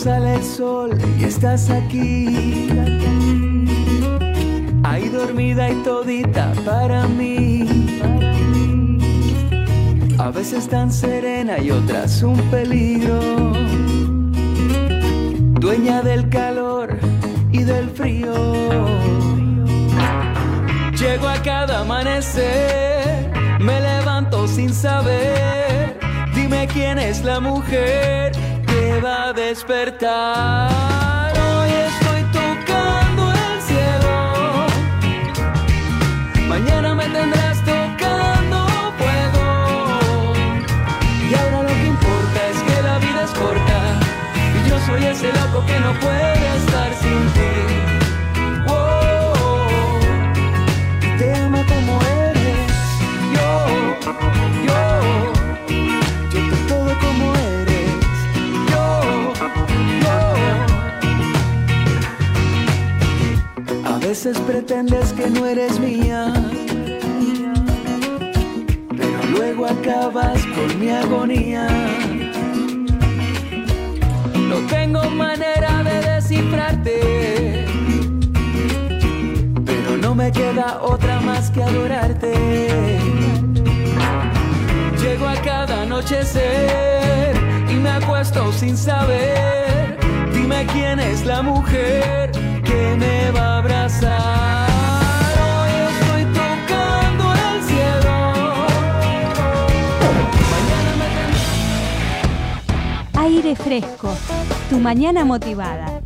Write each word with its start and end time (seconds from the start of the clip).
sale 0.00 0.36
el 0.36 0.42
sol 0.42 0.98
y 1.18 1.24
estás 1.24 1.68
aquí. 1.68 2.68
Ahí 4.82 5.10
dormida 5.10 5.68
y 5.70 5.74
todita 5.82 6.52
para 6.64 7.06
mí. 7.06 7.66
A 10.18 10.30
veces 10.30 10.68
tan 10.68 10.90
serena 10.90 11.58
y 11.58 11.70
otras 11.70 12.22
un 12.22 12.38
peligro. 12.50 13.52
Dueña 15.60 16.00
del 16.00 16.30
calor 16.30 16.96
y 17.52 17.62
del 17.64 17.90
frío. 17.90 18.32
Llego 20.98 21.28
a 21.28 21.42
cada 21.42 21.80
amanecer, 21.80 23.30
me 23.60 23.80
levanto 23.80 24.48
sin 24.48 24.72
saber. 24.72 25.98
Dime 26.34 26.66
quién 26.72 26.98
es 26.98 27.22
la 27.22 27.38
mujer 27.40 28.29
va 29.04 29.28
a 29.28 29.32
despertar. 29.32 30.70
Hoy 31.32 31.70
estoy 31.88 32.22
tocando 32.32 33.32
el 33.32 33.62
cielo. 33.62 34.66
Mañana 36.48 36.94
me 36.94 37.06
tendrás 37.08 37.58
tocando 37.64 38.66
fuego. 38.98 40.34
Y 41.28 41.34
ahora 41.34 41.62
lo 41.62 41.68
que 41.68 41.86
importa 41.86 42.38
es 42.52 42.58
que 42.62 42.82
la 42.82 42.98
vida 42.98 43.24
es 43.24 43.30
corta. 43.30 43.78
Y 44.56 44.68
yo 44.68 44.76
soy 44.86 45.04
ese 45.04 45.32
loco 45.32 45.64
que 45.66 45.80
no 45.80 45.92
puede 46.00 46.56
estar 46.56 46.94
sin 46.94 47.32
ti. 47.34 47.50
Como 51.68 52.00
eres. 52.02 52.70
Yo, 53.34 53.48
yo, 54.66 54.80
yo 56.30 56.40
te 56.48 56.56
todo 56.68 56.92
como 57.00 57.24
eres. 57.34 57.39
Veces 64.22 64.38
pretendes 64.42 65.14
que 65.14 65.30
no 65.30 65.46
eres 65.46 65.80
mía. 65.80 66.30
Pero 68.94 69.18
luego 69.30 69.64
acabas 69.64 70.44
con 70.44 70.78
mi 70.78 70.90
agonía. 70.90 71.66
No 74.34 74.56
tengo 74.68 75.08
manera 75.10 75.82
de 75.82 76.00
descifrarte. 76.10 77.66
Pero 79.64 79.96
no 79.96 80.14
me 80.14 80.30
queda 80.30 80.80
otra 80.82 81.20
más 81.20 81.50
que 81.50 81.62
adorarte. 81.62 82.68
Llego 85.00 85.28
a 85.28 85.36
cada 85.36 85.82
anochecer 85.82 87.36
y 87.70 87.74
me 87.74 87.88
acuesto 87.88 88.52
sin 88.52 88.76
saber. 88.76 89.96
Dime 90.34 90.66
quién 90.74 91.00
es 91.00 91.24
la 91.24 91.40
mujer 91.40 92.29
que 92.70 92.96
me 92.96 93.30
va 93.32 93.40
a 93.40 93.58
abrazar. 93.58 94.68
Hoy 95.46 95.72
estoy 95.90 96.24
tocando 96.40 97.24
el 97.46 97.56
cielo. 97.68 98.16
Mañana 100.54 100.90
me 101.00 101.08
Aire 103.26 103.52
fresco, 103.56 104.10
tu 104.68 104.78
mañana 104.78 105.24
motivada. 105.24 106.00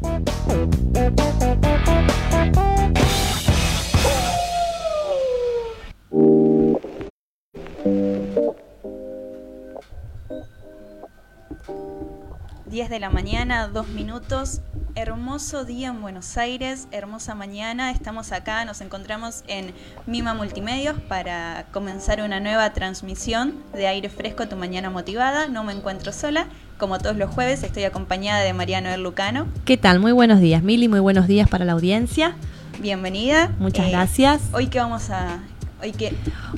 Diez 12.67 12.89
de 12.91 12.99
la 12.99 13.11
mañana, 13.11 13.69
dos 13.69 13.89
minutos. 13.89 14.61
Hermoso 14.97 15.65
día 15.65 15.89
en 15.89 16.01
Buenos 16.01 16.37
Aires, 16.37 16.87
hermosa 16.93 17.35
mañana. 17.35 17.91
Estamos 17.91 18.31
acá, 18.31 18.65
nos 18.65 18.81
encontramos 18.81 19.43
en 19.49 19.73
Mima 20.07 20.35
Multimedios 20.35 20.95
para 21.09 21.67
comenzar 21.73 22.23
una 22.23 22.39
nueva 22.39 22.73
transmisión 22.75 23.55
de 23.73 23.89
Aire 23.89 24.09
Fresco, 24.09 24.47
tu 24.47 24.55
mañana 24.55 24.91
motivada. 24.91 25.49
No 25.49 25.65
me 25.65 25.73
encuentro 25.73 26.13
sola, 26.13 26.47
como 26.79 26.99
todos 26.99 27.17
los 27.17 27.29
jueves, 27.35 27.65
estoy 27.65 27.83
acompañada 27.83 28.43
de 28.43 28.53
Mariano 28.53 28.89
El 28.89 29.03
Lucano. 29.03 29.49
¿Qué 29.65 29.77
tal? 29.77 29.99
Muy 29.99 30.13
buenos 30.13 30.39
días, 30.39 30.63
Mili. 30.63 30.87
Muy 30.87 31.01
buenos 31.01 31.27
días 31.27 31.49
para 31.49 31.65
la 31.65 31.73
audiencia. 31.73 32.37
Bienvenida. 32.81 33.51
Muchas 33.59 33.87
Eh, 33.87 33.91
gracias. 33.91 34.43
Hoy 34.53 34.69
que 34.69 34.79
vamos 34.79 35.11
a. 35.11 35.41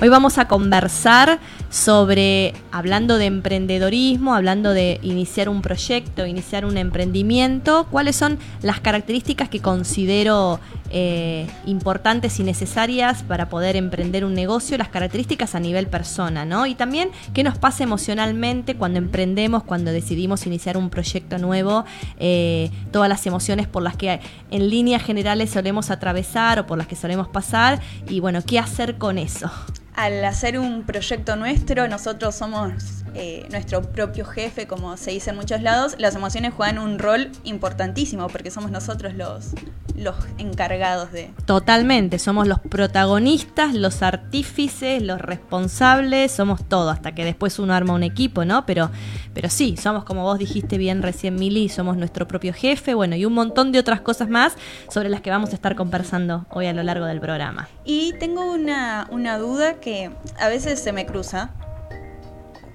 Hoy 0.01 0.07
vamos 0.07 0.37
a 0.37 0.47
conversar 0.47 1.39
sobre, 1.69 2.53
hablando 2.71 3.17
de 3.17 3.25
emprendedorismo, 3.25 4.33
hablando 4.33 4.71
de 4.71 4.99
iniciar 5.01 5.49
un 5.49 5.61
proyecto, 5.61 6.25
iniciar 6.25 6.63
un 6.63 6.77
emprendimiento, 6.77 7.87
cuáles 7.91 8.15
son 8.15 8.39
las 8.61 8.79
características 8.79 9.49
que 9.49 9.59
considero 9.59 10.61
eh, 10.89 11.47
importantes 11.65 12.39
y 12.39 12.43
necesarias 12.43 13.23
para 13.23 13.49
poder 13.49 13.75
emprender 13.75 14.25
un 14.25 14.33
negocio, 14.33 14.77
las 14.77 14.89
características 14.89 15.55
a 15.55 15.59
nivel 15.59 15.87
persona, 15.87 16.45
¿no? 16.45 16.65
Y 16.65 16.75
también 16.75 17.09
qué 17.33 17.43
nos 17.43 17.57
pasa 17.57 17.83
emocionalmente 17.83 18.75
cuando 18.75 18.99
emprendemos, 18.99 19.63
cuando 19.63 19.91
decidimos 19.91 20.45
iniciar 20.47 20.77
un 20.77 20.89
proyecto 20.89 21.37
nuevo, 21.37 21.85
eh, 22.19 22.71
todas 22.91 23.09
las 23.09 23.25
emociones 23.25 23.67
por 23.67 23.83
las 23.83 23.95
que 23.95 24.19
en 24.51 24.69
líneas 24.69 25.03
generales 25.03 25.49
solemos 25.49 25.91
atravesar 25.91 26.59
o 26.59 26.67
por 26.67 26.77
las 26.77 26.87
que 26.87 26.95
solemos 26.95 27.27
pasar 27.27 27.79
y 28.07 28.19
bueno, 28.19 28.41
qué 28.45 28.59
hacer 28.59 28.97
con 28.97 29.17
eso. 29.17 29.51
Al 29.95 30.23
hacer 30.25 30.59
un 30.59 30.83
proyecto 30.83 31.35
nuestro, 31.35 31.87
nosotros 31.87 32.35
somos 32.35 33.03
eh, 33.15 33.45
nuestro 33.51 33.81
propio 33.81 34.25
jefe, 34.25 34.67
como 34.67 34.97
se 34.97 35.11
dice 35.11 35.31
en 35.31 35.35
muchos 35.35 35.61
lados. 35.61 35.95
Las 35.97 36.15
emociones 36.15 36.53
juegan 36.53 36.79
un 36.79 36.99
rol 36.99 37.31
importantísimo 37.43 38.27
porque 38.27 38.51
somos 38.51 38.71
nosotros 38.71 39.13
los, 39.13 39.53
los 39.95 40.15
encargados 40.37 41.11
de. 41.11 41.31
Totalmente, 41.45 42.19
somos 42.19 42.47
los 42.47 42.59
protagonistas, 42.59 43.73
los 43.73 44.01
artífices, 44.03 45.01
los 45.01 45.19
responsables, 45.19 46.31
somos 46.31 46.63
todo, 46.67 46.89
hasta 46.89 47.13
que 47.13 47.25
después 47.25 47.59
uno 47.59 47.73
arma 47.73 47.93
un 47.93 48.03
equipo, 48.03 48.45
¿no? 48.45 48.65
Pero, 48.65 48.91
pero 49.33 49.49
sí, 49.49 49.75
somos 49.77 50.03
como 50.03 50.23
vos 50.23 50.37
dijiste 50.37 50.77
bien 50.77 51.01
recién, 51.01 51.35
Mili, 51.35 51.69
somos 51.69 51.97
nuestro 51.97 52.27
propio 52.27 52.53
jefe, 52.53 52.93
bueno, 52.93 53.15
y 53.15 53.25
un 53.25 53.33
montón 53.33 53.71
de 53.71 53.79
otras 53.79 54.01
cosas 54.01 54.29
más 54.29 54.53
sobre 54.89 55.09
las 55.09 55.21
que 55.21 55.29
vamos 55.29 55.51
a 55.51 55.55
estar 55.55 55.75
conversando 55.75 56.45
hoy 56.49 56.67
a 56.67 56.73
lo 56.73 56.83
largo 56.83 57.05
del 57.05 57.19
programa. 57.19 57.67
Y 57.83 58.13
tengo 58.19 58.51
una, 58.51 59.07
una 59.11 59.37
duda 59.37 59.75
que 59.79 60.11
a 60.39 60.47
veces 60.47 60.79
se 60.79 60.91
me 60.91 61.05
cruza, 61.05 61.51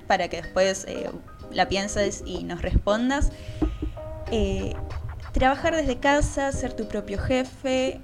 para 0.07 0.29
que 0.29 0.43
después 0.43 0.85
eh, 0.89 1.11
la 1.53 1.69
pienses 1.69 2.23
y 2.27 2.45
nos 2.45 2.63
respondas. 2.63 3.31
Eh, 4.31 4.75
trabajar 5.33 5.75
desde 5.75 5.99
casa, 5.99 6.53
ser 6.53 6.75
tu 6.75 6.87
propio 6.87 7.19
jefe, 7.19 8.01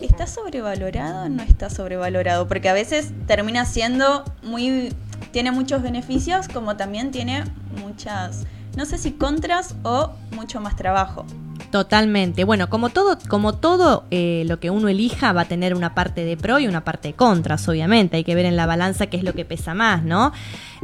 ¿está 0.00 0.26
sobrevalorado 0.26 1.24
o 1.24 1.28
no 1.28 1.42
está 1.42 1.70
sobrevalorado? 1.70 2.48
Porque 2.48 2.68
a 2.68 2.72
veces 2.72 3.12
termina 3.26 3.64
siendo 3.64 4.24
muy... 4.42 4.94
tiene 5.32 5.50
muchos 5.52 5.82
beneficios 5.82 6.48
como 6.48 6.76
también 6.76 7.10
tiene 7.10 7.44
muchas, 7.80 8.46
no 8.76 8.84
sé 8.84 8.98
si 8.98 9.12
contras 9.12 9.74
o 9.82 10.12
mucho 10.32 10.60
más 10.60 10.76
trabajo. 10.76 11.26
Totalmente. 11.70 12.42
Bueno, 12.42 12.68
como 12.68 12.88
todo, 12.88 13.16
como 13.28 13.54
todo 13.54 14.04
eh, 14.10 14.44
lo 14.46 14.58
que 14.58 14.70
uno 14.70 14.88
elija 14.88 15.32
va 15.32 15.42
a 15.42 15.44
tener 15.44 15.74
una 15.74 15.94
parte 15.94 16.24
de 16.24 16.36
pro 16.36 16.58
y 16.58 16.66
una 16.66 16.82
parte 16.82 17.08
de 17.08 17.14
contras, 17.14 17.68
obviamente. 17.68 18.16
Hay 18.16 18.24
que 18.24 18.34
ver 18.34 18.44
en 18.44 18.56
la 18.56 18.66
balanza 18.66 19.06
qué 19.06 19.16
es 19.16 19.22
lo 19.22 19.34
que 19.34 19.44
pesa 19.44 19.72
más, 19.72 20.02
¿no? 20.02 20.32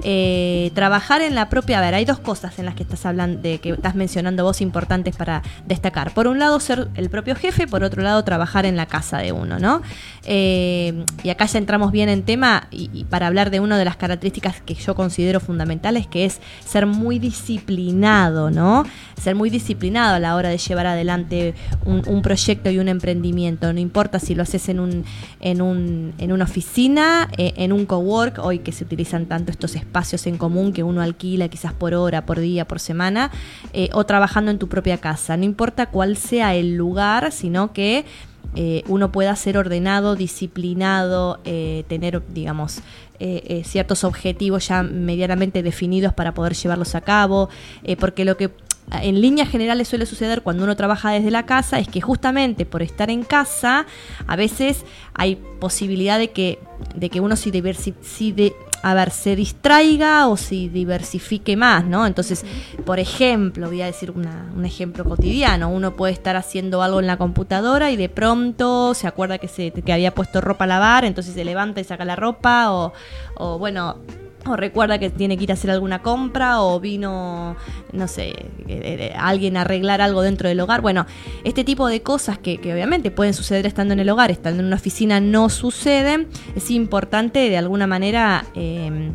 Eh, 0.02 0.70
trabajar 0.74 1.22
en 1.22 1.34
la 1.34 1.48
propia. 1.48 1.78
A 1.78 1.80
ver, 1.80 1.94
hay 1.94 2.04
dos 2.04 2.18
cosas 2.18 2.58
en 2.58 2.66
las 2.66 2.74
que 2.74 2.82
estás 2.82 3.06
hablando, 3.06 3.40
que 3.42 3.70
estás 3.70 3.94
mencionando 3.94 4.44
vos 4.44 4.60
importantes 4.60 5.16
para 5.16 5.42
destacar. 5.66 6.12
Por 6.12 6.26
un 6.26 6.38
lado, 6.38 6.60
ser 6.60 6.88
el 6.94 7.08
propio 7.08 7.34
jefe, 7.34 7.66
por 7.66 7.82
otro 7.82 8.02
lado, 8.02 8.22
trabajar 8.22 8.66
en 8.66 8.76
la 8.76 8.86
casa 8.86 9.18
de 9.18 9.32
uno, 9.32 9.58
¿no? 9.58 9.80
Eh, 10.24 11.04
y 11.22 11.30
acá 11.30 11.46
ya 11.46 11.58
entramos 11.58 11.92
bien 11.92 12.08
en 12.08 12.24
tema 12.24 12.68
y, 12.70 13.04
para 13.04 13.26
hablar 13.26 13.50
de 13.50 13.60
una 13.60 13.78
de 13.78 13.84
las 13.84 13.96
características 13.96 14.60
que 14.60 14.74
yo 14.74 14.94
considero 14.94 15.40
fundamentales, 15.40 16.06
que 16.06 16.24
es 16.26 16.40
ser 16.64 16.86
muy 16.86 17.18
disciplinado, 17.18 18.50
¿no? 18.50 18.84
Ser 19.20 19.34
muy 19.34 19.48
disciplinado 19.48 20.16
a 20.16 20.18
la 20.18 20.36
hora 20.36 20.50
de 20.50 20.58
llevar 20.58 20.86
adelante 20.86 21.54
un, 21.84 22.02
un 22.06 22.22
proyecto 22.22 22.70
y 22.70 22.78
un 22.78 22.88
emprendimiento. 22.88 23.72
No 23.72 23.80
importa 23.80 24.18
si 24.18 24.34
lo 24.34 24.42
haces 24.42 24.68
en, 24.68 24.80
un, 24.80 25.04
en, 25.40 25.62
un, 25.62 26.12
en 26.18 26.32
una 26.32 26.44
oficina, 26.44 27.28
eh, 27.38 27.54
en 27.56 27.72
un 27.72 27.86
cowork, 27.86 28.38
hoy 28.38 28.58
que 28.58 28.72
se 28.72 28.84
utilizan 28.84 29.26
tanto 29.26 29.50
estos 29.50 29.74
espacios 29.74 29.85
en 30.24 30.36
común 30.36 30.72
que 30.72 30.82
uno 30.82 31.00
alquila 31.00 31.48
quizás 31.48 31.72
por 31.72 31.94
hora, 31.94 32.26
por 32.26 32.38
día, 32.38 32.66
por 32.66 32.80
semana, 32.80 33.30
eh, 33.72 33.88
o 33.92 34.04
trabajando 34.04 34.50
en 34.50 34.58
tu 34.58 34.68
propia 34.68 34.98
casa. 34.98 35.36
No 35.36 35.44
importa 35.44 35.86
cuál 35.86 36.16
sea 36.16 36.54
el 36.54 36.76
lugar, 36.76 37.32
sino 37.32 37.72
que 37.72 38.04
eh, 38.54 38.82
uno 38.88 39.10
pueda 39.10 39.34
ser 39.36 39.56
ordenado, 39.56 40.14
disciplinado, 40.14 41.40
eh, 41.44 41.84
tener, 41.88 42.22
digamos, 42.28 42.80
ciertos 43.64 44.04
objetivos 44.04 44.68
ya 44.68 44.82
medianamente 44.82 45.62
definidos 45.62 46.12
para 46.12 46.34
poder 46.34 46.52
llevarlos 46.52 46.94
a 46.94 47.00
cabo, 47.00 47.48
porque 47.98 48.26
lo 48.26 48.36
que 48.36 48.50
en 48.92 49.20
líneas 49.20 49.48
generales 49.48 49.88
suele 49.88 50.06
suceder 50.06 50.42
cuando 50.42 50.64
uno 50.64 50.76
trabaja 50.76 51.10
desde 51.10 51.30
la 51.30 51.44
casa 51.44 51.78
es 51.78 51.88
que 51.88 52.00
justamente 52.00 52.64
por 52.66 52.82
estar 52.82 53.10
en 53.10 53.24
casa 53.24 53.86
a 54.26 54.36
veces 54.36 54.84
hay 55.14 55.36
posibilidad 55.36 56.18
de 56.18 56.30
que, 56.30 56.60
de 56.94 57.10
que 57.10 57.20
uno 57.20 57.36
se, 57.36 57.50
de, 57.50 58.54
a 58.82 58.94
ver, 58.94 59.10
se 59.10 59.34
distraiga 59.34 60.28
o 60.28 60.36
se 60.36 60.68
diversifique 60.68 61.56
más, 61.56 61.84
¿no? 61.84 62.06
Entonces, 62.06 62.44
por 62.84 63.00
ejemplo, 63.00 63.66
voy 63.66 63.82
a 63.82 63.86
decir 63.86 64.12
un 64.12 64.64
ejemplo 64.64 65.04
cotidiano, 65.04 65.68
uno 65.68 65.96
puede 65.96 66.12
estar 66.12 66.36
haciendo 66.36 66.82
algo 66.82 67.00
en 67.00 67.06
la 67.08 67.16
computadora 67.16 67.90
y 67.90 67.96
de 67.96 68.08
pronto 68.08 68.94
se 68.94 69.08
acuerda 69.08 69.38
que, 69.38 69.48
se, 69.48 69.72
que 69.72 69.92
había 69.92 70.14
puesto 70.14 70.40
ropa 70.40 70.64
a 70.64 70.68
lavar, 70.68 71.04
entonces 71.04 71.34
se 71.34 71.44
levanta 71.44 71.80
y 71.80 71.84
saca 71.84 72.04
la 72.04 72.14
ropa 72.14 72.72
o, 72.72 72.92
o 73.34 73.58
bueno, 73.58 73.96
o 74.48 74.56
recuerda 74.56 74.98
que 74.98 75.10
tiene 75.10 75.36
que 75.36 75.44
ir 75.44 75.50
a 75.50 75.54
hacer 75.54 75.70
alguna 75.70 76.02
compra 76.02 76.60
o 76.62 76.80
vino, 76.80 77.56
no 77.92 78.08
sé, 78.08 78.30
eh, 78.30 78.46
eh, 78.68 79.14
alguien 79.18 79.56
a 79.56 79.62
arreglar 79.62 80.00
algo 80.00 80.22
dentro 80.22 80.48
del 80.48 80.60
hogar. 80.60 80.80
Bueno, 80.80 81.06
este 81.44 81.64
tipo 81.64 81.88
de 81.88 82.02
cosas 82.02 82.38
que, 82.38 82.58
obviamente 82.72 83.10
pueden 83.10 83.34
suceder 83.34 83.66
estando 83.66 83.94
en 83.94 84.00
el 84.00 84.08
hogar, 84.08 84.30
estando 84.30 84.60
en 84.60 84.66
una 84.66 84.76
oficina 84.76 85.20
no 85.20 85.48
suceden, 85.48 86.28
es 86.54 86.70
importante 86.70 87.50
de 87.50 87.56
alguna 87.56 87.86
manera 87.86 88.44
eh, 88.54 89.12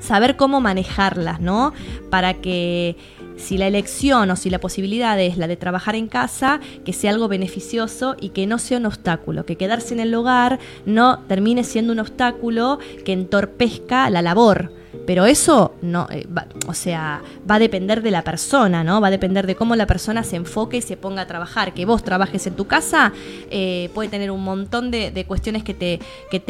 saber 0.00 0.36
cómo 0.36 0.60
manejarlas, 0.60 1.40
¿no? 1.40 1.72
Para 2.10 2.34
que 2.34 2.96
si 3.36 3.58
la 3.58 3.66
elección 3.66 4.30
o 4.30 4.36
si 4.36 4.50
la 4.50 4.60
posibilidad 4.60 5.18
es 5.20 5.36
la 5.36 5.46
de 5.46 5.56
trabajar 5.56 5.94
en 5.94 6.08
casa, 6.08 6.60
que 6.84 6.92
sea 6.92 7.10
algo 7.10 7.28
beneficioso 7.28 8.16
y 8.20 8.30
que 8.30 8.46
no 8.46 8.58
sea 8.58 8.78
un 8.78 8.86
obstáculo, 8.86 9.44
que 9.44 9.56
quedarse 9.56 9.94
en 9.94 10.00
el 10.00 10.14
hogar 10.14 10.58
no 10.86 11.20
termine 11.20 11.64
siendo 11.64 11.92
un 11.92 12.00
obstáculo 12.00 12.78
que 13.04 13.12
entorpezca 13.12 14.10
la 14.10 14.22
labor. 14.22 14.72
Pero 15.06 15.26
eso 15.26 15.74
no, 15.82 16.06
eh, 16.10 16.26
o 16.66 16.72
sea, 16.72 17.20
va 17.50 17.56
a 17.56 17.58
depender 17.58 18.00
de 18.00 18.10
la 18.10 18.22
persona, 18.22 18.84
¿no? 18.84 19.00
Va 19.00 19.08
a 19.08 19.10
depender 19.10 19.46
de 19.46 19.54
cómo 19.54 19.76
la 19.76 19.86
persona 19.86 20.22
se 20.22 20.36
enfoque 20.36 20.78
y 20.78 20.82
se 20.82 20.96
ponga 20.96 21.22
a 21.22 21.26
trabajar. 21.26 21.74
Que 21.74 21.84
vos 21.84 22.02
trabajes 22.04 22.46
en 22.46 22.54
tu 22.54 22.66
casa 22.66 23.12
eh, 23.50 23.90
puede 23.92 24.08
tener 24.08 24.30
un 24.30 24.42
montón 24.42 24.90
de, 24.90 25.24
cuestiones 25.26 25.64
que, 25.64 25.74
te, 25.74 25.98
que 26.30 26.40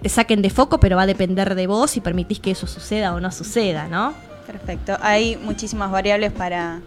te 0.00 0.08
saquen 0.08 0.42
de 0.42 0.50
foco, 0.50 0.78
pero 0.78 0.96
va 0.96 1.02
a 1.02 1.06
depender 1.06 1.54
de 1.54 1.66
vos 1.66 1.90
si 1.90 2.00
permitís 2.00 2.38
que 2.38 2.50
eso 2.50 2.66
suceda 2.66 3.14
o 3.14 3.20
no 3.20 3.32
suceda, 3.32 3.88
¿no? 3.88 4.27
Perfecto. 4.48 4.96
Hay 5.02 5.36
muchísimas 5.36 5.90
variables 5.90 6.32
para, 6.32 6.80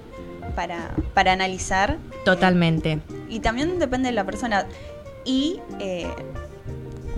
para, 0.55 1.31
analizar. 1.31 1.99
Totalmente. 2.25 2.99
y 3.29 3.39
también 3.39 3.77
depende 3.77 4.09
de 4.09 4.15
la 4.15 4.25
persona. 4.25 4.65
Y 5.25 5.59
eh, 5.79 6.07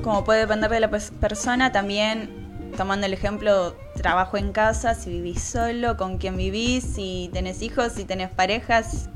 como 0.03 0.25
puede 0.25 0.41
depender 0.41 0.69
de 0.69 0.81
la 0.81 0.89
persona, 0.89 1.71
también 1.71 2.43
tomando 2.75 3.05
el 3.05 3.13
ejemplo, 3.13 3.77
trabajo 3.95 4.35
en 4.35 4.51
casa, 4.51 4.95
si 4.95 5.11
vivís 5.11 5.41
solo, 5.41 5.95
con 5.95 6.17
quién 6.17 6.35
vivís, 6.35 6.83
si 6.83 7.29
tenés 7.31 7.61
hijos, 7.61 7.93
si 7.93 8.03
tenés 8.03 8.29
parejas, 8.29 9.09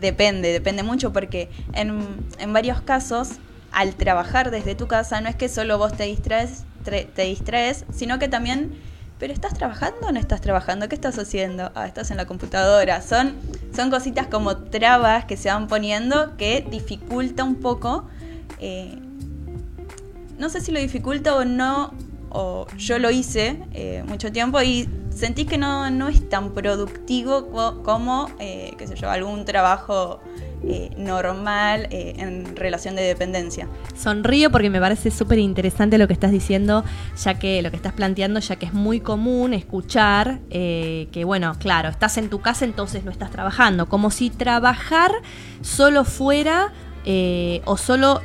depende, 0.00 0.52
depende 0.52 0.82
mucho 0.82 1.12
porque 1.12 1.50
en, 1.74 2.00
en 2.38 2.52
varios 2.54 2.80
casos, 2.80 3.32
al 3.72 3.94
trabajar 3.94 4.50
desde 4.50 4.74
tu 4.74 4.86
casa, 4.86 5.20
no 5.20 5.28
es 5.28 5.36
que 5.36 5.50
solo 5.50 5.76
vos 5.76 5.94
te 5.94 6.04
distraes, 6.04 6.64
te 6.84 7.22
distraes, 7.22 7.84
sino 7.92 8.18
que 8.18 8.28
también 8.28 8.72
pero 9.18 9.32
¿estás 9.32 9.54
trabajando 9.54 10.08
o 10.08 10.12
no 10.12 10.20
estás 10.20 10.40
trabajando? 10.40 10.88
¿Qué 10.88 10.94
estás 10.94 11.18
haciendo? 11.18 11.72
Ah, 11.74 11.86
estás 11.86 12.10
en 12.10 12.16
la 12.16 12.26
computadora. 12.26 13.00
Son, 13.00 13.34
son 13.74 13.90
cositas 13.90 14.26
como 14.26 14.56
trabas 14.56 15.24
que 15.24 15.36
se 15.36 15.48
van 15.48 15.68
poniendo 15.68 16.36
que 16.36 16.66
dificulta 16.70 17.44
un 17.44 17.56
poco. 17.56 18.08
Eh, 18.60 18.98
no 20.38 20.50
sé 20.50 20.60
si 20.60 20.70
lo 20.70 20.80
dificulta 20.80 21.34
o 21.34 21.44
no, 21.44 21.94
o 22.30 22.66
yo 22.76 22.98
lo 22.98 23.10
hice 23.10 23.60
eh, 23.72 24.04
mucho 24.06 24.32
tiempo 24.32 24.60
y 24.62 24.88
sentí 25.16 25.46
que 25.46 25.56
no, 25.56 25.90
no 25.90 26.08
es 26.08 26.28
tan 26.28 26.52
productivo 26.52 27.48
como, 27.82 28.30
eh, 28.38 28.76
sé 28.86 28.94
yo, 28.96 29.10
algún 29.10 29.46
trabajo 29.46 30.20
eh, 30.62 30.90
normal 30.96 31.88
eh, 31.90 32.14
en 32.18 32.54
relación 32.54 32.96
de 32.96 33.02
dependencia. 33.02 33.66
Sonrío 33.96 34.50
porque 34.50 34.68
me 34.68 34.78
parece 34.78 35.10
súper 35.10 35.38
interesante 35.38 35.96
lo 35.96 36.06
que 36.06 36.12
estás 36.12 36.30
diciendo, 36.30 36.84
ya 37.22 37.38
que 37.38 37.62
lo 37.62 37.70
que 37.70 37.76
estás 37.76 37.94
planteando, 37.94 38.40
ya 38.40 38.56
que 38.56 38.66
es 38.66 38.74
muy 38.74 39.00
común 39.00 39.54
escuchar 39.54 40.40
que, 40.50 41.22
bueno, 41.24 41.54
claro, 41.58 41.88
estás 41.88 42.18
en 42.18 42.28
tu 42.28 42.40
casa, 42.40 42.64
entonces 42.64 43.04
no 43.04 43.10
estás 43.10 43.30
trabajando, 43.30 43.86
como 43.86 44.10
si 44.10 44.28
trabajar 44.30 45.12
solo 45.62 46.04
fuera 46.04 46.72
o 47.64 47.76
solo 47.76 48.20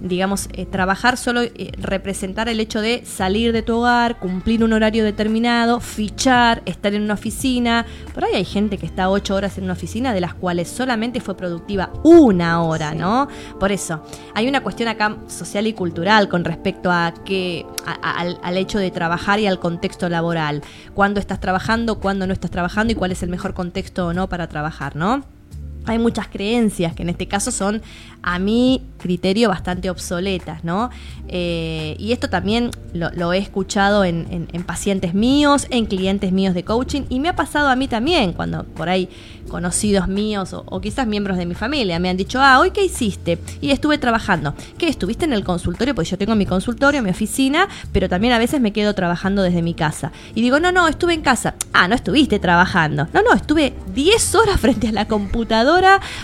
digamos, 0.00 0.48
eh, 0.52 0.66
trabajar 0.66 1.16
solo, 1.16 1.42
eh, 1.42 1.72
representar 1.78 2.48
el 2.48 2.60
hecho 2.60 2.80
de 2.80 3.04
salir 3.04 3.52
de 3.52 3.62
tu 3.62 3.76
hogar, 3.76 4.18
cumplir 4.18 4.62
un 4.64 4.72
horario 4.72 5.04
determinado, 5.04 5.80
fichar, 5.80 6.62
estar 6.66 6.94
en 6.94 7.02
una 7.02 7.14
oficina. 7.14 7.86
Por 8.14 8.24
ahí 8.24 8.34
hay 8.34 8.44
gente 8.44 8.78
que 8.78 8.86
está 8.86 9.08
ocho 9.08 9.34
horas 9.34 9.58
en 9.58 9.64
una 9.64 9.72
oficina, 9.74 10.12
de 10.12 10.20
las 10.20 10.34
cuales 10.34 10.68
solamente 10.68 11.20
fue 11.20 11.36
productiva 11.36 11.90
una 12.04 12.62
hora, 12.62 12.94
¿no? 12.94 13.28
Por 13.58 13.72
eso, 13.72 14.02
hay 14.34 14.48
una 14.48 14.62
cuestión 14.62 14.88
acá 14.88 15.16
social 15.26 15.66
y 15.66 15.72
cultural 15.72 16.28
con 16.28 16.44
respecto 16.44 16.90
a 16.90 17.12
que, 17.24 17.66
al, 18.02 18.38
al 18.42 18.56
hecho 18.56 18.78
de 18.78 18.90
trabajar 18.90 19.40
y 19.40 19.46
al 19.46 19.58
contexto 19.58 20.08
laboral. 20.08 20.62
Cuándo 20.94 21.20
estás 21.20 21.40
trabajando, 21.40 22.00
cuándo 22.00 22.26
no 22.26 22.32
estás 22.32 22.50
trabajando 22.50 22.92
y 22.92 22.96
cuál 22.96 23.12
es 23.12 23.22
el 23.22 23.30
mejor 23.30 23.54
contexto 23.54 24.06
o 24.08 24.12
no 24.12 24.28
para 24.28 24.48
trabajar, 24.48 24.96
¿no? 24.96 25.35
Hay 25.86 25.98
muchas 25.98 26.28
creencias 26.28 26.94
que 26.94 27.02
en 27.02 27.08
este 27.08 27.28
caso 27.28 27.50
son, 27.50 27.82
a 28.22 28.38
mi 28.38 28.82
criterio, 28.98 29.48
bastante 29.48 29.88
obsoletas, 29.88 30.64
¿no? 30.64 30.90
Eh, 31.28 31.96
y 31.98 32.12
esto 32.12 32.28
también 32.28 32.70
lo, 32.92 33.32
he 33.32 33.38
escuchado 33.38 34.04
en, 34.04 34.48
pacientes 34.66 35.14
míos, 35.14 35.66
en 35.70 35.86
clientes 35.86 36.32
míos 36.32 36.54
de 36.54 36.64
coaching, 36.64 37.02
y 37.08 37.20
me 37.20 37.28
ha 37.28 37.36
pasado 37.36 37.68
a 37.68 37.76
mí 37.76 37.88
también, 37.88 38.32
cuando 38.32 38.64
por 38.64 38.88
ahí 38.88 39.08
conocidos 39.46 40.08
míos 40.08 40.52
o, 40.52 40.80
quizás 40.80 41.06
miembros 41.06 41.38
de 41.38 41.46
mi 41.46 41.54
familia 41.54 41.98
me 41.98 42.08
han 42.08 42.16
dicho, 42.16 42.40
ah, 42.40 42.58
hoy 42.58 42.72
qué 42.72 42.84
hiciste? 42.84 43.38
Y 43.60 43.70
estuve 43.70 43.98
trabajando. 43.98 44.54
¿Qué? 44.76 44.88
¿Estuviste 44.88 45.24
en 45.24 45.32
el 45.32 45.44
consultorio? 45.44 45.94
Pues 45.94 46.10
yo 46.10 46.18
tengo 46.18 46.34
mi 46.34 46.46
consultorio, 46.46 47.02
mi 47.02 47.10
oficina, 47.10 47.68
pero 47.92 48.08
también 48.08 48.32
a 48.32 48.38
veces 48.38 48.60
me 48.60 48.72
quedo 48.72 48.94
trabajando 48.94 49.42
desde 49.42 49.62
mi 49.62 49.74
casa. 49.74 50.12
Y 50.34 50.42
digo, 50.42 50.60
no, 50.60 50.72
no, 50.72 50.88
estuve 50.88 51.14
en 51.14 51.22
casa. 51.22 51.54
Ah, 51.72 51.88
no 51.88 51.94
estuviste 51.94 52.38
trabajando. 52.38 53.06
No, 53.12 53.22
no, 53.22 53.32
estuve 53.32 53.74
10 53.94 54.34
horas 54.34 54.60
frente 54.60 54.88
a 54.88 54.92
la 54.92 55.06
computadora, 55.06 55.75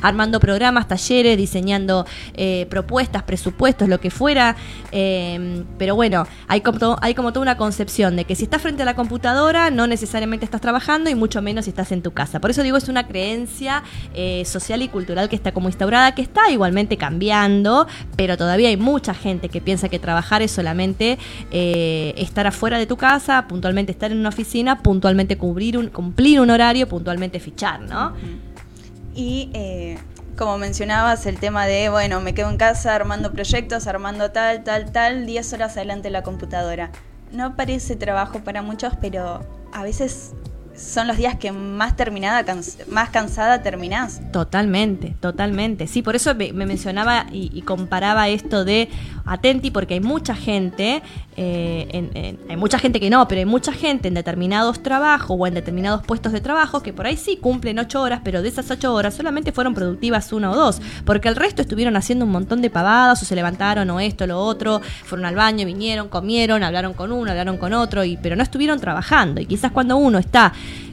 armando 0.03 0.41
programas, 0.41 0.89
talleres, 0.89 1.37
diseñando 1.37 2.07
eh, 2.35 2.67
propuestas, 2.71 3.23
presupuestos, 3.23 3.89
lo 3.89 4.01
que 4.01 4.11
fuera. 4.11 4.57
Em, 4.91 5.65
pero 5.79 5.95
bueno, 5.95 6.27
hay 6.49 6.61
como, 6.61 6.97
hay 7.01 7.15
como 7.15 7.33
toda 7.33 7.43
una 7.43 7.57
concepción 7.57 8.17
de 8.17 8.25
que 8.25 8.35
si 8.35 8.45
estás 8.45 8.63
frente 8.63 8.83
a 8.83 8.87
la 8.87 8.95
computadora, 8.95 9.71
no 9.71 9.87
necesariamente 9.87 10.45
estás 10.45 10.61
trabajando 10.61 11.11
y 11.11 11.15
mucho 11.15 11.43
menos 11.43 11.65
si 11.65 11.71
estás 11.71 11.93
en 11.93 12.03
tu 12.03 12.13
casa. 12.13 12.41
Por 12.41 12.51
eso 12.51 12.63
digo, 12.63 12.77
es 12.77 12.89
una 12.89 13.07
creencia 13.07 13.83
eh, 14.15 14.45
social 14.45 14.83
y 14.83 14.89
cultural 14.89 15.29
que 15.29 15.37
está 15.37 15.53
como 15.53 15.69
instaurada, 15.69 16.15
que 16.15 16.23
está 16.23 16.51
igualmente 16.51 16.97
cambiando, 16.97 17.87
pero 18.17 18.37
todavía 18.37 18.69
hay 18.69 18.77
mucha 18.77 19.15
gente 19.15 19.49
que 19.49 19.61
piensa 19.61 19.89
que 19.89 19.99
trabajar 19.99 20.43
es 20.43 20.51
solamente 20.51 21.19
eh, 21.51 22.15
estar 22.17 22.47
afuera 22.47 22.79
de 22.79 22.87
tu 22.87 22.97
casa, 22.97 23.47
puntualmente 23.49 23.93
estar 23.93 24.13
en 24.13 24.19
una 24.19 24.29
oficina, 24.29 24.83
puntualmente 24.83 25.37
cubrir 25.37 25.79
un, 25.79 25.89
cumplir 25.89 26.41
un 26.41 26.51
horario, 26.51 26.89
puntualmente 26.89 27.41
fichar, 27.41 27.81
¿no? 27.81 28.13
Y 29.15 29.51
eh, 29.55 29.99
como 30.37 30.59
mencionabas, 30.59 31.27
el 31.27 31.39
tema 31.39 31.67
de, 31.67 31.89
bueno, 31.89 32.21
me 32.21 32.35
quedo 32.35 32.51
en 32.51 32.57
casa 32.57 32.95
armando 32.95 33.33
proyectos, 33.33 33.87
armando 33.87 34.31
tal, 34.31 34.65
tal, 34.65 34.91
tal, 34.91 35.27
10 35.27 35.53
horas 35.53 35.77
adelante 35.77 36.11
la 36.11 36.23
computadora. 36.23 36.91
No 37.33 37.57
parece 37.57 37.97
trabajo 37.97 38.41
para 38.41 38.63
muchos, 38.63 38.95
pero 39.01 39.41
a 39.73 39.83
veces 39.83 40.33
son 40.75 41.07
los 41.07 41.17
días 41.17 41.37
que 41.37 41.53
más 41.53 41.97
terminada, 41.97 42.45
más 42.89 43.11
cansada 43.11 43.63
terminás. 43.63 44.21
Totalmente, 44.33 45.15
totalmente. 45.21 45.87
Sí, 45.87 46.03
por 46.03 46.17
eso 46.17 46.35
me, 46.35 46.53
mencionaba 46.53 47.27
y, 47.31 47.63
comparaba 47.63 48.29
esto 48.29 48.65
de 48.65 48.89
atenti, 49.25 49.71
porque 49.71 49.95
hay 49.95 50.01
mucha 50.01 50.35
gente, 50.35 51.03
eh, 51.37 52.41
hay 52.49 52.57
mucha 52.57 52.79
gente 52.79 52.99
que 53.01 53.11
no, 53.11 53.29
pero 53.29 53.39
hay 53.39 53.45
mucha 53.45 53.73
gente 53.73 54.09
en 54.09 54.15
determinados 54.15 54.83
trabajos 54.83 55.37
o 55.39 55.47
en 55.47 55.55
determinados 55.55 56.05
puestos 56.05 56.33
de 56.33 56.41
trabajo 56.41 56.83
que 56.83 56.93
por 56.93 57.07
ahí 57.07 57.17
sí 57.17 57.37
cumplen 57.37 57.79
ocho 57.79 58.01
horas, 58.01 58.21
pero 58.25 58.43
de 58.43 58.49
esas 58.49 58.71
ocho 58.71 58.93
horas 58.95 59.15
solamente 59.15 59.53
fueron 59.53 59.75
productivas 59.75 60.33
una 60.33 60.51
o 60.51 60.57
dos, 60.57 60.81
porque 61.05 61.29
el 61.29 61.37
resto 61.37 61.63
estuvieron 61.63 61.97
haciendo 61.97 62.25
un 62.25 62.33
montón 62.33 62.63
de 62.63 62.71
pavadas 62.71 63.23
o 63.23 63.25
se 63.25 63.35
levantaron 63.35 63.89
o 63.91 64.01
esto, 64.01 64.27
lo 64.27 64.41
otro, 64.41 64.81
fueron 65.05 65.27
al 65.27 65.37
baño, 65.37 65.67
vinieron, 65.67 66.09
comieron, 66.09 66.63
hablaron 66.63 66.95
con 66.95 67.13
uno, 67.13 67.31
hablaron 67.31 67.59
con 67.59 67.73
otro, 67.73 68.05
y, 68.05 68.17
pero 68.17 68.35
no 68.37 68.43
estuvieron 68.43 68.81
trabajando. 68.81 69.41
Y 69.41 69.47
quizás 69.47 69.71
cuando 69.71 69.97
uno 69.97 70.19
está 70.19 70.53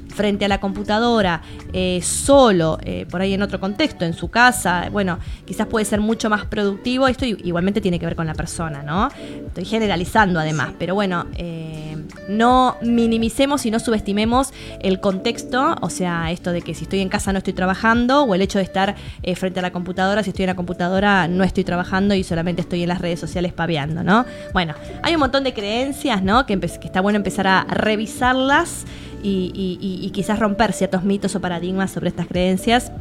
frente 0.09 0.45
a 0.45 0.47
la 0.47 0.59
computadora, 0.59 1.41
eh, 1.73 2.01
solo, 2.03 2.77
eh, 2.83 3.05
por 3.09 3.21
ahí 3.21 3.33
en 3.33 3.41
otro 3.41 3.59
contexto, 3.59 4.05
en 4.05 4.13
su 4.13 4.29
casa, 4.29 4.89
bueno, 4.91 5.19
quizás 5.45 5.67
puede 5.67 5.85
ser 5.85 5.99
mucho 6.01 6.29
más 6.29 6.45
productivo. 6.45 7.07
Esto 7.07 7.25
igualmente 7.25 7.81
tiene 7.81 7.99
que 7.99 8.05
ver 8.05 8.15
con 8.15 8.27
la 8.27 8.33
persona, 8.33 8.83
¿no? 8.83 9.09
Estoy 9.47 9.65
generalizando 9.65 10.39
además, 10.39 10.73
pero 10.77 10.95
bueno, 10.95 11.25
eh, 11.35 11.97
no 12.27 12.77
minimicemos 12.81 13.65
y 13.65 13.71
no 13.71 13.79
subestimemos 13.79 14.53
el 14.81 14.99
contexto, 14.99 15.75
o 15.81 15.89
sea, 15.89 16.31
esto 16.31 16.51
de 16.51 16.61
que 16.61 16.73
si 16.73 16.83
estoy 16.83 16.99
en 17.01 17.09
casa 17.09 17.31
no 17.31 17.37
estoy 17.37 17.53
trabajando, 17.53 18.23
o 18.23 18.35
el 18.35 18.41
hecho 18.41 18.59
de 18.59 18.63
estar 18.63 18.95
frente 19.35 19.59
a 19.59 19.61
la 19.61 19.71
computadora, 19.71 20.23
si 20.23 20.31
estoy 20.31 20.43
en 20.43 20.49
la 20.49 20.55
computadora 20.55 21.27
no 21.27 21.43
estoy 21.43 21.63
trabajando 21.63 22.15
y 22.15 22.23
solamente 22.23 22.61
estoy 22.61 22.83
en 22.83 22.89
las 22.89 22.99
redes 22.99 23.19
sociales 23.19 23.53
paveando, 23.53 24.03
¿no? 24.03 24.25
Bueno, 24.53 24.73
hay 25.03 25.13
un 25.13 25.19
montón 25.19 25.43
de 25.43 25.53
creencias, 25.53 26.23
¿no? 26.23 26.45
Que, 26.45 26.59
que 26.59 26.65
está 26.65 27.01
bueno 27.01 27.17
empezar 27.17 27.47
a 27.47 27.63
revisarlas 27.65 28.85
y, 29.23 29.51
y- 29.81 30.05
y 30.05 30.09
quizás 30.11 30.39
romper 30.39 30.73
ciertos 30.73 31.03
mitos 31.03 31.35
o 31.35 31.41
paradigmas 31.41 31.91
sobre 31.91 32.09
estas 32.09 32.27
creencias 32.27 32.91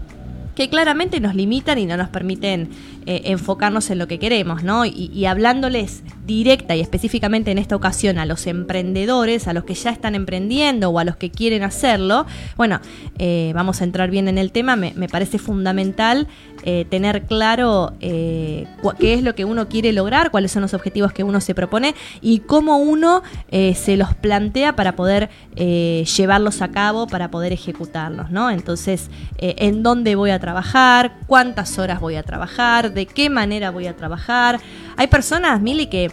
que 0.55 0.69
claramente 0.69 1.21
nos 1.21 1.37
limitan 1.37 1.79
y 1.79 1.87
no 1.87 1.97
nos 1.97 2.09
permiten 2.09 2.71
eh, 3.07 3.23
enfocarnos 3.27 3.91
en 3.91 3.99
lo 3.99 4.09
que 4.09 4.19
queremos, 4.19 4.65
¿no? 4.65 4.85
Y, 4.85 5.25
hablándoles 5.25 6.03
directa 6.27 6.75
y 6.75 6.81
específicamente 6.81 7.53
en 7.53 7.59
esta 7.59 7.77
ocasión 7.77 8.19
a 8.19 8.27
los 8.27 8.45
emprendedores, 8.49 9.47
a 9.47 9.53
los 9.53 9.63
que 9.63 9.75
ya 9.75 9.91
están 9.91 10.17
emprendiendo 10.17 10.91
o 10.91 10.99
a 10.99 11.05
los 11.05 11.15
que 11.15 11.31
quieren 11.31 11.63
hacerlo, 11.63 12.27
bueno, 12.57 12.81
eh, 13.21 13.53
vamos 13.55 13.81
a 13.81 13.85
entrar 13.85 14.11
bien 14.11 14.27
en 14.27 14.37
el 14.37 14.51
tema, 14.51 14.75
me 14.75 15.09
parece 15.09 15.39
fundamental 15.39 16.27
eh, 16.65 16.85
tener 16.91 17.23
claro 17.23 17.93
eh, 18.01 18.67
qué 18.99 19.15
es 19.15 19.23
lo 19.23 19.35
que 19.35 19.45
uno 19.45 19.69
quiere 19.69 19.93
lograr, 19.93 20.31
cuáles 20.31 20.51
son 20.51 20.63
los 20.63 20.75
objetivos 20.75 21.13
que 21.13 21.23
uno 21.23 21.41
se 21.41 21.55
propone 21.55 21.95
y 22.21 22.41
cómo 22.41 22.79
uno 22.79 23.23
eh, 23.51 23.75
se 23.75 23.97
los 23.97 24.15
plantea 24.15 24.75
para 24.75 24.97
poder 24.97 25.31
llevarlos 25.59 26.63
a 26.63 26.69
cabo, 26.69 27.09
para 27.09 27.33
poder 27.33 27.53
ejecutarlos, 27.53 28.31
¿no? 28.31 28.49
Entonces, 28.49 29.11
en 29.39 29.83
dónde 29.83 30.15
voy 30.15 30.31
a 30.31 30.39
trabajar, 30.39 31.17
cuántas 31.27 31.81
horas 31.81 31.99
voy 31.99 32.15
a 32.15 32.23
trabajar, 32.23 32.93
de 32.93 33.07
qué 33.07 33.29
manera 33.29 33.73
voy 33.73 33.89
a 33.89 33.97
trabajar. 33.97 34.61
Hay 34.97 35.09
personas, 35.09 35.61
Mili, 35.61 35.87
que 35.87 36.13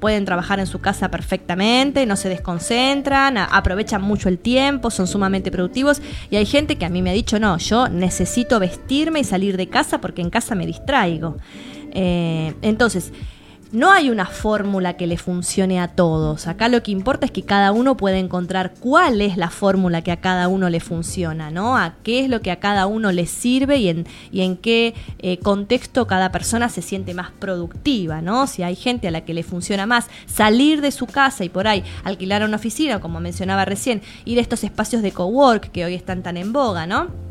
pueden 0.00 0.24
trabajar 0.24 0.60
en 0.60 0.66
su 0.66 0.80
casa 0.80 1.10
perfectamente, 1.10 2.06
no 2.06 2.16
se 2.16 2.30
desconcentran, 2.30 3.36
aprovechan 3.36 4.00
mucho 4.00 4.30
el 4.30 4.38
tiempo, 4.38 4.90
son 4.90 5.06
sumamente 5.06 5.50
productivos. 5.50 6.00
Y 6.30 6.36
hay 6.36 6.46
gente 6.46 6.76
que 6.76 6.86
a 6.86 6.88
mí 6.88 7.02
me 7.02 7.10
ha 7.10 7.14
dicho, 7.14 7.38
no, 7.38 7.58
yo 7.58 7.88
necesito 7.90 8.58
vestirme 8.58 9.20
y 9.20 9.24
salir 9.24 9.37
de 9.38 9.68
casa 9.68 10.00
porque 10.00 10.22
en 10.22 10.30
casa 10.30 10.54
me 10.54 10.66
distraigo. 10.66 11.36
Eh, 11.92 12.54
entonces, 12.62 13.12
no 13.70 13.92
hay 13.92 14.08
una 14.08 14.24
fórmula 14.24 14.96
que 14.96 15.06
le 15.06 15.18
funcione 15.18 15.78
a 15.78 15.88
todos. 15.88 16.46
Acá 16.46 16.68
lo 16.68 16.82
que 16.82 16.90
importa 16.90 17.26
es 17.26 17.32
que 17.32 17.42
cada 17.42 17.72
uno 17.72 17.96
pueda 17.96 18.16
encontrar 18.16 18.72
cuál 18.80 19.20
es 19.20 19.36
la 19.36 19.50
fórmula 19.50 20.02
que 20.02 20.10
a 20.10 20.20
cada 20.20 20.48
uno 20.48 20.70
le 20.70 20.80
funciona, 20.80 21.50
¿no? 21.50 21.76
A 21.76 21.96
qué 22.02 22.20
es 22.20 22.30
lo 22.30 22.40
que 22.40 22.50
a 22.50 22.60
cada 22.60 22.86
uno 22.86 23.12
le 23.12 23.26
sirve 23.26 23.76
y 23.76 23.88
en, 23.88 24.06
y 24.32 24.40
en 24.40 24.56
qué 24.56 24.94
eh, 25.18 25.38
contexto 25.38 26.06
cada 26.06 26.32
persona 26.32 26.70
se 26.70 26.80
siente 26.80 27.12
más 27.12 27.30
productiva, 27.30 28.22
¿no? 28.22 28.46
Si 28.46 28.62
hay 28.62 28.74
gente 28.74 29.08
a 29.08 29.10
la 29.10 29.26
que 29.26 29.34
le 29.34 29.42
funciona 29.42 29.84
más 29.84 30.06
salir 30.26 30.80
de 30.80 30.90
su 30.90 31.06
casa 31.06 31.44
y 31.44 31.50
por 31.50 31.68
ahí 31.68 31.84
alquilar 32.04 32.44
una 32.44 32.56
oficina, 32.56 33.00
como 33.00 33.20
mencionaba 33.20 33.66
recién, 33.66 34.00
ir 34.24 34.38
a 34.38 34.42
estos 34.42 34.64
espacios 34.64 35.02
de 35.02 35.12
cowork 35.12 35.70
que 35.70 35.84
hoy 35.84 35.94
están 35.94 36.22
tan 36.22 36.38
en 36.38 36.54
boga, 36.54 36.86
¿no? 36.86 37.27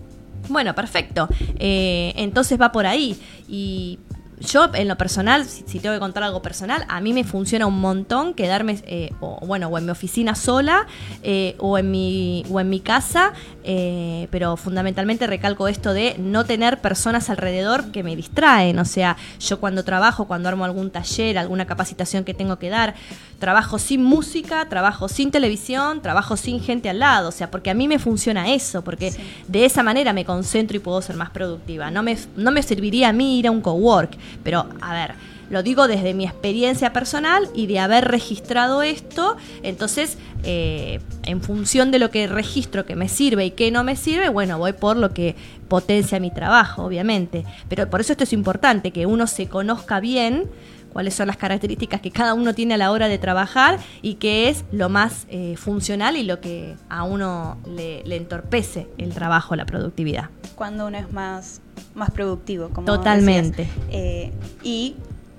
Bueno, 0.49 0.73
perfecto. 0.75 1.27
Eh, 1.59 2.13
entonces 2.15 2.59
va 2.59 2.71
por 2.71 2.85
ahí. 2.85 3.19
Y 3.47 3.99
yo, 4.39 4.69
en 4.73 4.87
lo 4.87 4.97
personal, 4.97 5.45
si, 5.45 5.63
si 5.65 5.79
tengo 5.79 5.95
que 5.95 5.99
contar 5.99 6.23
algo 6.23 6.41
personal, 6.41 6.85
a 6.87 7.01
mí 7.01 7.11
me 7.13 7.23
funciona 7.23 7.65
un 7.65 7.79
montón 7.79 8.33
quedarme, 8.33 8.79
eh, 8.85 9.11
o, 9.19 9.39
bueno, 9.45 9.67
o 9.67 9.77
en 9.77 9.85
mi 9.85 9.91
oficina 9.91 10.35
sola, 10.35 10.85
eh, 11.23 11.55
o, 11.59 11.77
en 11.77 11.89
mi, 11.89 12.45
o 12.51 12.59
en 12.59 12.69
mi 12.69 12.79
casa, 12.79 13.33
eh, 13.63 14.27
pero 14.29 14.55
fundamentalmente 14.55 15.25
recalco 15.25 15.67
esto 15.67 15.93
de 15.93 16.15
no 16.19 16.45
tener 16.45 16.79
personas 16.81 17.29
alrededor 17.29 17.91
que 17.91 18.03
me 18.03 18.15
distraen. 18.15 18.77
O 18.77 18.85
sea, 18.85 19.17
yo 19.39 19.59
cuando 19.59 19.83
trabajo, 19.83 20.27
cuando 20.27 20.49
armo 20.49 20.65
algún 20.65 20.91
taller, 20.91 21.37
alguna 21.37 21.65
capacitación 21.65 22.23
que 22.23 22.35
tengo 22.35 22.59
que 22.59 22.69
dar, 22.69 22.93
trabajo 23.39 23.77
sin 23.79 24.03
música, 24.03 24.67
trabajo 24.69 25.07
sin 25.07 25.31
televisión, 25.31 26.01
trabajo 26.01 26.37
sin 26.37 26.59
gente 26.59 26.89
al 26.89 26.99
lado. 26.99 27.29
O 27.29 27.31
sea, 27.31 27.51
porque 27.51 27.69
a 27.69 27.73
mí 27.73 27.87
me 27.87 27.99
funciona 27.99 28.53
eso, 28.53 28.83
porque 28.83 29.11
Sí. 29.11 29.21
de 29.47 29.65
esa 29.65 29.83
manera 29.83 30.13
me 30.13 30.25
concentro 30.25 30.77
y 30.77 30.79
puedo 30.79 31.01
ser 31.01 31.15
más 31.15 31.29
productiva. 31.29 31.91
No 31.91 32.03
me, 32.03 32.17
no 32.35 32.51
me 32.51 32.63
serviría 32.63 33.09
a 33.09 33.13
mí 33.13 33.39
ir 33.39 33.47
a 33.47 33.51
un 33.51 33.61
cowork, 33.61 34.17
pero 34.43 34.67
a 34.81 34.93
ver, 34.93 35.13
lo 35.49 35.63
digo 35.63 35.87
desde 35.87 36.13
mi 36.13 36.25
experiencia 36.25 36.91
personal 36.91 37.47
y 37.53 37.67
de 37.67 37.79
haber 37.79 38.05
registrado 38.05 38.81
esto, 38.81 39.37
entonces 39.63 40.17
eh, 40.43 40.99
en 41.23 41.41
función 41.41 41.89
de 41.89 41.99
lo 41.99 42.11
que 42.11 42.27
registro 42.27 42.85
que 42.85 42.95
me 42.97 43.07
sirve 43.07 43.45
y 43.45 43.51
que 43.51 43.71
no 43.71 43.83
me 43.85 43.95
sirve, 43.95 44.27
bueno, 44.29 44.57
voy 44.57 44.73
por 44.73 44.97
lo 44.97 45.13
que 45.13 45.35
potencia 45.69 46.19
mi 46.19 46.31
trabajo, 46.31 46.83
obviamente. 46.83 47.45
Pero 47.69 47.89
por 47.89 48.01
eso 48.01 48.11
esto 48.11 48.25
es 48.25 48.33
importante, 48.33 48.91
que 48.91 49.05
uno 49.05 49.25
se 49.25 49.47
conozca 49.47 49.99
bien 50.01 50.49
cuáles 50.91 51.13
son 51.13 51.27
las 51.27 51.37
características 51.37 52.01
que 52.01 52.11
cada 52.11 52.33
uno 52.33 52.53
tiene 52.53 52.73
a 52.73 52.77
la 52.77 52.91
hora 52.91 53.07
de 53.07 53.17
trabajar 53.17 53.79
y 54.01 54.15
qué 54.15 54.49
es 54.49 54.63
lo 54.71 54.89
más 54.89 55.25
eh, 55.29 55.55
funcional 55.57 56.15
y 56.17 56.23
lo 56.23 56.39
que 56.41 56.75
a 56.89 57.03
uno 57.03 57.57
le, 57.67 58.03
le 58.05 58.15
entorpece 58.15 58.87
el 58.97 59.13
trabajo, 59.13 59.55
la 59.55 59.65
productividad. 59.65 60.29
Cuando 60.55 60.87
uno 60.87 60.97
es 60.97 61.11
más, 61.11 61.61
más 61.95 62.11
productivo, 62.11 62.69
como 62.69 62.85
Totalmente. 62.85 63.63
decías. 63.63 63.85
Eh, 63.91 64.31
y 64.63 64.95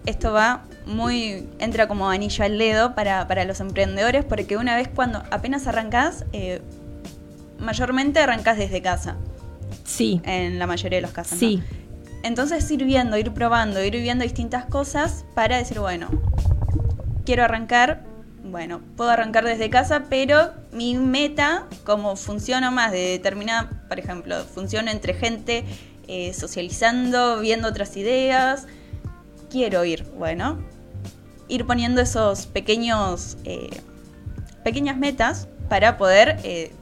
esto 0.07 0.33
va 0.33 0.63
muy, 0.87 1.47
entra 1.59 1.87
como 1.89 2.09
anillo 2.09 2.45
al 2.45 2.57
dedo 2.57 2.95
para, 2.95 3.27
para 3.29 3.45
los 3.45 3.61
emprendedores, 3.61 4.25
porque 4.25 4.57
una 4.57 4.75
vez 4.77 4.89
cuando 4.89 5.23
apenas 5.31 5.67
arrancás, 5.67 6.25
eh, 6.33 6.63
mayormente 7.59 8.21
arrancás 8.21 8.57
desde 8.59 8.81
casa, 8.83 9.17
Sí, 9.85 10.21
en 10.25 10.59
la 10.59 10.67
mayoría 10.67 10.99
de 10.99 11.03
los 11.03 11.11
casos. 11.13 11.41
¿no? 11.43 11.63
Entonces 12.23 12.69
ir 12.71 12.85
viendo, 12.85 13.17
ir 13.17 13.33
probando, 13.33 13.83
ir 13.83 13.93
viendo 13.93 14.25
distintas 14.25 14.65
cosas 14.65 15.25
para 15.35 15.57
decir, 15.57 15.79
bueno, 15.79 16.09
quiero 17.25 17.45
arrancar, 17.45 18.03
bueno, 18.43 18.81
puedo 18.97 19.11
arrancar 19.11 19.45
desde 19.45 19.71
casa, 19.71 20.05
pero 20.09 20.53
mi 20.73 20.95
meta, 20.95 21.67
como 21.85 22.17
funciona 22.17 22.71
más 22.71 22.91
de 22.91 23.01
determinada, 23.01 23.71
por 23.89 23.99
ejemplo, 23.99 24.45
funciona 24.45 24.91
entre 24.91 25.15
gente 25.15 25.65
eh, 26.09 26.33
socializando, 26.35 27.39
viendo 27.41 27.69
otras 27.69 27.97
ideas, 27.97 28.67
quiero 29.51 29.85
ir, 29.85 30.05
bueno, 30.17 30.59
ir 31.49 31.67
poniendo 31.67 32.01
esos 32.01 32.47
pequeños, 32.47 33.37
eh, 33.45 33.71
pequeñas 34.65 34.97
metas 34.97 35.49
para 35.69 35.99
poder, 35.99 36.39
eh, 36.45 36.73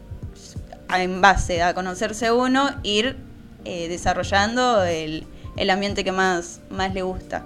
en 0.95 1.21
base 1.21 1.63
a 1.63 1.75
conocerse 1.75 2.31
uno, 2.31 2.71
ir 2.85 3.26
eh, 3.67 3.89
desarrollando 3.89 4.85
el, 4.85 5.27
el 5.57 5.71
ambiente 5.71 6.05
que 6.05 6.13
más, 6.13 6.61
más 6.71 6.95
le 6.95 7.03
gusta. 7.03 7.45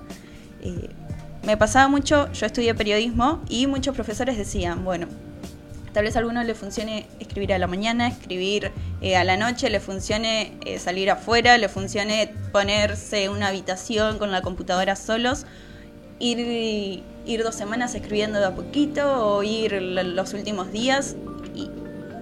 Eh, 0.62 0.91
me 1.47 1.57
pasaba 1.57 1.89
mucho, 1.89 2.31
yo 2.33 2.45
estudié 2.45 2.75
periodismo 2.75 3.43
y 3.49 3.67
muchos 3.67 3.95
profesores 3.95 4.37
decían, 4.37 4.85
bueno, 4.85 5.07
tal 5.95 6.05
vez 6.05 6.17
a 6.17 6.19
alguno 6.19 6.45
le 6.45 6.55
funcione 6.55 7.07
escribir 7.21 7.55
a 7.55 7.59
la 7.59 7.67
mañana, 7.67 8.09
escribir 8.09 8.71
eh, 9.00 9.17
a 9.17 9.25
la 9.25 9.39
noche, 9.39 9.71
le 9.71 9.81
funcione 9.81 10.59
salir 10.79 11.11
afuera, 11.11 11.57
le 11.57 11.71
funcione 11.71 12.35
ponerse 12.53 13.31
una 13.31 13.49
habitación 13.49 14.19
con 14.19 14.31
la 14.31 14.43
computadora 14.43 14.97
solos, 14.97 15.47
ir, 16.19 17.03
ir 17.25 17.43
dos 17.43 17.55
semanas 17.55 17.95
escribiendo 17.95 18.39
de 18.39 18.45
a 18.45 18.55
poquito 18.55 19.27
o 19.27 19.43
ir 19.43 19.73
los 19.81 20.35
últimos 20.35 20.71
días 20.71 21.17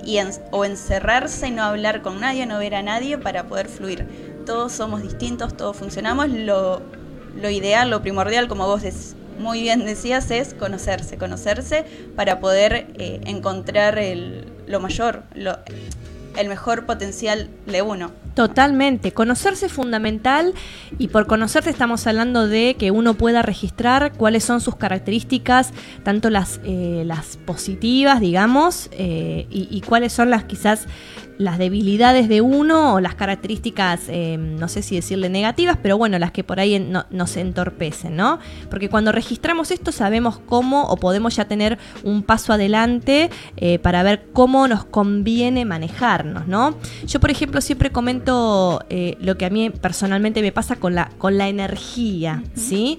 y, 0.08 0.16
en- 0.18 0.30
o 0.52 0.64
encerrarse, 0.64 1.50
no 1.50 1.62
hablar 1.62 2.00
con 2.00 2.18
nadie, 2.20 2.46
no 2.46 2.58
ver 2.58 2.74
a 2.74 2.82
nadie 2.82 3.18
para 3.18 3.44
poder 3.44 3.68
fluir. 3.68 4.06
Todos 4.46 4.72
somos 4.72 5.02
distintos, 5.02 5.54
todos 5.54 5.76
funcionamos. 5.76 6.30
Lo, 6.30 6.80
lo 7.36 7.50
ideal, 7.50 7.90
lo 7.90 8.00
primordial, 8.00 8.48
como 8.48 8.66
vos 8.66 8.82
muy 9.38 9.60
bien 9.60 9.84
decías, 9.84 10.30
es 10.30 10.54
conocerse, 10.54 11.18
conocerse 11.18 11.84
para 12.16 12.40
poder 12.40 12.86
eh, 12.98 13.20
encontrar 13.26 13.98
el, 13.98 14.46
lo 14.66 14.80
mayor, 14.80 15.24
lo- 15.34 15.58
el 16.38 16.48
mejor 16.48 16.86
potencial 16.86 17.50
de 17.66 17.82
uno. 17.82 18.12
Totalmente. 18.34 19.12
Conocerse 19.12 19.66
es 19.66 19.72
fundamental 19.72 20.54
y 20.98 21.08
por 21.08 21.26
conocerse 21.26 21.70
estamos 21.70 22.06
hablando 22.06 22.46
de 22.46 22.76
que 22.78 22.92
uno 22.92 23.14
pueda 23.14 23.42
registrar 23.42 24.12
cuáles 24.12 24.44
son 24.44 24.60
sus 24.60 24.76
características, 24.76 25.72
tanto 26.04 26.30
las, 26.30 26.60
eh, 26.64 27.02
las 27.04 27.36
positivas, 27.38 28.20
digamos, 28.20 28.88
eh, 28.92 29.46
y 29.50 29.80
cuáles 29.80 30.12
son 30.12 30.30
las 30.30 30.44
quizás 30.44 30.86
las 31.38 31.56
debilidades 31.58 32.28
de 32.28 32.40
uno 32.40 32.94
o 32.94 33.00
las 33.00 33.14
características, 33.14 34.02
eh, 34.08 34.36
no 34.38 34.68
sé 34.68 34.82
si 34.82 34.96
decirle 34.96 35.28
negativas, 35.28 35.78
pero 35.80 35.96
bueno, 35.96 36.18
las 36.18 36.32
que 36.32 36.42
por 36.44 36.58
ahí 36.60 36.78
no- 36.80 37.06
nos 37.10 37.36
entorpecen, 37.36 38.16
¿no? 38.16 38.38
Porque 38.68 38.88
cuando 38.88 39.12
registramos 39.12 39.70
esto 39.70 39.92
sabemos 39.92 40.38
cómo 40.46 40.84
o 40.86 40.96
podemos 40.96 41.36
ya 41.36 41.46
tener 41.46 41.78
un 42.02 42.22
paso 42.24 42.52
adelante 42.52 43.30
eh, 43.56 43.78
para 43.78 44.02
ver 44.02 44.26
cómo 44.32 44.66
nos 44.68 44.84
conviene 44.84 45.64
manejarnos, 45.64 46.46
¿no? 46.48 46.74
Yo, 47.06 47.20
por 47.20 47.30
ejemplo, 47.30 47.60
siempre 47.60 47.90
comento 47.92 48.84
eh, 48.90 49.16
lo 49.20 49.36
que 49.38 49.46
a 49.46 49.50
mí 49.50 49.70
personalmente 49.70 50.42
me 50.42 50.52
pasa 50.52 50.76
con 50.76 50.94
la, 50.94 51.10
con 51.18 51.38
la 51.38 51.48
energía, 51.48 52.42
¿sí? 52.54 52.98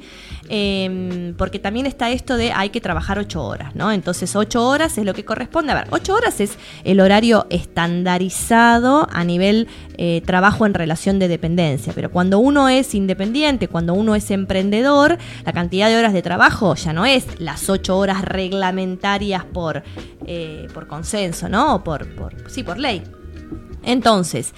Em, 0.51 1.35
porque 1.35 1.59
también 1.59 1.85
está 1.85 2.09
esto 2.09 2.35
de 2.35 2.51
hay 2.51 2.71
que 2.71 2.81
trabajar 2.81 3.19
ocho 3.19 3.43
horas, 3.43 3.75
¿no? 3.75 3.91
Entonces, 3.91 4.35
ocho 4.35 4.67
horas 4.67 4.97
es 4.97 5.05
lo 5.05 5.13
que 5.13 5.23
corresponde. 5.23 5.71
A 5.71 5.75
ver, 5.75 5.87
ocho 5.91 6.15
horas 6.15 6.39
es 6.41 6.57
el 6.83 6.99
horario 6.99 7.45
estandarizado 7.51 9.07
a 9.11 9.23
nivel 9.23 9.67
eh, 9.97 10.21
trabajo 10.25 10.65
en 10.65 10.73
relación 10.73 11.19
de 11.19 11.27
dependencia. 11.27 11.93
Pero 11.93 12.09
cuando 12.09 12.39
uno 12.39 12.67
es 12.67 12.95
independiente, 12.95 13.67
cuando 13.67 13.93
uno 13.93 14.15
es 14.15 14.31
emprendedor, 14.31 15.19
la 15.45 15.53
cantidad 15.53 15.87
de 15.87 15.97
horas 15.97 16.13
de 16.13 16.23
trabajo 16.23 16.73
ya 16.73 16.93
no 16.93 17.05
es 17.05 17.39
las 17.39 17.69
ocho 17.69 17.95
horas 17.99 18.23
reglamentarias 18.23 19.45
por, 19.45 19.83
eh, 20.25 20.67
por 20.73 20.87
consenso, 20.87 21.47
¿no? 21.47 21.75
O 21.75 21.83
por, 21.83 22.07
por, 22.15 22.49
sí, 22.49 22.63
por 22.63 22.79
ley. 22.79 23.03
Entonces, 23.83 24.55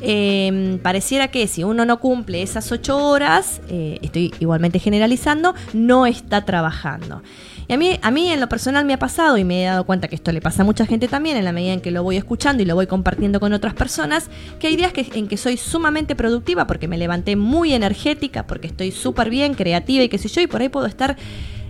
eh, 0.00 0.78
pareciera 0.82 1.28
que 1.28 1.46
si 1.46 1.64
uno 1.64 1.84
no 1.84 2.00
cumple 2.00 2.42
esas 2.42 2.70
ocho 2.72 2.98
horas, 2.98 3.60
eh, 3.68 3.98
estoy 4.02 4.32
igualmente 4.40 4.78
generalizando, 4.78 5.54
no 5.72 6.06
está 6.06 6.44
trabajando. 6.44 7.22
Y 7.68 7.72
a 7.72 7.76
mí, 7.76 8.00
a 8.02 8.10
mí 8.10 8.28
en 8.28 8.40
lo 8.40 8.48
personal 8.48 8.84
me 8.84 8.94
ha 8.94 8.98
pasado 8.98 9.38
y 9.38 9.44
me 9.44 9.62
he 9.62 9.66
dado 9.66 9.84
cuenta 9.84 10.08
que 10.08 10.16
esto 10.16 10.32
le 10.32 10.40
pasa 10.40 10.62
a 10.62 10.64
mucha 10.64 10.86
gente 10.86 11.06
también 11.06 11.36
en 11.36 11.44
la 11.44 11.52
medida 11.52 11.72
en 11.72 11.80
que 11.80 11.92
lo 11.92 12.02
voy 12.02 12.16
escuchando 12.16 12.62
y 12.62 12.66
lo 12.66 12.74
voy 12.74 12.88
compartiendo 12.88 13.38
con 13.38 13.52
otras 13.52 13.74
personas, 13.74 14.28
que 14.58 14.66
hay 14.66 14.76
días 14.76 14.92
que, 14.92 15.06
en 15.14 15.28
que 15.28 15.36
soy 15.36 15.56
sumamente 15.56 16.16
productiva 16.16 16.66
porque 16.66 16.88
me 16.88 16.98
levanté 16.98 17.36
muy 17.36 17.72
energética, 17.72 18.46
porque 18.46 18.66
estoy 18.66 18.90
súper 18.90 19.30
bien, 19.30 19.54
creativa 19.54 20.02
y 20.02 20.08
qué 20.08 20.18
sé 20.18 20.28
yo, 20.28 20.40
y 20.40 20.48
por 20.48 20.62
ahí 20.62 20.68
puedo 20.68 20.86
estar 20.86 21.16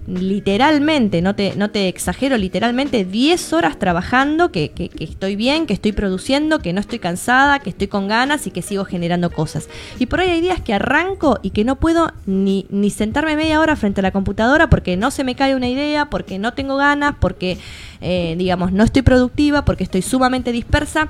literalmente, 0.06 1.22
no 1.22 1.34
te, 1.34 1.54
no 1.56 1.70
te 1.70 1.88
exagero, 1.88 2.36
literalmente 2.36 3.04
10 3.04 3.52
horas 3.52 3.78
trabajando, 3.78 4.50
que, 4.50 4.70
que, 4.70 4.88
que, 4.88 5.04
estoy 5.04 5.36
bien, 5.36 5.66
que 5.66 5.74
estoy 5.74 5.92
produciendo, 5.92 6.58
que 6.58 6.72
no 6.72 6.80
estoy 6.80 6.98
cansada, 6.98 7.58
que 7.58 7.70
estoy 7.70 7.88
con 7.88 8.08
ganas 8.08 8.46
y 8.46 8.50
que 8.50 8.62
sigo 8.62 8.84
generando 8.84 9.30
cosas. 9.30 9.68
Y 9.98 10.06
por 10.06 10.20
ahí 10.20 10.30
hay 10.30 10.40
días 10.40 10.60
que 10.60 10.74
arranco 10.74 11.38
y 11.42 11.50
que 11.50 11.64
no 11.64 11.76
puedo 11.76 12.12
ni, 12.26 12.66
ni 12.70 12.90
sentarme 12.90 13.36
media 13.36 13.60
hora 13.60 13.76
frente 13.76 14.00
a 14.00 14.02
la 14.02 14.10
computadora 14.10 14.70
porque 14.70 14.96
no 14.96 15.10
se 15.10 15.24
me 15.24 15.34
cae 15.34 15.54
una 15.54 15.68
idea, 15.68 16.06
porque 16.06 16.38
no 16.38 16.54
tengo 16.54 16.76
ganas, 16.76 17.14
porque, 17.20 17.58
eh, 18.00 18.34
digamos, 18.38 18.72
no 18.72 18.84
estoy 18.84 19.02
productiva, 19.02 19.64
porque 19.64 19.84
estoy 19.84 20.02
sumamente 20.02 20.52
dispersa. 20.52 21.08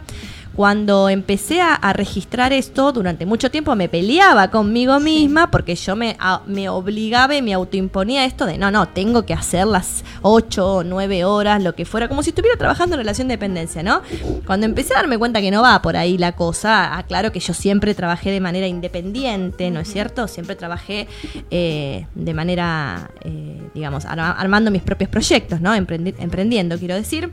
Cuando 0.54 1.08
empecé 1.08 1.60
a, 1.60 1.74
a, 1.74 1.92
registrar 1.92 2.52
esto, 2.52 2.92
durante 2.92 3.24
mucho 3.24 3.50
tiempo 3.50 3.74
me 3.76 3.88
peleaba 3.88 4.50
conmigo 4.50 5.00
misma 5.00 5.50
porque 5.50 5.74
yo 5.74 5.96
me, 5.96 6.16
a, 6.18 6.42
me 6.46 6.68
obligaba 6.68 7.36
y 7.36 7.42
me 7.42 7.54
autoimponía 7.54 8.24
esto 8.24 8.46
de 8.46 8.58
no, 8.58 8.70
no, 8.70 8.88
tengo 8.88 9.24
que 9.24 9.32
hacer 9.32 9.66
las 9.66 10.04
8 10.22 10.74
o 10.74 10.84
9 10.84 11.24
horas, 11.24 11.62
lo 11.62 11.74
que 11.74 11.84
fuera, 11.84 12.08
como 12.08 12.22
si 12.22 12.30
estuviera 12.30 12.56
trabajando 12.56 12.96
en 12.96 13.00
relación 13.00 13.28
de 13.28 13.34
dependencia, 13.34 13.82
¿no? 13.82 14.02
Cuando 14.46 14.66
empecé 14.66 14.94
a 14.94 14.98
darme 14.98 15.18
cuenta 15.18 15.40
que 15.40 15.50
no 15.50 15.62
va 15.62 15.80
por 15.82 15.96
ahí 15.96 16.18
la 16.18 16.32
cosa, 16.32 16.96
aclaro 16.98 17.32
que 17.32 17.40
yo 17.40 17.54
siempre 17.54 17.94
trabajé 17.94 18.30
de 18.30 18.40
manera 18.40 18.66
independiente, 18.66 19.70
¿no 19.70 19.80
es 19.80 19.90
cierto? 19.90 20.28
Siempre 20.28 20.56
trabajé 20.56 21.08
eh, 21.50 22.06
de 22.14 22.34
manera, 22.34 23.10
eh, 23.24 23.60
digamos, 23.74 24.04
armando 24.04 24.70
mis 24.70 24.82
propios 24.82 25.10
proyectos, 25.10 25.60
¿no? 25.60 25.74
Emprendi 25.74 26.14
emprendiendo, 26.18 26.78
quiero 26.78 26.94
decir 26.94 27.30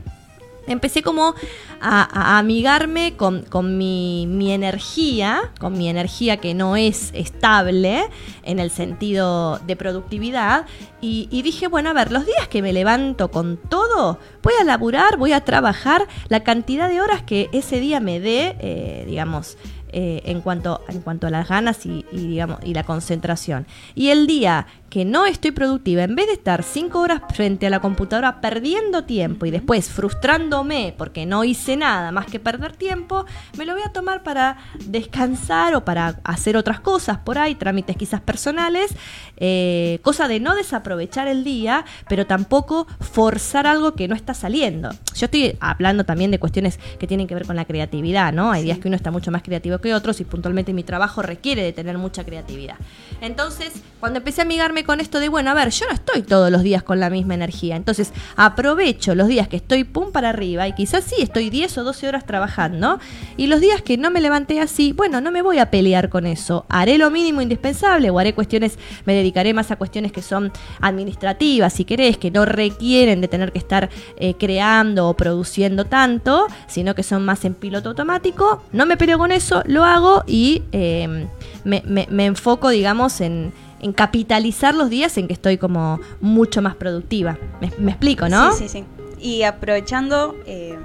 empecé 0.68 1.02
como 1.02 1.34
a, 1.80 2.38
amigarme 2.38 3.16
con, 3.16 3.42
con 3.42 3.76
mi, 3.78 4.26
mi, 4.26 4.52
energía, 4.52 5.50
con 5.58 5.76
mi 5.76 5.88
energía 5.88 6.38
que 6.38 6.54
no 6.54 6.76
es 6.76 7.10
estable 7.14 8.02
en 8.44 8.58
el 8.58 8.70
sentido 8.70 9.58
de 9.66 9.76
productividad, 9.76 10.66
y, 11.00 11.28
y, 11.30 11.42
dije, 11.42 11.68
bueno, 11.68 11.90
a 11.90 11.92
ver, 11.92 12.10
los 12.10 12.26
días 12.26 12.48
que 12.48 12.62
me 12.62 12.72
levanto 12.72 13.30
con 13.30 13.56
todo, 13.56 14.18
voy 14.42 14.54
a 14.60 14.64
laburar, 14.64 15.16
voy 15.16 15.32
a 15.32 15.44
trabajar 15.44 16.08
la 16.28 16.40
cantidad 16.40 16.88
de 16.88 17.00
horas 17.00 17.22
que 17.22 17.48
ese 17.52 17.78
día 17.80 18.00
me 18.00 18.18
dé, 18.18 18.56
eh, 18.60 19.04
digamos, 19.06 19.56
eh, 19.90 20.20
en, 20.26 20.42
cuanto, 20.42 20.82
en 20.88 21.00
cuanto 21.00 21.26
a 21.26 21.30
las 21.30 21.48
ganas 21.48 21.86
y, 21.86 22.04
y, 22.12 22.26
digamos, 22.26 22.58
y 22.62 22.74
la 22.74 22.84
concentración. 22.84 23.66
Y 23.94 24.10
el 24.10 24.26
día 24.26 24.66
que 24.90 25.04
no 25.04 25.26
estoy 25.26 25.50
productiva, 25.50 26.02
en 26.04 26.14
vez 26.14 26.26
de 26.26 26.32
estar 26.32 26.62
cinco 26.62 27.00
horas 27.00 27.22
frente 27.34 27.66
a 27.66 27.70
la 27.70 27.80
computadora 27.80 28.40
perdiendo 28.40 29.04
tiempo 29.04 29.46
y 29.46 29.50
después 29.50 29.90
frustrándome 29.90 30.94
porque 30.96 31.26
no 31.26 31.44
hice 31.44 31.76
nada 31.76 32.10
más 32.10 32.26
que 32.26 32.40
perder 32.40 32.76
tiempo, 32.76 33.26
me 33.56 33.64
lo 33.64 33.74
voy 33.74 33.82
a 33.84 33.92
tomar 33.92 34.22
para 34.22 34.56
descansar 34.86 35.74
o 35.74 35.84
para 35.84 36.20
hacer 36.24 36.56
otras 36.56 36.80
cosas 36.80 37.18
por 37.18 37.38
ahí, 37.38 37.54
trámites 37.54 37.96
quizás 37.96 38.20
personales, 38.20 38.94
eh, 39.36 39.98
cosa 40.02 40.26
de 40.26 40.40
no 40.40 40.54
desaprovechar 40.54 41.28
el 41.28 41.44
día, 41.44 41.84
pero 42.08 42.26
tampoco 42.26 42.86
forzar 43.00 43.66
algo 43.66 43.94
que 43.94 44.08
no 44.08 44.14
está 44.14 44.32
saliendo. 44.32 44.90
Yo 45.14 45.26
estoy 45.26 45.56
hablando 45.60 46.04
también 46.04 46.30
de 46.30 46.38
cuestiones 46.38 46.78
que 46.98 47.06
tienen 47.06 47.26
que 47.26 47.34
ver 47.34 47.46
con 47.46 47.56
la 47.56 47.66
creatividad, 47.66 48.32
¿no? 48.32 48.50
Hay 48.52 48.62
sí. 48.62 48.66
días 48.66 48.78
que 48.78 48.88
uno 48.88 48.96
está 48.96 49.10
mucho 49.10 49.30
más 49.30 49.42
creativo 49.42 49.78
que 49.78 49.94
otros 49.94 50.20
y 50.20 50.24
puntualmente 50.24 50.72
mi 50.72 50.82
trabajo 50.82 51.22
requiere 51.22 51.62
de 51.62 51.72
tener 51.72 51.98
mucha 51.98 52.24
creatividad. 52.24 52.76
Entonces, 53.20 53.72
cuando 54.00 54.18
empecé 54.18 54.40
a 54.40 54.44
amigarme 54.44 54.77
con 54.84 55.00
esto 55.00 55.20
de, 55.20 55.28
bueno, 55.28 55.50
a 55.50 55.54
ver, 55.54 55.70
yo 55.70 55.86
no 55.86 55.92
estoy 55.92 56.22
todos 56.22 56.50
los 56.50 56.62
días 56.62 56.82
con 56.82 57.00
la 57.00 57.10
misma 57.10 57.34
energía. 57.34 57.76
Entonces, 57.76 58.12
aprovecho 58.36 59.14
los 59.14 59.28
días 59.28 59.48
que 59.48 59.56
estoy 59.56 59.84
pum 59.84 60.12
para 60.12 60.30
arriba 60.30 60.66
y 60.68 60.74
quizás 60.74 61.04
sí 61.04 61.16
estoy 61.20 61.50
10 61.50 61.78
o 61.78 61.84
12 61.84 62.08
horas 62.08 62.26
trabajando. 62.26 62.98
Y 63.36 63.46
los 63.46 63.60
días 63.60 63.82
que 63.82 63.96
no 63.96 64.10
me 64.10 64.20
levanté 64.20 64.60
así, 64.60 64.92
bueno, 64.92 65.20
no 65.20 65.30
me 65.30 65.42
voy 65.42 65.58
a 65.58 65.70
pelear 65.70 66.08
con 66.08 66.26
eso. 66.26 66.66
Haré 66.68 66.98
lo 66.98 67.10
mínimo 67.10 67.40
indispensable 67.40 68.10
o 68.10 68.18
haré 68.18 68.34
cuestiones, 68.34 68.78
me 69.04 69.14
dedicaré 69.14 69.54
más 69.54 69.70
a 69.70 69.76
cuestiones 69.76 70.12
que 70.12 70.22
son 70.22 70.52
administrativas, 70.80 71.72
si 71.72 71.84
querés, 71.84 72.18
que 72.18 72.30
no 72.30 72.44
requieren 72.44 73.20
de 73.20 73.28
tener 73.28 73.52
que 73.52 73.58
estar 73.58 73.90
eh, 74.16 74.34
creando 74.38 75.08
o 75.08 75.14
produciendo 75.14 75.84
tanto, 75.84 76.46
sino 76.66 76.94
que 76.94 77.02
son 77.02 77.24
más 77.24 77.44
en 77.44 77.54
piloto 77.54 77.90
automático. 77.90 78.62
No 78.72 78.86
me 78.86 78.96
peleo 78.96 79.18
con 79.18 79.32
eso, 79.32 79.62
lo 79.66 79.84
hago 79.84 80.24
y 80.26 80.62
eh, 80.72 81.26
me, 81.64 82.26
enfoco, 82.26 82.70
digamos, 82.70 83.20
en 83.20 83.52
en 83.80 83.92
capitalizar 83.92 84.74
los 84.74 84.90
días 84.90 85.16
en 85.18 85.26
que 85.28 85.32
estoy 85.32 85.58
como 85.58 86.00
mucho 86.20 86.62
más 86.62 86.74
productiva. 86.74 87.38
Me, 87.60 87.70
me 87.78 87.92
explico, 87.92 88.28
¿no? 88.28 88.52
Sí, 88.52 88.68
sí, 88.68 88.80
sí. 88.80 88.84
Y 89.20 89.42
aprovechando, 89.42 90.36
eh, 90.46 90.78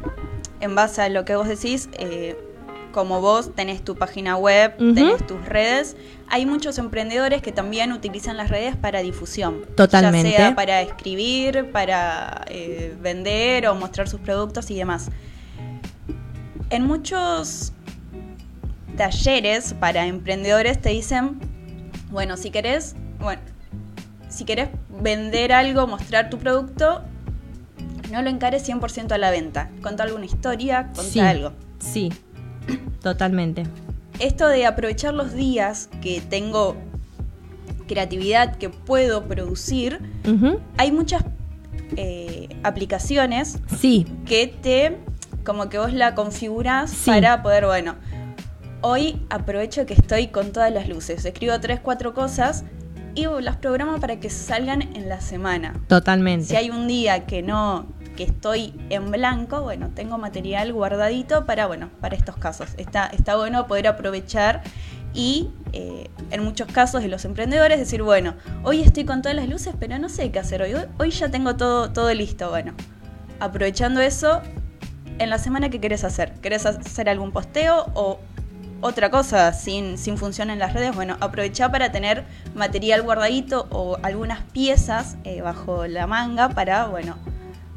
en 0.60 0.76
base 0.76 1.02
a 1.02 1.10
lo 1.10 1.26
que 1.26 1.36
vos 1.36 1.48
decís, 1.48 1.90
eh, 1.94 2.38
como 2.92 3.22
vos 3.22 3.54
tenés 3.56 3.84
tu 3.84 3.96
página 3.96 4.38
web, 4.38 4.76
uh 4.80 4.84
-huh. 4.84 4.94
tenés 4.96 5.28
tus 5.28 5.44
redes, 5.46 5.98
hay 6.30 6.46
muchos 6.46 6.78
emprendedores 6.78 7.42
que 7.42 7.52
también 7.52 7.92
utilizan 7.92 8.38
las 8.38 8.50
redes 8.50 8.76
para 8.76 9.02
difusión. 9.02 9.66
Totalmente. 9.76 10.32
Ya 10.32 10.38
sea 10.38 10.56
para 10.56 10.82
escribir, 10.82 11.72
para 11.72 12.46
eh, 12.48 12.96
vender 13.02 13.68
o 13.68 13.76
mostrar 13.76 14.08
sus 14.08 14.20
productos 14.20 14.70
y 14.72 14.76
demás. 14.76 15.10
En 16.70 16.86
muchos 16.86 17.74
talleres 18.96 19.74
para 19.80 20.06
emprendedores 20.06 20.80
te 20.80 20.90
dicen 20.90 21.40
bueno, 22.14 22.38
si 22.38 22.52
querés, 22.52 22.96
bueno, 23.20 23.42
si 24.30 24.46
querés 24.46 24.70
vender 25.02 25.52
algo, 25.52 25.88
mostrar 25.88 26.30
tu 26.30 26.38
producto, 26.38 27.02
no 28.12 28.22
lo 28.22 28.30
encares 28.30 28.68
100% 28.70 29.12
a 29.12 29.18
la 29.18 29.32
venta. 29.32 29.72
Conta 29.82 30.04
alguna 30.04 30.26
historia, 30.26 30.92
conta 30.96 31.04
sí, 31.04 31.20
algo. 31.20 31.54
Sí, 31.80 32.14
totalmente. 33.02 33.64
Esto 34.20 34.48
de 34.48 34.68
aprovechar 34.68 35.16
los 35.16 35.34
días 35.34 35.90
que 36.02 36.22
tengo 36.22 36.78
creatividad, 37.88 38.56
que 38.58 38.70
puedo 38.70 39.26
producir, 39.26 40.00
uh 40.26 40.30
-huh. 40.30 40.60
hay 40.78 40.92
muchas 40.92 41.26
eh, 41.98 42.48
aplicaciones 42.62 43.58
sí. 43.80 44.06
que 44.26 44.48
te, 44.48 45.00
como 45.44 45.68
que 45.70 45.80
vos 45.80 45.94
la 45.94 46.14
configurás 46.14 46.92
sí. 46.92 47.10
para 47.10 47.42
poder, 47.42 47.66
bueno, 47.66 47.96
hoy 48.84 49.26
aprovecho 49.30 49.86
que 49.86 49.94
estoy 49.94 50.28
con 50.28 50.52
todas 50.52 50.72
las 50.72 50.88
luces. 50.88 51.26
Escribo 51.26 51.60
tres, 51.60 51.80
cuatro 51.80 52.14
cosas 52.14 52.66
y 53.16 53.26
las 53.26 53.58
programo 53.58 54.00
para 54.00 54.20
que 54.20 54.30
salgan 54.30 54.82
en 54.82 55.10
la 55.10 55.22
semana. 55.22 55.74
Totalmente. 55.88 56.46
Si 56.46 56.56
hay 56.56 56.70
un 56.70 56.88
día 56.88 57.26
que 57.26 57.42
no 57.42 57.88
que 58.16 58.24
estoy 58.24 58.76
en 58.90 59.10
blanco, 59.10 59.62
bueno, 59.62 59.90
tengo 59.96 60.20
material 60.20 60.72
guardadito 60.72 61.48
para, 61.48 61.66
bueno, 61.66 61.90
para 62.00 62.16
estos 62.16 62.38
casos. 62.38 62.70
Está, 62.78 63.08
está 63.08 63.36
bueno 63.36 63.66
poder 63.66 63.88
aprovechar 63.88 64.62
y 65.16 65.50
eh, 65.72 66.10
en 66.30 66.44
muchos 66.44 66.68
casos 66.68 67.02
de 67.02 67.08
los 67.08 67.26
emprendedores 67.26 67.80
decir, 67.80 68.04
bueno, 68.04 68.36
hoy 68.64 68.82
estoy 68.82 69.06
con 69.06 69.24
todas 69.24 69.36
las 69.36 69.50
luces, 69.50 69.74
pero 69.80 69.98
no 69.98 70.10
sé 70.10 70.30
qué 70.30 70.40
hacer 70.40 70.62
hoy. 70.62 70.74
Hoy 71.00 71.10
ya 71.10 71.30
tengo 71.30 71.56
todo, 71.56 71.92
todo 71.92 72.14
listo. 72.14 72.50
Bueno, 72.50 72.74
aprovechando 73.40 74.00
eso, 74.02 74.42
en 75.18 75.30
la 75.30 75.40
semana, 75.40 75.70
¿qué 75.70 75.80
querés 75.80 76.04
hacer? 76.04 76.34
¿Querés 76.42 76.66
hacer 76.66 77.10
algún 77.10 77.32
posteo 77.32 77.88
o 77.96 78.20
otra 78.84 79.10
cosa 79.10 79.54
sin, 79.54 79.98
sin 79.98 80.18
función 80.18 80.50
en 80.50 80.60
las 80.60 80.74
redes, 80.74 80.94
bueno, 80.94 81.16
aprovechá 81.22 81.72
para 81.72 81.92
tener 81.92 82.26
material 82.54 83.02
guardadito 83.02 83.66
o 83.72 83.98
algunas 84.04 84.42
piezas 84.52 85.16
eh, 85.24 85.42
bajo 85.42 85.88
la 85.88 86.06
manga 86.06 86.50
para, 86.50 86.88
bueno, 86.88 87.18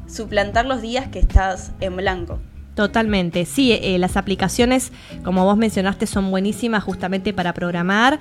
suplantar 0.05 0.65
los 0.65 0.81
días 0.81 1.07
que 1.07 1.19
estás 1.19 1.71
en 1.79 1.95
blanco. 1.95 2.39
Totalmente, 2.75 3.45
sí, 3.45 3.71
eh, 3.71 3.97
las 3.97 4.17
aplicaciones, 4.17 4.91
como 5.23 5.45
vos 5.45 5.57
mencionaste, 5.57 6.05
son 6.05 6.29
buenísimas 6.29 6.83
justamente 6.83 7.33
para 7.33 7.53
programar, 7.53 8.19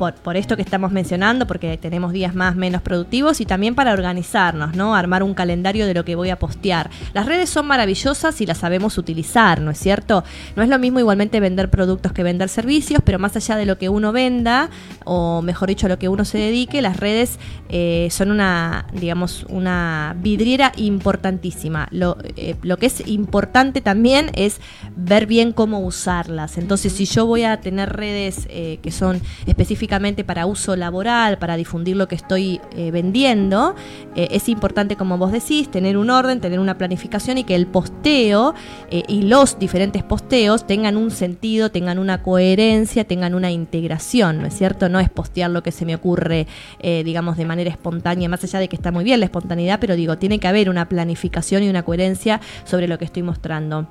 por, 0.00 0.14
por, 0.14 0.38
esto 0.38 0.56
que 0.56 0.62
estamos 0.62 0.92
mencionando, 0.92 1.46
porque 1.46 1.76
tenemos 1.76 2.14
días 2.14 2.34
más, 2.34 2.56
menos 2.56 2.80
productivos 2.80 3.42
y 3.42 3.44
también 3.44 3.74
para 3.74 3.92
organizarnos, 3.92 4.74
¿no? 4.74 4.94
Armar 4.94 5.22
un 5.22 5.34
calendario 5.34 5.86
de 5.86 5.92
lo 5.92 6.06
que 6.06 6.16
voy 6.16 6.30
a 6.30 6.38
postear. 6.38 6.88
Las 7.12 7.26
redes 7.26 7.50
son 7.50 7.66
maravillosas 7.66 8.40
y 8.40 8.46
las 8.46 8.56
sabemos 8.56 8.96
utilizar, 8.96 9.60
¿no 9.60 9.70
es 9.70 9.78
cierto? 9.78 10.24
No 10.56 10.62
es 10.62 10.70
lo 10.70 10.78
mismo 10.78 11.00
igualmente 11.00 11.38
vender 11.38 11.68
productos 11.68 12.12
que 12.14 12.22
vender 12.22 12.48
servicios, 12.48 13.02
pero 13.04 13.18
más 13.18 13.36
allá 13.36 13.56
de 13.56 13.66
lo 13.66 13.76
que 13.76 13.90
uno 13.90 14.10
venda, 14.10 14.70
o 15.04 15.42
mejor 15.42 15.68
dicho, 15.68 15.84
a 15.84 15.90
lo 15.90 15.98
que 15.98 16.08
uno 16.08 16.24
se 16.24 16.38
dedique, 16.38 16.80
las 16.80 16.96
redes 16.96 17.38
eh, 17.68 18.08
son 18.10 18.30
una, 18.30 18.86
digamos, 18.94 19.44
una 19.50 20.16
vidriera 20.18 20.72
importantísima. 20.78 21.88
Lo, 21.90 22.16
eh, 22.36 22.56
lo 22.62 22.78
que 22.78 22.86
es 22.86 23.06
importante 23.06 23.82
también 23.82 24.30
es 24.32 24.62
ver 24.96 25.26
bien 25.26 25.52
cómo 25.52 25.80
usarlas. 25.80 26.56
Entonces, 26.56 26.94
si 26.94 27.04
yo 27.04 27.26
voy 27.26 27.44
a 27.44 27.60
tener 27.60 27.92
redes 27.92 28.46
eh, 28.48 28.78
que 28.82 28.92
son 28.92 29.20
específicas 29.44 29.89
para 30.24 30.46
uso 30.46 30.76
laboral, 30.76 31.38
para 31.38 31.56
difundir 31.56 31.96
lo 31.96 32.06
que 32.06 32.14
estoy 32.14 32.60
eh, 32.76 32.92
vendiendo, 32.92 33.74
eh, 34.14 34.28
es 34.30 34.48
importante, 34.48 34.94
como 34.94 35.18
vos 35.18 35.32
decís, 35.32 35.68
tener 35.68 35.96
un 35.96 36.10
orden, 36.10 36.40
tener 36.40 36.60
una 36.60 36.78
planificación 36.78 37.38
y 37.38 37.44
que 37.44 37.56
el 37.56 37.66
posteo 37.66 38.54
eh, 38.90 39.02
y 39.08 39.22
los 39.22 39.58
diferentes 39.58 40.04
posteos 40.04 40.64
tengan 40.64 40.96
un 40.96 41.10
sentido, 41.10 41.70
tengan 41.70 41.98
una 41.98 42.22
coherencia, 42.22 43.04
tengan 43.04 43.34
una 43.34 43.50
integración, 43.50 44.40
¿no 44.40 44.46
es 44.46 44.54
cierto? 44.54 44.88
No 44.88 45.00
es 45.00 45.10
postear 45.10 45.50
lo 45.50 45.64
que 45.64 45.72
se 45.72 45.84
me 45.84 45.94
ocurre, 45.94 46.46
digamos, 46.82 47.36
de 47.36 47.44
manera 47.44 47.70
espontánea, 47.70 48.28
más 48.28 48.44
allá 48.44 48.60
de 48.60 48.68
que 48.68 48.76
está 48.76 48.92
muy 48.92 49.04
bien 49.04 49.20
la 49.20 49.26
espontaneidad, 49.26 49.80
pero 49.80 49.96
digo, 49.96 50.18
tiene 50.18 50.38
que 50.38 50.46
haber 50.46 50.70
una 50.70 50.88
planificación 50.88 51.62
y 51.62 51.68
una 51.68 51.82
coherencia 51.82 52.40
sobre 52.64 52.86
lo 52.86 52.98
que 52.98 53.04
estoy 53.04 53.22
mostrando 53.22 53.88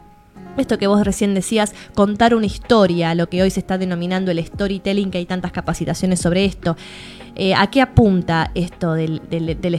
esto 0.58 0.78
que 0.78 0.88
vos 0.88 1.04
recién 1.06 1.34
decías, 1.34 1.74
contar 1.96 2.36
una 2.36 2.46
historia, 2.46 3.16
lo 3.16 3.30
que 3.30 3.42
hoy 3.42 3.50
se 3.50 3.60
está 3.60 3.78
denominando 3.78 4.32
el 4.32 4.44
storytelling, 4.44 5.12
que 5.12 5.20
hay 5.20 5.26
tantas 5.26 5.52
capacitaciones 5.52 6.20
sobre 6.20 6.46
esto. 6.46 6.76
Eh, 7.42 7.56
¿A 7.56 7.68
qué 7.68 7.82
apunta 7.82 8.52
esto 8.54 8.96
del, 8.96 9.22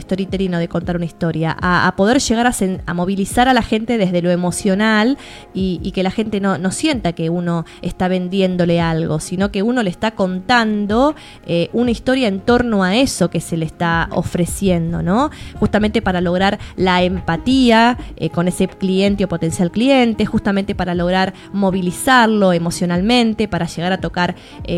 storytelling 0.01 0.55
o 0.55 0.57
de 0.57 0.67
contar 0.67 0.95
una 0.95 1.05
historia? 1.05 1.55
A, 1.61 1.93
poder 1.95 2.19
llegar 2.19 2.51
a, 2.87 2.93
movilizar 2.95 3.47
a 3.47 3.53
la 3.53 3.61
gente 3.61 3.99
desde 3.99 4.23
lo 4.23 4.31
emocional 4.31 5.19
y, 5.53 5.91
que 5.91 6.01
la 6.01 6.09
gente 6.09 6.39
no, 6.39 6.71
sienta 6.71 7.13
que 7.13 7.29
uno 7.29 7.65
está 7.83 8.07
vendiéndole 8.07 8.81
algo, 8.81 9.19
sino 9.19 9.51
que 9.51 9.61
uno 9.61 9.83
le 9.83 9.91
está 9.91 10.11
contando 10.11 11.13
eh, 11.45 11.69
una 11.71 11.91
historia 11.91 12.27
en 12.29 12.39
torno 12.39 12.83
a 12.83 12.95
eso 12.95 13.29
que 13.29 13.39
se 13.39 13.57
le 13.57 13.65
está 13.65 14.09
ofreciendo, 14.11 15.03
¿no? 15.03 15.29
Justamente 15.59 16.01
para 16.01 16.19
lograr 16.19 16.57
la 16.77 17.03
empatía 17.03 17.95
eh, 18.15 18.31
con 18.31 18.47
ese 18.47 18.69
cliente 18.69 19.25
o 19.25 19.27
potencial 19.27 19.69
cliente, 19.69 20.25
justamente 20.25 20.73
para 20.73 20.95
lograr 20.95 21.35
movilizarlo 21.53 22.53
emocionalmente, 22.53 23.47
para 23.47 23.67
llegar 23.67 23.93
a 23.93 23.99
tocar 23.99 24.33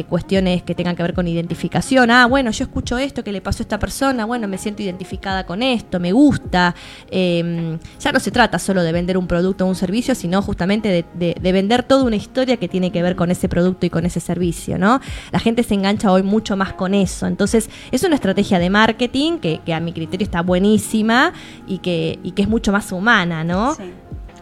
cuestiones 0.10 0.64
que 0.64 0.76
tengan 0.76 0.98
que 0.98 1.04
ver 1.04 1.14
con 1.14 1.28
identificación. 1.30 2.12
Ah, 2.12 2.26
bueno, 2.26 2.52
yo 2.52 2.73
escucho 2.74 2.98
esto 2.98 3.24
que 3.24 3.32
le 3.32 3.40
pasó 3.40 3.62
a 3.62 3.66
esta 3.66 3.78
persona, 3.78 4.26
bueno, 4.26 4.48
me 4.48 4.58
siento 4.58 4.82
identificada 4.82 5.46
con 5.46 5.62
esto, 5.62 6.00
me 6.00 6.12
gusta. 6.12 6.74
Em, 7.12 7.78
ya 8.00 8.12
no 8.12 8.20
se 8.20 8.32
trata 8.32 8.58
solo 8.58 8.82
de 8.82 8.92
vender 8.92 9.16
un 9.16 9.28
producto 9.28 9.64
o 9.64 9.68
un 9.68 9.76
servicio, 9.76 10.16
sino 10.16 10.42
justamente 10.42 11.06
de, 11.14 11.52
vender 11.52 11.84
toda 11.84 12.04
una 12.04 12.16
historia 12.16 12.58
que 12.58 12.68
tiene 12.68 12.92
que 12.92 13.04
ver 13.04 13.16
con 13.16 13.30
ese 13.30 13.48
producto 13.48 13.86
y 13.86 13.92
con 13.92 14.08
ese 14.08 14.20
servicio, 14.20 14.80
¿no? 14.80 15.00
La 15.32 15.38
gente 15.38 15.62
se 15.62 15.76
engancha 15.76 16.12
hoy 16.12 16.24
mucho 16.24 16.58
más 16.58 16.74
con 16.74 16.96
eso. 16.96 17.28
Entonces, 17.28 17.70
es 17.92 18.04
una 18.04 18.16
estrategia 18.16 18.58
de 18.58 18.72
marketing 18.72 19.38
que, 19.38 19.62
a 19.72 19.80
mi 19.80 19.94
criterio 19.94 20.26
está 20.26 20.42
buenísima 20.42 21.32
y 21.68 21.78
que, 21.78 22.20
que 22.36 22.42
es 22.42 22.50
mucho 22.50 22.72
más 22.72 22.92
humana, 22.92 23.44
¿no? 23.44 23.76
Sí. 23.76 23.84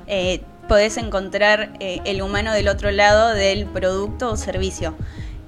Eh, 0.08 0.42
podés 0.70 0.96
encontrar 0.96 1.74
eh, 1.82 2.00
el 2.06 2.22
humano 2.22 2.54
del 2.54 2.70
otro 2.70 2.92
lado 2.92 3.34
del 3.34 3.66
producto 3.66 4.32
o 4.32 4.38
servicio. 4.38 4.96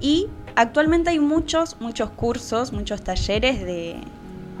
Y 0.00 0.28
Actualmente 0.56 1.10
hay 1.10 1.18
muchos, 1.18 1.76
muchos 1.80 2.10
cursos, 2.10 2.72
muchos 2.72 3.02
talleres 3.02 3.60
de 3.64 3.96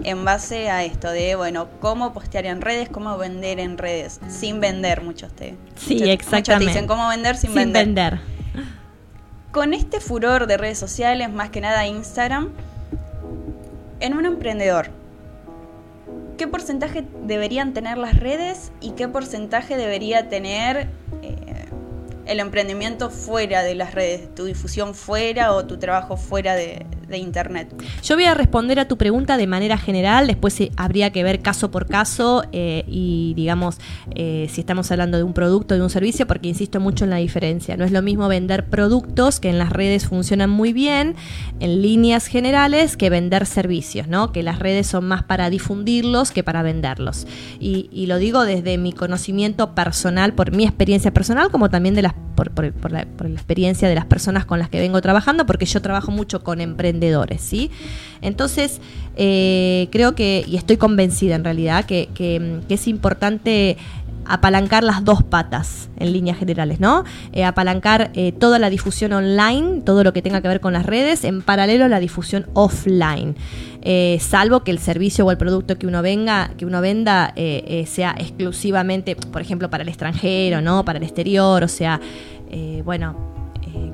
en 0.02 0.24
base 0.24 0.70
a 0.70 0.82
esto 0.82 1.10
de, 1.10 1.36
bueno, 1.36 1.68
cómo 1.80 2.12
postear 2.12 2.46
en 2.46 2.60
redes, 2.60 2.88
cómo 2.88 3.16
vender 3.16 3.60
en 3.60 3.78
redes, 3.78 4.20
sin 4.28 4.60
vender, 4.60 5.02
muchos 5.02 5.32
te, 5.32 5.56
sí, 5.76 6.02
exactamente. 6.10 6.72
dicen 6.72 6.88
cómo 6.88 7.08
vender 7.08 7.36
sin, 7.36 7.52
sin 7.54 7.72
vender. 7.72 8.20
Con 9.52 9.72
este 9.72 10.00
furor 10.00 10.48
de 10.48 10.56
redes 10.56 10.78
sociales, 10.78 11.32
más 11.32 11.50
que 11.50 11.60
nada 11.60 11.86
Instagram, 11.86 12.50
en 14.00 14.14
un 14.14 14.26
emprendedor, 14.26 14.90
¿qué 16.36 16.48
porcentaje 16.48 17.04
deberían 17.24 17.72
tener 17.72 17.96
las 17.96 18.18
redes 18.18 18.72
y 18.80 18.90
qué 18.92 19.06
porcentaje 19.06 19.76
debería 19.76 20.28
tener 20.28 20.88
el 22.26 22.40
emprendimiento 22.40 23.10
fuera 23.10 23.62
de 23.62 23.74
las 23.74 23.94
redes, 23.94 24.34
tu 24.34 24.44
difusión 24.44 24.94
fuera 24.94 25.52
o 25.52 25.66
tu 25.66 25.78
trabajo 25.78 26.16
fuera 26.16 26.54
de, 26.54 26.86
Internet? 27.12 27.74
Yo 28.02 28.16
voy 28.16 28.24
a 28.24 28.34
responder 28.34 28.78
a 28.78 28.88
tu 28.88 28.96
pregunta 28.96 29.36
de 29.36 29.46
manera 29.46 29.78
general, 29.78 30.26
después 30.26 30.60
eh, 30.60 30.70
habría 30.76 31.10
que 31.10 31.22
ver 31.22 31.40
caso 31.40 31.70
por 31.70 31.86
caso 31.86 32.44
eh, 32.52 32.84
y 32.86 33.34
digamos 33.34 33.78
eh, 34.14 34.48
si 34.50 34.60
estamos 34.60 34.90
hablando 34.90 35.16
de 35.16 35.22
un 35.22 35.34
producto, 35.34 35.74
o 35.74 35.78
de 35.78 35.82
un 35.82 35.90
servicio, 35.90 36.26
porque 36.26 36.48
insisto 36.48 36.80
mucho 36.80 37.04
en 37.04 37.10
la 37.10 37.16
diferencia. 37.16 37.76
No 37.76 37.84
es 37.84 37.92
lo 37.92 38.02
mismo 38.02 38.28
vender 38.28 38.66
productos 38.66 39.40
que 39.40 39.48
en 39.48 39.58
las 39.58 39.70
redes 39.70 40.06
funcionan 40.06 40.50
muy 40.50 40.72
bien, 40.72 41.14
en 41.60 41.82
líneas 41.82 42.26
generales, 42.26 42.96
que 42.96 43.10
vender 43.10 43.46
servicios, 43.46 44.08
¿no? 44.08 44.32
Que 44.32 44.42
las 44.42 44.58
redes 44.58 44.86
son 44.86 45.06
más 45.06 45.22
para 45.22 45.50
difundirlos 45.50 46.30
que 46.30 46.42
para 46.42 46.62
venderlos. 46.62 47.26
Y, 47.60 48.04
lo 48.04 48.18
digo 48.18 48.44
desde 48.44 48.76
mi 48.76 48.92
conocimiento 48.92 49.74
personal, 49.74 50.34
por 50.34 50.52
mi 50.52 50.64
experiencia 50.64 51.12
personal, 51.12 51.50
como 51.50 51.70
también 51.70 51.94
de 51.94 52.02
las 52.02 52.14
por, 52.34 52.50
la, 52.90 53.02
experiencia 53.02 53.88
de 53.88 53.94
las 53.94 54.04
personas 54.04 54.44
con 54.44 54.58
las 54.58 54.68
que 54.68 54.80
vengo 54.80 55.00
trabajando, 55.00 55.46
porque 55.46 55.66
yo 55.66 55.80
trabajo 55.80 56.10
mucho 56.10 56.42
con 56.42 56.60
emprendedores, 56.60 56.93
¿sí? 57.42 57.70
Entonces, 58.22 58.80
eh, 59.16 59.88
creo 59.92 60.14
que, 60.14 60.44
y 60.46 60.56
estoy 60.56 60.76
convencida 60.76 61.36
en 61.36 61.44
realidad, 61.44 61.84
que, 61.84 62.08
que, 62.14 62.60
es 62.68 62.88
importante 62.88 63.76
apalancar 64.26 64.82
las 64.82 65.04
dos 65.04 65.22
patas 65.22 65.90
en 65.98 66.12
líneas 66.14 66.38
generales, 66.38 66.80
¿no? 66.80 67.04
Eh, 67.32 67.44
apalancar 67.44 68.10
eh, 68.14 68.32
toda 68.32 68.58
la 68.58 68.70
difusión 68.70 69.12
online, 69.12 69.82
todo 69.82 70.02
lo 70.02 70.14
que 70.14 70.22
tenga 70.22 70.40
que 70.40 70.48
ver 70.48 70.60
con 70.60 70.72
las 70.72 70.86
redes, 70.86 71.24
en 71.24 71.42
paralelo 71.42 71.84
a 71.84 71.88
la 71.88 72.00
difusión 72.00 72.46
offline. 72.54 73.36
salvo 74.18 74.64
que 74.64 74.70
el 74.70 74.78
servicio 74.78 75.26
o 75.26 75.30
el 75.30 75.36
producto 75.36 75.78
que 75.78 75.86
uno 75.86 76.00
venga, 76.00 76.52
que 76.56 76.64
uno 76.64 76.80
venda, 76.80 77.34
sea 77.86 78.16
exclusivamente, 78.18 79.14
por 79.14 79.42
ejemplo, 79.42 79.68
para 79.68 79.82
el 79.82 79.90
extranjero, 79.90 80.62
¿no? 80.62 80.84
Para 80.86 80.98
el 80.98 81.04
exterior, 81.04 81.62
o 81.62 81.68
sea, 81.68 82.00
bueno, 82.82 83.33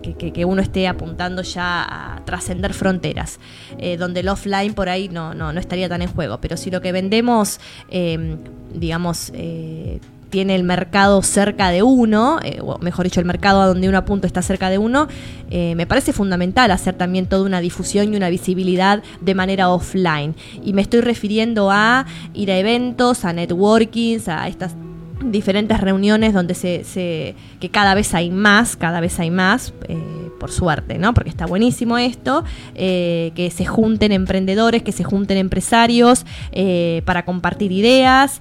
que, 0.03 0.45
uno 0.45 0.63
esté 0.63 0.89
apuntando 0.89 1.43
ya 1.43 1.83
a 1.83 2.25
trascender 2.25 2.75
fronteras, 2.75 3.39
eh, 3.79 3.97
donde 3.97 4.21
el 4.21 4.29
offline 4.29 4.75
por 4.75 4.89
ahí 4.89 5.09
no, 5.09 5.35
no, 5.35 5.53
no, 5.53 5.61
estaría 5.61 5.89
tan 5.89 6.03
en 6.03 6.09
juego. 6.09 6.39
Pero 6.41 6.57
si 6.57 6.71
lo 6.71 6.81
que 6.81 6.93
vendemos, 6.93 7.61
em, 7.91 8.39
digamos, 8.75 9.31
eh, 9.35 10.01
tiene 10.31 10.55
el 10.55 10.63
mercado 10.63 11.23
cerca 11.23 11.71
de 11.71 11.83
uno, 11.83 12.39
eh, 12.45 12.61
o 12.63 12.79
mejor 12.79 13.05
dicho, 13.05 13.19
el 13.19 13.27
mercado 13.27 13.61
a 13.61 13.67
donde 13.67 13.89
uno 13.89 13.99
apunta 13.99 14.29
está 14.29 14.43
cerca 14.43 14.71
de 14.71 14.79
uno, 14.79 15.09
me 15.51 15.85
parece 15.87 16.13
fundamental 16.13 16.71
hacer 16.71 16.95
también 16.95 17.27
toda 17.27 17.43
una 17.43 17.61
difusión 17.61 18.15
y 18.15 18.17
una 18.17 18.31
visibilidad 18.31 19.03
de 19.21 19.35
manera 19.35 19.69
offline. 19.71 20.37
Y 20.63 20.73
me 20.73 20.83
estoy 20.83 21.01
refiriendo 21.01 21.73
a 21.73 22.07
ir 22.33 22.53
a 22.53 22.59
eventos, 22.59 23.25
a 23.25 23.33
networkings, 23.33 24.29
a 24.29 24.47
estas 24.47 24.77
diferentes 25.25 25.81
reuniones 25.81 26.33
donde 26.33 26.55
se, 26.55 26.85
se, 26.85 27.35
que 27.61 27.71
cada 27.71 27.95
vez 27.95 28.15
hay 28.15 28.31
más, 28.31 28.77
cada 28.77 29.01
vez 29.01 29.19
hay 29.21 29.31
más, 29.31 29.73
eh, 29.89 29.97
por 30.39 30.51
suerte, 30.51 30.99
¿no? 30.99 31.13
Porque 31.13 31.29
está 31.29 31.45
buenísimo 31.45 31.99
esto, 31.99 32.45
eh, 32.75 33.33
que 33.35 33.51
se 33.51 33.67
junten 33.67 34.11
emprendedores, 34.13 34.83
que 34.83 34.93
se 34.93 35.05
junten 35.05 35.37
empresarios 35.37 36.25
eh, 36.53 37.03
para 37.05 37.25
compartir 37.25 37.73
ideas, 37.73 38.41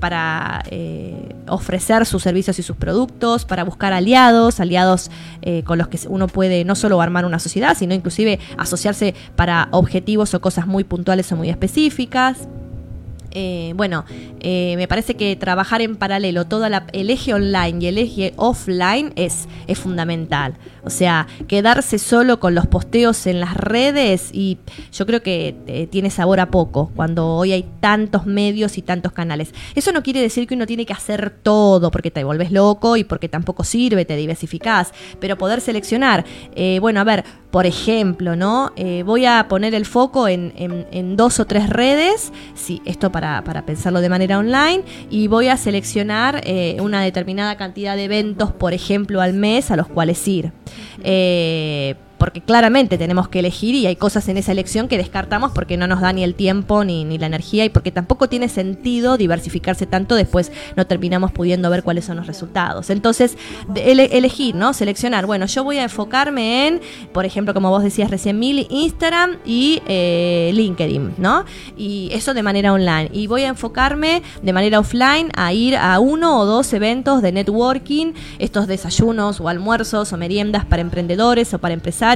para 0.00 0.64
ofrecer 1.48 2.06
sus 2.06 2.22
servicios 2.22 2.58
y 2.58 2.62
sus 2.62 2.76
productos, 2.76 3.44
para 3.44 3.62
buscar 3.62 3.92
aliados, 3.92 4.58
aliados 4.58 5.10
con 5.64 5.78
los 5.78 5.88
que 5.88 5.98
uno 6.08 6.26
puede 6.26 6.64
no 6.64 6.74
solo 6.74 7.00
armar 7.00 7.24
una 7.24 7.38
sociedad, 7.38 7.76
sino 7.76 7.94
inclusive 7.94 8.40
asociarse 8.56 9.14
para 9.36 9.68
objetivos 9.70 10.34
o 10.34 10.40
cosas 10.40 10.66
muy 10.66 10.82
puntuales 10.84 11.30
o 11.32 11.36
muy 11.36 11.50
específicas. 11.50 12.48
Eh, 13.34 13.72
bueno, 13.76 14.04
eh, 14.40 14.74
me 14.76 14.86
parece 14.86 15.16
que 15.16 15.34
trabajar 15.36 15.82
en 15.82 15.96
paralelo 15.96 16.44
todo 16.44 16.66
el 16.66 17.10
eje 17.10 17.34
online 17.34 17.78
y 17.80 17.86
el 17.88 17.98
eje 17.98 18.32
offline 18.36 19.12
es, 19.16 19.48
es 19.66 19.78
fundamental. 19.78 20.54
O 20.84 20.90
sea, 20.90 21.26
quedarse 21.48 21.98
solo 21.98 22.40
con 22.40 22.54
los 22.54 22.66
posteos 22.66 23.26
en 23.26 23.40
las 23.40 23.54
redes 23.54 24.30
y 24.32 24.58
yo 24.92 25.06
creo 25.06 25.22
que 25.22 25.56
eh, 25.66 25.86
tiene 25.86 26.10
sabor 26.10 26.40
a 26.40 26.50
poco 26.50 26.90
cuando 26.94 27.26
hoy 27.28 27.52
hay 27.52 27.66
tantos 27.80 28.26
medios 28.26 28.78
y 28.78 28.82
tantos 28.82 29.12
canales. 29.12 29.52
Eso 29.74 29.92
no 29.92 30.02
quiere 30.02 30.20
decir 30.20 30.46
que 30.46 30.54
uno 30.54 30.66
tiene 30.66 30.86
que 30.86 30.92
hacer 30.92 31.30
todo 31.42 31.90
porque 31.90 32.10
te 32.10 32.24
vuelves 32.24 32.52
loco 32.52 32.96
y 32.96 33.04
porque 33.04 33.28
tampoco 33.28 33.64
sirve, 33.64 34.04
te 34.04 34.16
diversificás, 34.16 34.92
pero 35.20 35.36
poder 35.36 35.60
seleccionar. 35.60 36.24
bueno, 36.80 37.00
a 37.00 37.04
ver, 37.04 37.24
por 37.50 37.66
ejemplo, 37.66 38.36
¿no? 38.36 38.72
voy 39.04 39.26
a 39.26 39.46
poner 39.48 39.74
el 39.74 39.86
foco 39.86 40.28
en, 40.28 40.52
en, 40.56 41.16
dos 41.16 41.38
o 41.40 41.46
tres 41.46 41.70
redes, 41.70 42.32
sí, 42.54 42.82
esto 42.84 43.10
para 43.12 43.34
para, 43.42 43.62
pensarlo 43.64 44.00
de 44.00 44.08
manera 44.08 44.38
online 44.38 44.82
y 45.10 45.28
voy 45.28 45.48
a 45.48 45.56
seleccionar 45.56 46.42
eh, 46.44 46.76
una 46.80 47.02
determinada 47.02 47.56
cantidad 47.56 47.96
de 47.96 48.04
eventos, 48.04 48.52
por 48.52 48.74
ejemplo, 48.74 49.20
al 49.20 49.32
mes 49.32 49.70
a 49.70 49.76
los 49.76 49.88
cuales 49.88 50.26
ir 50.28 50.52
eh, 51.02 51.94
porque 52.24 52.40
claramente 52.40 52.96
tenemos 52.96 53.28
que 53.28 53.40
elegir 53.40 53.74
y 53.74 53.86
hay 53.86 53.96
cosas 53.96 54.26
en 54.30 54.38
esa 54.38 54.50
elección 54.50 54.88
que 54.88 54.96
descartamos 54.96 55.52
porque 55.52 55.76
no 55.76 55.86
nos 55.86 56.00
da 56.00 56.10
ni 56.14 56.24
el 56.24 56.34
tiempo 56.34 56.82
ni, 56.82 57.04
ni 57.04 57.18
la 57.18 57.26
energía 57.26 57.66
y 57.66 57.68
porque 57.68 57.92
tampoco 57.92 58.30
tiene 58.30 58.48
sentido 58.48 59.18
diversificarse 59.18 59.84
tanto, 59.84 60.14
después 60.14 60.50
no 60.74 60.86
terminamos 60.86 61.32
pudiendo 61.32 61.68
ver 61.68 61.82
cuáles 61.82 62.06
son 62.06 62.16
los 62.16 62.26
resultados. 62.26 62.88
Entonces, 62.88 63.36
elegir, 63.76 64.54
¿no? 64.54 64.72
Seleccionar, 64.72 65.26
bueno, 65.26 65.44
yo 65.44 65.64
voy 65.64 65.76
a 65.76 65.82
enfocarme 65.82 66.66
en, 66.66 66.80
por 67.12 67.26
ejemplo, 67.26 67.52
como 67.52 67.68
vos 67.68 67.82
decías 67.82 68.10
recién, 68.10 68.38
Mil, 68.38 68.66
Instagram 68.70 69.36
y 69.44 69.82
eh, 69.86 70.50
LinkedIn, 70.54 71.16
¿no? 71.18 71.44
Y 71.76 72.08
eso 72.10 72.32
de 72.32 72.42
manera 72.42 72.72
online. 72.72 73.10
Y 73.12 73.26
voy 73.26 73.42
a 73.42 73.48
enfocarme 73.48 74.22
de 74.42 74.52
manera 74.54 74.78
offline 74.78 75.28
a 75.36 75.52
ir 75.52 75.76
a 75.76 76.00
uno 76.00 76.38
o 76.38 76.46
dos 76.46 76.72
eventos 76.72 77.20
de 77.20 77.32
networking, 77.32 78.14
estos 78.38 78.66
desayunos 78.66 79.42
o 79.42 79.48
almuerzos 79.50 80.10
o 80.10 80.16
meriendas 80.16 80.64
para 80.64 80.80
emprendedores 80.80 81.52
o 81.52 81.58
para 81.58 81.74
empresarios 81.74 82.13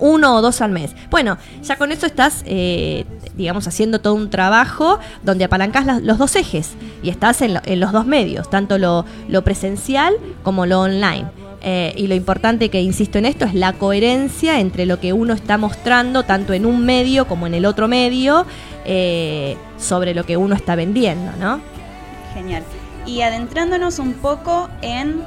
uno 0.00 0.36
o 0.36 0.42
dos 0.42 0.60
al 0.60 0.70
mes. 0.70 0.94
Bueno, 1.10 1.38
ya 1.62 1.76
con 1.76 1.90
eso 1.90 2.06
estás, 2.06 2.42
eh, 2.46 3.04
digamos, 3.36 3.66
haciendo 3.66 4.00
todo 4.00 4.14
un 4.14 4.30
trabajo 4.30 4.98
donde 5.24 5.44
apalancas 5.44 6.02
los 6.02 6.18
dos 6.18 6.36
ejes 6.36 6.70
y 7.02 7.08
estás 7.10 7.42
en, 7.42 7.54
lo- 7.54 7.60
en 7.64 7.80
los 7.80 7.90
dos 7.92 8.06
medios, 8.06 8.48
tanto 8.48 8.78
lo, 8.78 9.04
presencial 9.42 10.14
como 10.44 10.66
lo 10.66 10.80
online. 10.80 11.26
Eh, 11.60 11.92
y 11.96 12.06
lo 12.06 12.14
importante 12.14 12.68
que 12.68 12.80
insisto 12.80 13.18
en 13.18 13.26
esto 13.26 13.44
es 13.44 13.54
la 13.54 13.72
coherencia 13.72 14.60
entre 14.60 14.86
lo 14.86 15.00
que 15.00 15.12
uno 15.12 15.32
está 15.34 15.58
mostrando, 15.58 16.22
tanto 16.22 16.52
en 16.52 16.64
un 16.64 16.84
medio 16.86 17.26
como 17.26 17.48
en 17.48 17.54
el 17.54 17.66
otro 17.66 17.88
medio, 17.88 18.46
eh, 18.84 19.56
sobre 19.78 20.14
lo 20.14 20.24
que 20.24 20.36
uno 20.36 20.54
está 20.54 20.76
vendiendo, 20.76 21.32
¿no? 21.40 21.60
Genial. 22.34 22.62
Y 23.06 23.22
adentrándonos 23.22 23.98
un 23.98 24.12
poco 24.12 24.68
en, 24.82 25.22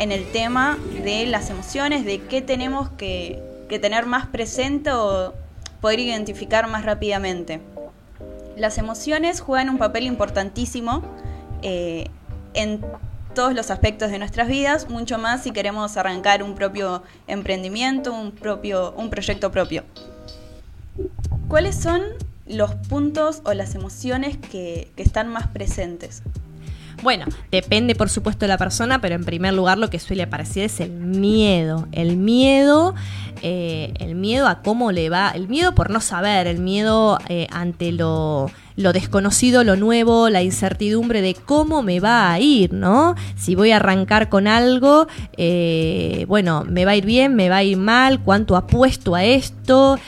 en 0.00 0.12
el 0.12 0.24
tema 0.32 0.78
de 1.04 1.26
las 1.26 1.50
emociones, 1.50 2.06
de 2.06 2.22
qué 2.22 2.40
tenemos 2.40 2.88
que, 2.88 3.38
que 3.68 3.78
tener 3.78 4.06
más 4.06 4.26
presente 4.26 4.90
o 4.92 5.34
poder 5.82 6.00
identificar 6.00 6.68
más 6.68 6.86
rápidamente. 6.86 7.60
Las 8.56 8.78
emociones 8.78 9.42
juegan 9.42 9.68
un 9.68 9.76
papel 9.76 10.04
importantísimo 10.04 11.02
eh, 11.60 12.06
en 12.54 12.80
todos 13.34 13.54
los 13.54 13.70
aspectos 13.70 14.10
de 14.10 14.18
nuestras 14.18 14.48
vidas, 14.48 14.88
mucho 14.88 15.18
más 15.18 15.42
si 15.42 15.50
queremos 15.50 15.98
arrancar 15.98 16.42
un 16.42 16.54
propio 16.54 17.02
emprendimiento, 17.26 18.10
un, 18.12 18.32
propio, 18.32 18.92
un 18.92 19.10
proyecto 19.10 19.52
propio. 19.52 19.84
¿Cuáles 21.48 21.76
son 21.76 22.00
los 22.46 22.74
puntos 22.74 23.42
o 23.44 23.52
las 23.52 23.74
emociones 23.74 24.38
que, 24.38 24.90
que 24.96 25.02
están 25.02 25.28
más 25.28 25.46
presentes? 25.48 26.22
Bueno, 27.02 27.24
depende 27.50 27.94
por 27.94 28.10
supuesto 28.10 28.40
de 28.40 28.48
la 28.48 28.58
persona, 28.58 29.00
pero 29.00 29.14
en 29.14 29.24
primer 29.24 29.54
lugar 29.54 29.78
lo 29.78 29.88
que 29.90 29.98
suele 29.98 30.22
aparecer 30.22 30.64
es 30.64 30.80
el 30.80 30.90
miedo. 30.90 31.88
El 31.92 32.16
miedo, 32.16 32.94
eh, 33.42 33.92
el 33.98 34.14
miedo 34.14 34.46
a 34.48 34.62
cómo 34.62 34.92
le 34.92 35.10
va, 35.10 35.30
el 35.34 35.48
miedo 35.48 35.74
por 35.74 35.90
no 35.90 36.00
saber, 36.00 36.46
el 36.46 36.58
miedo 36.58 37.18
eh, 37.28 37.46
ante 37.50 37.92
lo, 37.92 38.50
lo 38.76 38.92
desconocido, 38.92 39.64
lo 39.64 39.76
nuevo, 39.76 40.28
la 40.30 40.42
incertidumbre 40.42 41.20
de 41.22 41.34
cómo 41.34 41.82
me 41.82 42.00
va 42.00 42.32
a 42.32 42.40
ir, 42.40 42.72
¿no? 42.72 43.14
Si 43.36 43.54
voy 43.54 43.70
a 43.72 43.76
arrancar 43.76 44.28
con 44.28 44.46
algo, 44.46 45.06
eh, 45.36 46.24
bueno, 46.28 46.64
me 46.68 46.84
va 46.84 46.92
a 46.92 46.96
ir 46.96 47.04
bien, 47.04 47.34
me 47.34 47.48
va 47.48 47.56
a 47.58 47.62
ir 47.62 47.76
mal, 47.76 48.22
cuánto 48.22 48.56
apuesto 48.56 49.14
a 49.14 49.24
esto, 49.24 49.98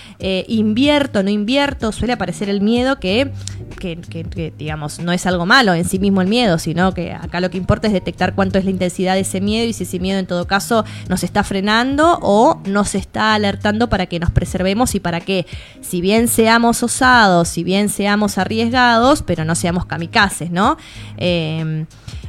invierto, 0.48 1.22
no 1.22 1.30
invierto, 1.30 1.92
suele 1.92 2.12
aparecer 2.12 2.48
el 2.48 2.60
miedo 2.60 2.98
que, 3.00 3.30
que, 3.78 3.96
que- 3.96 4.22
que, 4.24 4.52
digamos, 4.56 4.98
no 5.00 5.12
es 5.12 5.26
algo 5.26 5.44
malo 5.46 5.74
en 5.74 5.84
sí 5.84 5.98
mismo 5.98 6.20
el 6.22 6.28
miedo, 6.28 6.58
sino 6.58 6.92
que 6.94 7.12
acá 7.12 7.40
lo 7.40 7.50
que 7.50 7.58
importa 7.58 7.86
es 7.88 7.92
detectar 7.92 8.34
cuánto 8.34 8.58
es 8.58 8.64
la 8.64 8.70
intensidad 8.70 9.14
de 9.14 9.20
ese 9.20 9.40
miedo 9.40 9.66
y 9.68 9.72
si 9.72 9.82
ese 9.84 9.98
miedo 9.98 10.18
en 10.18 10.26
todo 10.26 10.46
caso 10.46 10.84
nos 11.08 11.22
está 11.24 11.42
frenando 11.44 12.18
o 12.22 12.60
nos 12.66 12.94
está 12.94 13.11
alertando 13.14 13.88
para 13.88 14.06
que 14.06 14.18
nos 14.18 14.30
preservemos 14.30 14.94
y 14.94 15.00
para 15.00 15.20
que, 15.20 15.46
si 15.80 16.00
bien 16.00 16.28
seamos 16.28 16.82
osados, 16.82 17.48
si 17.48 17.64
bien 17.64 17.88
seamos 17.88 18.38
arriesgados, 18.38 19.22
pero 19.22 19.44
no 19.44 19.54
seamos 19.54 19.86
kamikazes, 19.86 20.50
¿no? 20.50 20.76
Eh, 21.18 21.86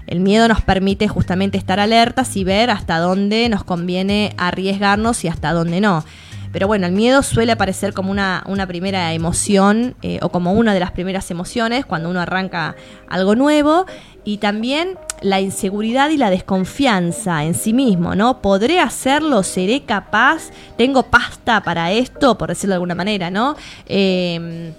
el 0.08 0.20
miedo 0.20 0.48
nos 0.48 0.62
permite 0.62 1.08
justamente 1.08 1.58
estar 1.58 1.80
alertas 1.80 2.36
y 2.36 2.44
ver 2.44 2.70
hasta 2.70 3.00
dónde 3.00 3.48
nos 3.50 3.64
conviene 3.64 4.34
arriesgarnos 4.38 5.24
y 5.24 5.28
hasta 5.28 5.54
dónde 5.54 5.82
no. 5.82 6.04
Pero 6.52 6.68
bueno, 6.68 6.86
el 6.86 6.94
miedo 6.94 7.24
suele 7.24 7.52
aparecer 7.52 7.94
como 7.94 8.12
una, 8.12 8.44
una 8.46 8.68
primera 8.68 9.12
emoción 9.14 9.96
eh, 10.04 10.20
o 10.22 10.30
como 10.30 10.54
una 10.54 10.76
de 10.76 10.80
las 10.80 10.92
primeras 10.92 11.32
emociones 11.32 11.84
cuando 11.84 12.12
uno 12.12 12.22
arranca 12.22 12.76
algo 13.10 13.36
nuevo 13.36 13.88
y 14.24 14.38
también 14.38 14.98
la 15.22 15.42
inseguridad 15.42 16.10
y 16.10 16.18
la 16.18 16.30
desconfianza 16.30 17.44
en 17.44 17.54
sí 17.54 17.74
mismo, 17.74 18.16
¿no? 18.16 18.42
¿Podré 18.42 18.80
hacerlo? 18.80 19.44
¿Seré 19.44 19.84
capaz? 19.84 20.50
¿Tengo 20.78 21.04
pasta 21.04 21.62
para 21.64 21.92
esto? 21.92 22.38
Por 22.38 22.50
decirlo 22.50 22.72
de 22.72 22.76
alguna 22.76 22.96
manera, 22.96 23.30
¿no? 23.30 23.56
Eh, 23.86 24.74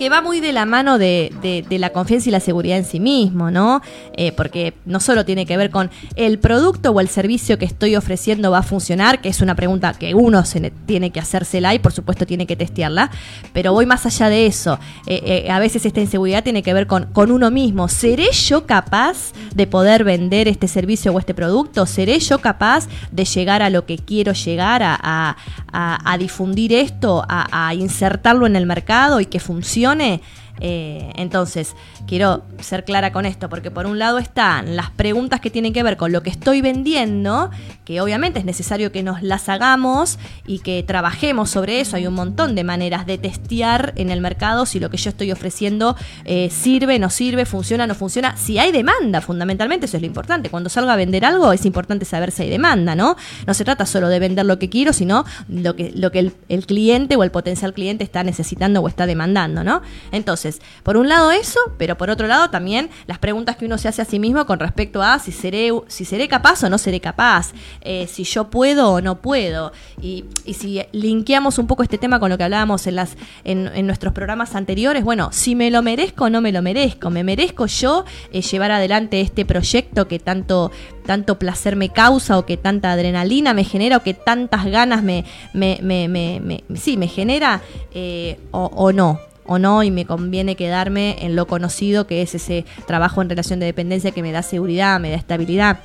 que 0.00 0.08
va 0.08 0.22
muy 0.22 0.40
de 0.40 0.54
la 0.54 0.64
mano 0.64 0.96
de, 0.96 1.30
de- 1.42 1.78
la 1.78 1.90
confianza 1.90 2.30
y 2.30 2.32
la 2.32 2.40
seguridad 2.40 2.78
en 2.78 2.86
sí 2.86 2.98
mismo, 3.00 3.50
¿no? 3.50 3.82
Eh, 4.16 4.32
porque 4.32 4.72
no 4.86 4.98
solo 4.98 5.26
tiene 5.26 5.44
que 5.44 5.58
ver 5.58 5.68
con 5.68 5.90
el 6.16 6.38
producto 6.38 6.90
o 6.92 7.00
el 7.00 7.08
servicio 7.08 7.58
que 7.58 7.66
estoy 7.66 7.96
ofreciendo 7.96 8.50
va 8.50 8.58
a 8.60 8.62
funcionar, 8.62 9.20
que 9.20 9.28
es 9.28 9.42
una 9.42 9.54
pregunta 9.54 9.92
que 9.92 10.14
uno 10.14 10.46
se 10.46 10.58
ne- 10.60 10.70
tiene 10.86 11.10
que 11.10 11.20
hacérsela 11.20 11.74
y 11.74 11.80
por 11.80 11.92
supuesto 11.92 12.24
tiene 12.24 12.46
que 12.46 12.56
testearla, 12.56 13.10
pero 13.52 13.74
voy 13.74 13.84
más 13.84 14.06
allá 14.06 14.30
de 14.30 14.46
eso. 14.46 14.78
Eh, 15.06 15.44
eh, 15.46 15.50
a 15.50 15.58
veces 15.58 15.84
esta 15.84 16.00
inseguridad 16.00 16.42
tiene 16.44 16.62
que 16.62 16.72
ver 16.72 16.86
con, 16.86 17.04
con 17.12 17.30
uno 17.30 17.50
mismo. 17.50 17.88
¿Seré 17.88 18.32
yo 18.32 18.64
capaz 18.66 19.32
de 19.54 19.66
poder 19.66 20.02
vender 20.04 20.48
este 20.48 20.66
servicio 20.66 21.12
o 21.12 21.18
este 21.18 21.34
producto? 21.34 21.84
¿Seré 21.84 22.18
yo 22.20 22.38
capaz 22.38 22.88
de 23.12 23.26
llegar 23.26 23.60
a 23.62 23.68
lo 23.68 23.84
que 23.84 23.98
quiero 23.98 24.32
llegar, 24.32 24.82
a, 24.82 25.36
a- 25.72 26.16
difundir 26.18 26.72
esto, 26.72 27.22
a 27.28 27.74
insertarlo 27.74 28.46
en 28.46 28.56
el 28.56 28.64
mercado 28.64 29.20
y 29.20 29.26
que 29.26 29.40
funcione? 29.40 29.89
Nè, 29.94 30.18
Eh, 30.60 31.12
entonces, 31.16 31.74
quiero 32.06 32.44
ser 32.60 32.84
clara 32.84 33.12
con 33.12 33.26
esto, 33.26 33.48
porque 33.48 33.70
por 33.70 33.86
un 33.86 33.98
lado 33.98 34.18
están 34.18 34.76
las 34.76 34.90
preguntas 34.90 35.40
que 35.40 35.50
tienen 35.50 35.72
que 35.72 35.82
ver 35.82 35.96
con 35.96 36.12
lo 36.12 36.22
que 36.22 36.30
estoy 36.30 36.60
vendiendo, 36.60 37.50
que 37.84 38.00
obviamente 38.00 38.38
es 38.38 38.44
necesario 38.44 38.92
que 38.92 39.02
nos 39.02 39.22
las 39.22 39.48
hagamos 39.48 40.18
y 40.46 40.60
que 40.60 40.82
trabajemos 40.82 41.50
sobre 41.50 41.80
eso. 41.80 41.96
Hay 41.96 42.06
un 42.06 42.14
montón 42.14 42.54
de 42.54 42.64
maneras 42.64 43.06
de 43.06 43.18
testear 43.18 43.92
en 43.96 44.10
el 44.10 44.20
mercado 44.20 44.66
si 44.66 44.80
lo 44.80 44.90
que 44.90 44.96
yo 44.96 45.10
estoy 45.10 45.32
ofreciendo 45.32 45.96
eh, 46.24 46.50
sirve, 46.50 46.98
no 46.98 47.10
sirve, 47.10 47.46
funciona, 47.46 47.86
no 47.86 47.94
funciona. 47.94 48.36
Si 48.36 48.58
hay 48.58 48.72
demanda, 48.72 49.20
fundamentalmente, 49.20 49.86
eso 49.86 49.96
es 49.96 50.02
lo 50.02 50.06
importante. 50.06 50.50
Cuando 50.50 50.68
salga 50.68 50.92
a 50.92 50.96
vender 50.96 51.24
algo, 51.24 51.52
es 51.52 51.64
importante 51.64 52.04
saber 52.04 52.30
si 52.32 52.42
hay 52.44 52.50
demanda, 52.50 52.94
¿no? 52.94 53.16
No 53.46 53.54
se 53.54 53.64
trata 53.64 53.86
solo 53.86 54.08
de 54.08 54.18
vender 54.18 54.46
lo 54.46 54.58
que 54.58 54.68
quiero, 54.68 54.92
sino 54.92 55.24
lo 55.48 55.76
que, 55.76 55.92
lo 55.94 56.10
que 56.10 56.18
el, 56.18 56.32
el 56.48 56.66
cliente 56.66 57.16
o 57.16 57.24
el 57.24 57.30
potencial 57.30 57.72
cliente 57.72 58.04
está 58.04 58.22
necesitando 58.22 58.80
o 58.80 58.88
está 58.88 59.06
demandando, 59.06 59.64
¿no? 59.64 59.82
Entonces, 60.12 60.49
por 60.82 60.96
un 60.96 61.08
lado 61.08 61.30
eso, 61.30 61.60
pero 61.78 61.96
por 61.96 62.10
otro 62.10 62.26
lado 62.26 62.50
también 62.50 62.90
las 63.06 63.18
preguntas 63.18 63.56
que 63.56 63.66
uno 63.66 63.78
se 63.78 63.88
hace 63.88 64.02
a 64.02 64.04
sí 64.04 64.18
mismo 64.18 64.46
con 64.46 64.58
respecto 64.58 65.02
a 65.02 65.18
si 65.18 65.32
seré, 65.32 65.70
si 65.88 66.04
seré 66.04 66.28
capaz 66.28 66.62
o 66.64 66.70
no 66.70 66.78
seré 66.78 67.00
capaz, 67.00 67.52
eh, 67.82 68.06
si 68.10 68.24
yo 68.24 68.50
puedo 68.50 68.90
o 68.92 69.00
no 69.00 69.20
puedo. 69.20 69.72
Y, 70.00 70.24
y 70.44 70.54
si 70.54 70.82
linkeamos 70.92 71.58
un 71.58 71.66
poco 71.66 71.82
este 71.82 71.98
tema 71.98 72.18
con 72.20 72.30
lo 72.30 72.38
que 72.38 72.44
hablábamos 72.44 72.86
en, 72.86 72.96
las, 72.96 73.16
en, 73.44 73.86
nuestros 73.86 74.12
programas 74.12 74.54
anteriores, 74.54 75.04
bueno, 75.04 75.30
si 75.32 75.54
me 75.54 75.70
lo 75.70 75.82
merezco 75.82 76.24
o 76.24 76.30
no 76.30 76.40
me 76.40 76.52
lo 76.52 76.62
merezco, 76.62 77.10
me 77.10 77.24
merezco 77.24 77.66
yo 77.66 78.04
eh, 78.32 78.42
llevar 78.42 78.70
adelante 78.70 79.20
este 79.20 79.44
proyecto 79.44 80.08
que 80.08 80.18
tanto, 80.18 80.70
tanto 81.06 81.38
placer 81.38 81.76
me 81.76 81.90
causa 81.90 82.38
o 82.38 82.46
que 82.46 82.56
tanta 82.56 82.92
adrenalina 82.92 83.54
me 83.54 83.64
genera 83.64 83.98
o 83.98 84.02
que 84.02 84.14
tantas 84.14 84.64
ganas 84.66 85.02
me, 85.02 85.24
me, 85.52 85.78
me, 85.82 86.08
me- 86.08 86.40
me- 86.40 86.64
sí, 86.76 86.96
me 86.96 87.08
genera 87.08 87.60
eh, 87.94 88.38
o 88.52 88.92
no 88.92 89.18
o 89.50 89.58
no 89.58 89.82
y 89.82 89.90
me 89.90 90.06
conviene 90.06 90.54
quedarme 90.54 91.16
en 91.22 91.34
lo 91.34 91.48
conocido 91.48 92.06
que 92.06 92.22
es 92.22 92.36
ese 92.36 92.64
trabajo 92.86 93.20
en 93.20 93.28
relación 93.28 93.58
de 93.58 93.66
dependencia 93.66 94.12
que 94.12 94.22
me 94.22 94.30
da 94.30 94.42
seguridad, 94.42 95.00
me 95.00 95.10
da 95.10 95.16
estabilidad. 95.16 95.80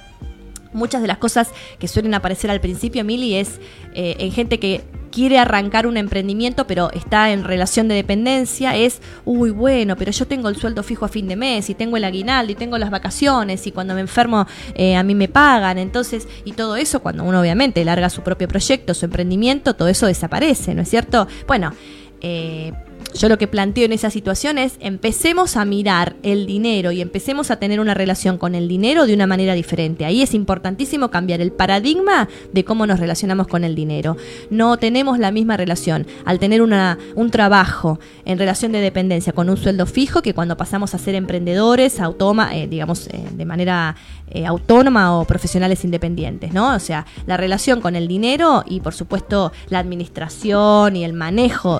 Muchas 0.71 1.01
de 1.01 1.07
las 1.07 1.17
cosas 1.17 1.49
que 1.79 1.87
suelen 1.87 2.13
aparecer 2.13 2.51
al 2.51 2.61
principio, 2.61 3.03
Mili, 3.03 3.33
es 3.33 3.59
eh, 3.95 4.17
en 4.19 4.31
gente 4.31 4.59
que 4.59 4.83
quiere 5.11 5.39
arrancar 5.39 5.87
un 5.87 5.97
emprendimiento 5.97 6.67
pero 6.67 6.91
está 6.91 7.31
en 7.31 7.43
relación 7.43 7.87
de 7.87 7.95
dependencia, 7.95 8.75
es, 8.75 9.01
uy, 9.23 9.49
bueno, 9.49 9.95
pero 9.95 10.11
yo 10.11 10.27
tengo 10.27 10.47
el 10.47 10.57
sueldo 10.57 10.83
fijo 10.83 11.05
a 11.05 11.07
fin 11.07 11.27
de 11.27 11.35
mes 11.35 11.67
y 11.71 11.73
tengo 11.73 11.97
el 11.97 12.03
aguinaldo 12.03 12.51
y 12.51 12.55
tengo 12.55 12.77
las 12.77 12.91
vacaciones 12.91 13.65
y 13.65 13.71
cuando 13.71 13.95
me 13.95 14.01
enfermo 14.01 14.45
eh, 14.75 14.95
a 14.95 15.01
mí 15.01 15.15
me 15.15 15.27
pagan, 15.27 15.79
entonces, 15.79 16.27
y 16.43 16.51
todo 16.51 16.75
eso 16.75 16.99
cuando 16.99 17.23
uno 17.23 17.41
obviamente 17.41 17.83
larga 17.83 18.11
su 18.11 18.21
propio 18.21 18.47
proyecto, 18.47 18.93
su 18.93 19.05
emprendimiento, 19.05 19.73
todo 19.73 19.87
eso 19.87 20.05
desaparece, 20.05 20.75
¿no 20.75 20.83
es 20.83 20.89
cierto? 20.89 21.27
Bueno, 21.47 21.71
eh, 22.21 22.73
yo 23.13 23.29
lo 23.29 23.37
que 23.37 23.47
planteo 23.47 23.85
en 23.85 23.93
esa 23.93 24.09
situación 24.09 24.57
es 24.57 24.75
empecemos 24.79 25.55
a 25.55 25.63
mirar 25.65 26.15
el 26.23 26.45
dinero 26.45 26.91
y 26.91 27.01
empecemos 27.01 27.49
a 27.51 27.57
tener 27.57 27.79
una 27.79 27.93
relación 27.93 28.37
con 28.37 28.55
el 28.55 28.67
dinero 28.67 29.05
de 29.05 29.13
una 29.13 29.25
manera 29.27 29.53
diferente. 29.53 30.03
Ahí 30.05 30.21
es 30.21 30.33
importantísimo 30.33 31.09
cambiar 31.11 31.39
el 31.39 31.51
paradigma 31.51 32.27
de 32.51 32.65
cómo 32.65 32.85
nos 32.87 32.99
relacionamos 32.99 33.47
con 33.47 33.63
el 33.63 33.73
dinero. 33.75 34.17
No 34.49 34.77
tenemos 34.77 35.17
la 35.19 35.31
misma 35.31 35.55
relación 35.55 36.07
al 36.25 36.39
tener 36.39 36.61
una, 36.61 36.97
un 37.15 37.31
trabajo 37.31 37.99
en 38.25 38.37
relación 38.37 38.71
de 38.73 38.79
dependencia 38.81 39.31
con 39.33 39.49
un 39.49 39.57
sueldo 39.57 39.85
fijo 39.85 40.21
que 40.21 40.33
cuando 40.33 40.57
pasamos 40.57 40.93
a 40.93 40.97
ser 40.97 41.15
emprendedores, 41.15 41.99
automa, 42.01 42.55
eh, 42.55 42.67
digamos, 42.67 43.07
eh, 43.07 43.23
de 43.31 43.45
manera 43.45 43.95
eh, 44.31 44.45
autónoma 44.45 45.17
o 45.19 45.25
profesionales 45.25 45.85
independientes, 45.85 46.51
¿no? 46.51 46.75
O 46.75 46.79
sea, 46.79 47.05
la 47.27 47.37
relación 47.37 47.79
con 47.79 47.95
el 47.95 48.07
dinero 48.07 48.63
y 48.67 48.79
por 48.81 48.93
supuesto 48.93 49.51
la 49.69 49.79
administración 49.79 50.95
y 50.95 51.03
el 51.05 51.13
manejo, 51.13 51.79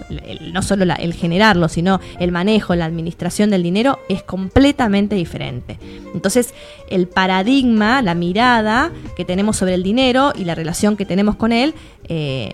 no 0.54 0.62
solo 0.62 0.86
la- 0.86 0.96
generarlo, 1.16 1.68
sino 1.70 2.00
el 2.20 2.32
manejo, 2.32 2.76
la 2.76 2.86
administración 2.86 3.50
del 3.50 3.64
dinero 3.64 4.00
es 4.10 4.24
completamente 4.24 5.16
diferente. 5.16 5.78
Entonces, 6.14 6.54
el 6.90 7.08
paradigma, 7.08 8.02
la 8.02 8.14
mirada 8.16 8.92
que 9.18 9.26
tenemos 9.26 9.58
sobre 9.58 9.74
el 9.74 9.84
dinero 9.84 10.34
y 10.36 10.46
la 10.46 10.56
relación 10.56 10.96
que 10.98 11.06
tenemos 11.06 11.36
con 11.36 11.52
él, 11.52 11.74
eh, 12.08 12.54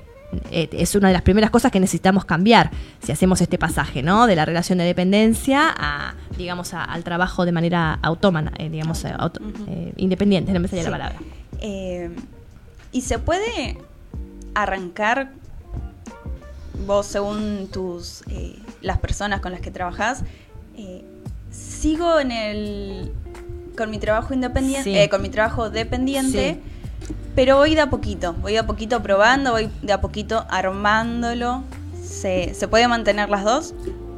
eh, 0.50 0.70
es 0.72 0.96
una 0.96 1.10
de 1.10 1.14
las 1.14 1.24
primeras 1.24 1.50
cosas 1.50 1.74
que 1.74 1.80
necesitamos 1.82 2.24
cambiar 2.24 2.72
si 3.04 3.12
hacemos 3.12 3.42
este 3.42 3.58
pasaje, 3.58 4.02
¿no? 4.02 4.28
De 4.28 4.36
la 4.38 4.46
relación 4.46 4.78
de 4.78 4.86
dependencia 4.86 5.74
a, 5.78 6.14
digamos, 6.38 6.74
a- 6.74 6.86
al 6.86 7.04
trabajo 7.04 7.44
de 7.46 7.52
manera 7.52 8.00
autónoma, 8.02 8.54
eh, 8.58 8.70
digamos, 8.70 9.04
eh, 9.04 9.94
independiente, 9.98 10.54
no 10.54 10.62
me 10.62 10.70
salía 10.70 10.84
Sí. 10.86 10.90
la 10.90 10.98
palabra. 10.98 11.20
Eh, 11.60 12.10
y 12.94 13.02
se 13.02 13.20
puede 13.20 13.78
arrancar 14.56 15.32
vos 16.86 17.06
según 17.06 17.70
tus 17.72 18.24
eh, 18.30 18.58
las 18.82 18.98
personas 19.00 19.42
con 19.42 19.52
las 19.52 19.62
que 19.62 19.72
trabajás 19.72 20.24
eh, 20.78 21.04
sigo 21.52 22.20
en 22.20 22.32
el 22.32 23.12
con 23.78 23.90
mi 23.90 24.00
trabajo 24.00 24.34
independiente 24.34 24.84
Sí. 24.92 24.98
eh, 24.98 25.10
con 25.10 25.22
mi 25.22 25.30
trabajo 25.30 25.70
dependiente 25.70 26.60
Sí. 27.06 27.12
pero 27.36 27.58
voy 27.58 27.76
de 27.76 27.82
a 27.82 27.90
poquito 27.90 28.34
voy 28.34 28.54
de 28.54 28.60
a 28.60 28.66
poquito 28.68 29.02
probando 29.04 29.52
voy 29.52 29.70
de 29.82 29.94
a 29.94 30.02
poquito 30.02 30.46
armándolo 30.50 31.64
se, 32.04 32.54
se 32.54 32.68
puede 32.68 32.88
mantener 32.88 33.30
las 33.30 33.44
dos 33.44 33.74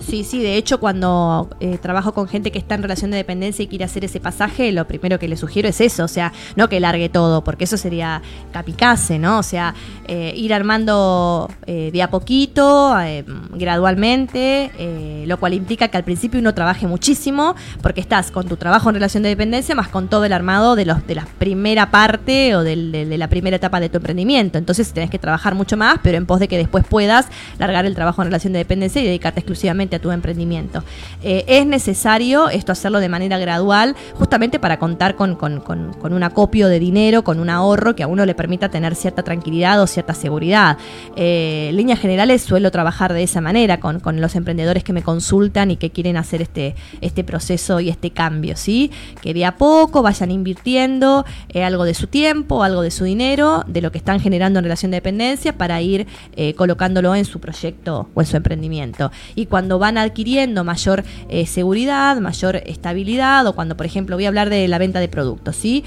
Sí, 0.05 0.23
sí, 0.23 0.41
de 0.43 0.57
hecho 0.57 0.79
cuando 0.79 1.49
eh, 1.59 1.77
trabajo 1.77 2.13
con 2.13 2.27
gente 2.27 2.51
que 2.51 2.59
está 2.59 2.75
en 2.75 2.83
relación 2.83 3.09
de 3.09 3.17
dependencia 3.17 3.63
y 3.63 3.67
quiere 3.67 3.85
hacer 3.85 4.03
ese 4.03 4.19
pasaje, 4.19 4.71
lo 4.71 4.85
primero 4.85 5.17
que 5.17 5.27
le 5.27 5.37
sugiero 5.37 5.69
es 5.69 5.79
eso, 5.81 6.03
o 6.03 6.07
sea, 6.07 6.33
no 6.55 6.67
que 6.67 6.79
largue 6.79 7.09
todo, 7.09 7.43
porque 7.43 7.63
eso 7.63 7.77
sería 7.77 8.21
capicase, 8.51 9.17
¿no? 9.17 9.39
O 9.39 9.43
sea, 9.43 9.73
eh, 10.07 10.33
ir 10.35 10.53
armando 10.53 11.49
eh, 11.65 11.89
de 11.91 12.01
a 12.03 12.09
poquito, 12.09 12.99
eh, 12.99 13.23
gradualmente, 13.55 14.71
eh, 14.77 15.23
lo 15.25 15.39
cual 15.39 15.53
implica 15.53 15.87
que 15.87 15.97
al 15.97 16.03
principio 16.03 16.39
uno 16.39 16.53
trabaje 16.53 16.85
muchísimo, 16.85 17.55
porque 17.81 18.01
estás 18.01 18.29
con 18.29 18.47
tu 18.47 18.57
trabajo 18.57 18.89
en 18.89 18.95
relación 18.95 19.23
de 19.23 19.29
dependencia, 19.29 19.73
más 19.73 19.87
con 19.87 20.09
todo 20.09 20.25
el 20.25 20.33
armado 20.33 20.75
de, 20.75 20.85
los, 20.85 21.07
de 21.07 21.15
la 21.15 21.25
primera 21.39 21.91
parte 21.91 22.55
o 22.55 22.63
de, 22.63 22.75
de 22.75 23.17
la 23.17 23.29
primera 23.29 23.55
etapa 23.55 23.79
de 23.79 23.89
tu 23.89 23.97
emprendimiento. 23.97 24.57
Entonces 24.57 24.91
tenés 24.91 25.09
que 25.09 25.19
trabajar 25.19 25.55
mucho 25.55 25.77
más, 25.77 25.99
pero 26.03 26.17
en 26.17 26.25
pos 26.25 26.39
de 26.39 26.47
que 26.47 26.57
después 26.57 26.85
puedas 26.85 27.27
largar 27.57 27.85
el 27.85 27.95
trabajo 27.95 28.21
en 28.21 28.27
relación 28.27 28.53
de 28.53 28.59
dependencia 28.59 29.01
y 29.01 29.05
dedicarte 29.05 29.39
exclusivamente 29.39 29.92
a 29.95 29.99
tu 29.99 30.11
emprendimiento. 30.11 30.83
Eh, 31.21 31.43
es 31.47 31.65
necesario 31.65 32.49
esto 32.49 32.71
hacerlo 32.71 32.99
de 32.99 33.09
manera 33.09 33.37
gradual, 33.37 33.95
justamente 34.15 34.59
para 34.59 34.77
contar 34.79 35.15
con, 35.15 35.35
con- 35.35 35.59
con- 35.61 35.93
con 35.93 36.13
un 36.13 36.23
acopio 36.23 36.67
de 36.67 36.79
dinero, 36.79 37.23
con 37.23 37.39
un 37.39 37.49
ahorro 37.49 37.95
que 37.95 38.03
a 38.03 38.07
uno 38.07 38.25
le 38.25 38.35
permita 38.35 38.69
tener 38.69 38.95
cierta 38.95 39.23
tranquilidad 39.23 39.81
o 39.81 39.87
cierta 39.87 40.13
seguridad. 40.13 40.77
Eh, 41.15 41.67
en 41.69 41.75
líneas 41.77 41.99
generales 41.99 42.41
suelo 42.41 42.71
trabajar 42.71 43.13
de 43.13 43.23
esa 43.23 43.41
manera 43.41 43.79
con, 43.79 44.01
los 44.21 44.35
emprendedores 44.35 44.83
que 44.83 44.93
me 44.93 45.01
consultan 45.01 45.71
y 45.71 45.77
que 45.77 45.89
quieren 45.89 46.17
hacer 46.17 46.41
este, 46.41 46.75
este 47.01 47.23
proceso 47.23 47.79
y 47.79 47.89
este 47.89 48.11
cambio, 48.11 48.55
¿sí? 48.55 48.91
Que 49.21 49.33
de 49.33 49.45
a 49.45 49.55
poco 49.57 50.01
vayan 50.01 50.31
invirtiendo 50.31 51.25
eh, 51.49 51.63
algo 51.63 51.83
de 51.85 51.93
su 51.93 52.07
tiempo, 52.07 52.63
algo 52.63 52.81
de 52.81 52.91
su 52.91 53.03
dinero, 53.03 53.63
de 53.67 53.81
lo 53.81 53.91
que 53.91 53.97
están 53.97 54.19
generando 54.19 54.59
en 54.59 54.65
relación 54.65 54.91
de 54.91 54.97
dependencia 54.97 55.57
para 55.57 55.81
ir 55.81 56.07
eh, 56.35 56.53
colocándolo 56.53 57.15
en 57.15 57.25
su 57.25 57.39
proyecto 57.39 58.09
o 58.13 58.21
en 58.21 58.27
su 58.27 58.37
emprendimiento. 58.37 59.11
Y 59.35 59.47
cuando 59.47 59.79
van 59.83 59.97
adquiriendo 59.97 60.63
mayor 60.63 61.03
eh, 61.27 61.45
seguridad, 61.45 62.15
mayor 62.21 62.55
estabilidad, 62.65 63.45
o 63.47 63.53
cuando, 63.53 63.75
por 63.75 63.85
ejemplo, 63.85 64.15
voy 64.15 64.23
a 64.23 64.29
hablar 64.29 64.49
de 64.49 64.65
la 64.69 64.77
venta 64.77 65.01
de 65.01 65.09
productos, 65.09 65.57
¿sí? 65.57 65.83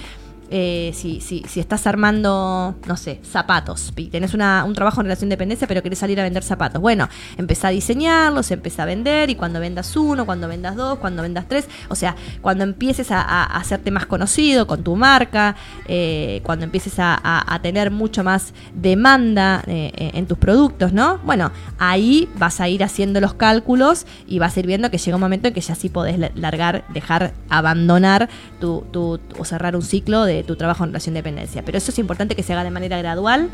Eh, 0.51 0.93
si, 0.95 1.21
si, 1.21 1.43
si 1.49 1.59
estás 1.59 1.87
armando, 1.89 2.77
no 2.87 2.97
sé, 2.97 3.21
zapatos, 3.25 3.93
y 3.97 4.07
tenés 4.07 4.33
una- 4.33 4.65
un 4.65 4.75
trabajo 4.75 5.01
en 5.01 5.07
relación 5.07 5.29
de 5.29 5.35
dependencia, 5.35 5.67
pero 5.67 5.83
querés 5.83 5.99
salir 5.99 6.21
a 6.21 6.23
vender 6.23 6.45
zapatos. 6.45 6.81
Bueno, 6.81 7.09
empezá 7.37 7.69
a 7.69 7.71
diseñarlos, 7.73 8.51
empezá 8.53 8.85
a 8.85 8.87
vender, 8.87 9.29
y 9.29 9.35
cuando 9.35 9.59
vendas 9.59 9.97
uno, 9.97 10.25
cuando 10.25 10.47
vendas 10.47 10.77
dos, 10.77 10.99
cuando 10.99 11.23
vendas 11.23 11.47
tres, 11.49 11.69
o 11.89 11.97
sea, 11.97 12.15
cuando 12.43 12.63
empieces 12.65 13.11
a, 13.11 13.45
hacerte 13.45 13.91
más 13.91 14.07
conocido 14.07 14.67
con 14.69 14.85
tu 14.85 14.95
marca, 14.95 15.57
eh, 15.89 16.41
cuando 16.45 16.65
empieces 16.65 16.95
a, 16.99 17.17
tener 17.63 17.91
mucho 17.91 18.23
más 18.23 18.53
demanda 18.75 19.63
eh, 19.67 19.91
en 20.15 20.27
tus 20.27 20.39
productos, 20.39 20.93
¿no? 20.93 21.19
Bueno, 21.25 21.51
ahí 21.79 22.29
vas 22.39 22.61
a 22.61 22.69
ir 22.69 22.85
haciendo 22.85 23.21
los 23.21 23.35
cálculos 23.35 24.07
y 24.29 24.39
vas 24.39 24.57
a 24.57 24.61
ir 24.61 24.67
viendo 24.67 24.91
que 24.91 24.99
llega 24.99 25.17
un 25.17 25.21
momento 25.21 25.49
en 25.49 25.55
que 25.55 25.61
ya 25.61 25.75
sí 25.75 25.89
podés 25.89 26.19
la- 26.19 26.31
largar, 26.35 26.85
dejar, 26.93 27.33
abandonar 27.49 28.29
tu, 28.61 28.85
tu- 28.93 29.19
o 29.39 29.45
cerrar 29.45 29.75
un 29.75 29.83
ciclo 29.83 30.25
de 30.25 30.36
tu 30.45 30.57
trabajo 30.57 30.85
en 30.85 30.91
relación 30.91 31.15
de 31.15 31.21
dependencia. 31.21 31.65
Pero 31.65 31.79
eso 31.79 31.91
es 31.91 31.99
importante 31.99 32.35
que 32.35 32.43
se 32.43 32.53
haga 32.53 32.65
de 32.65 32.71
manera 32.71 32.99
gradual, 32.99 33.51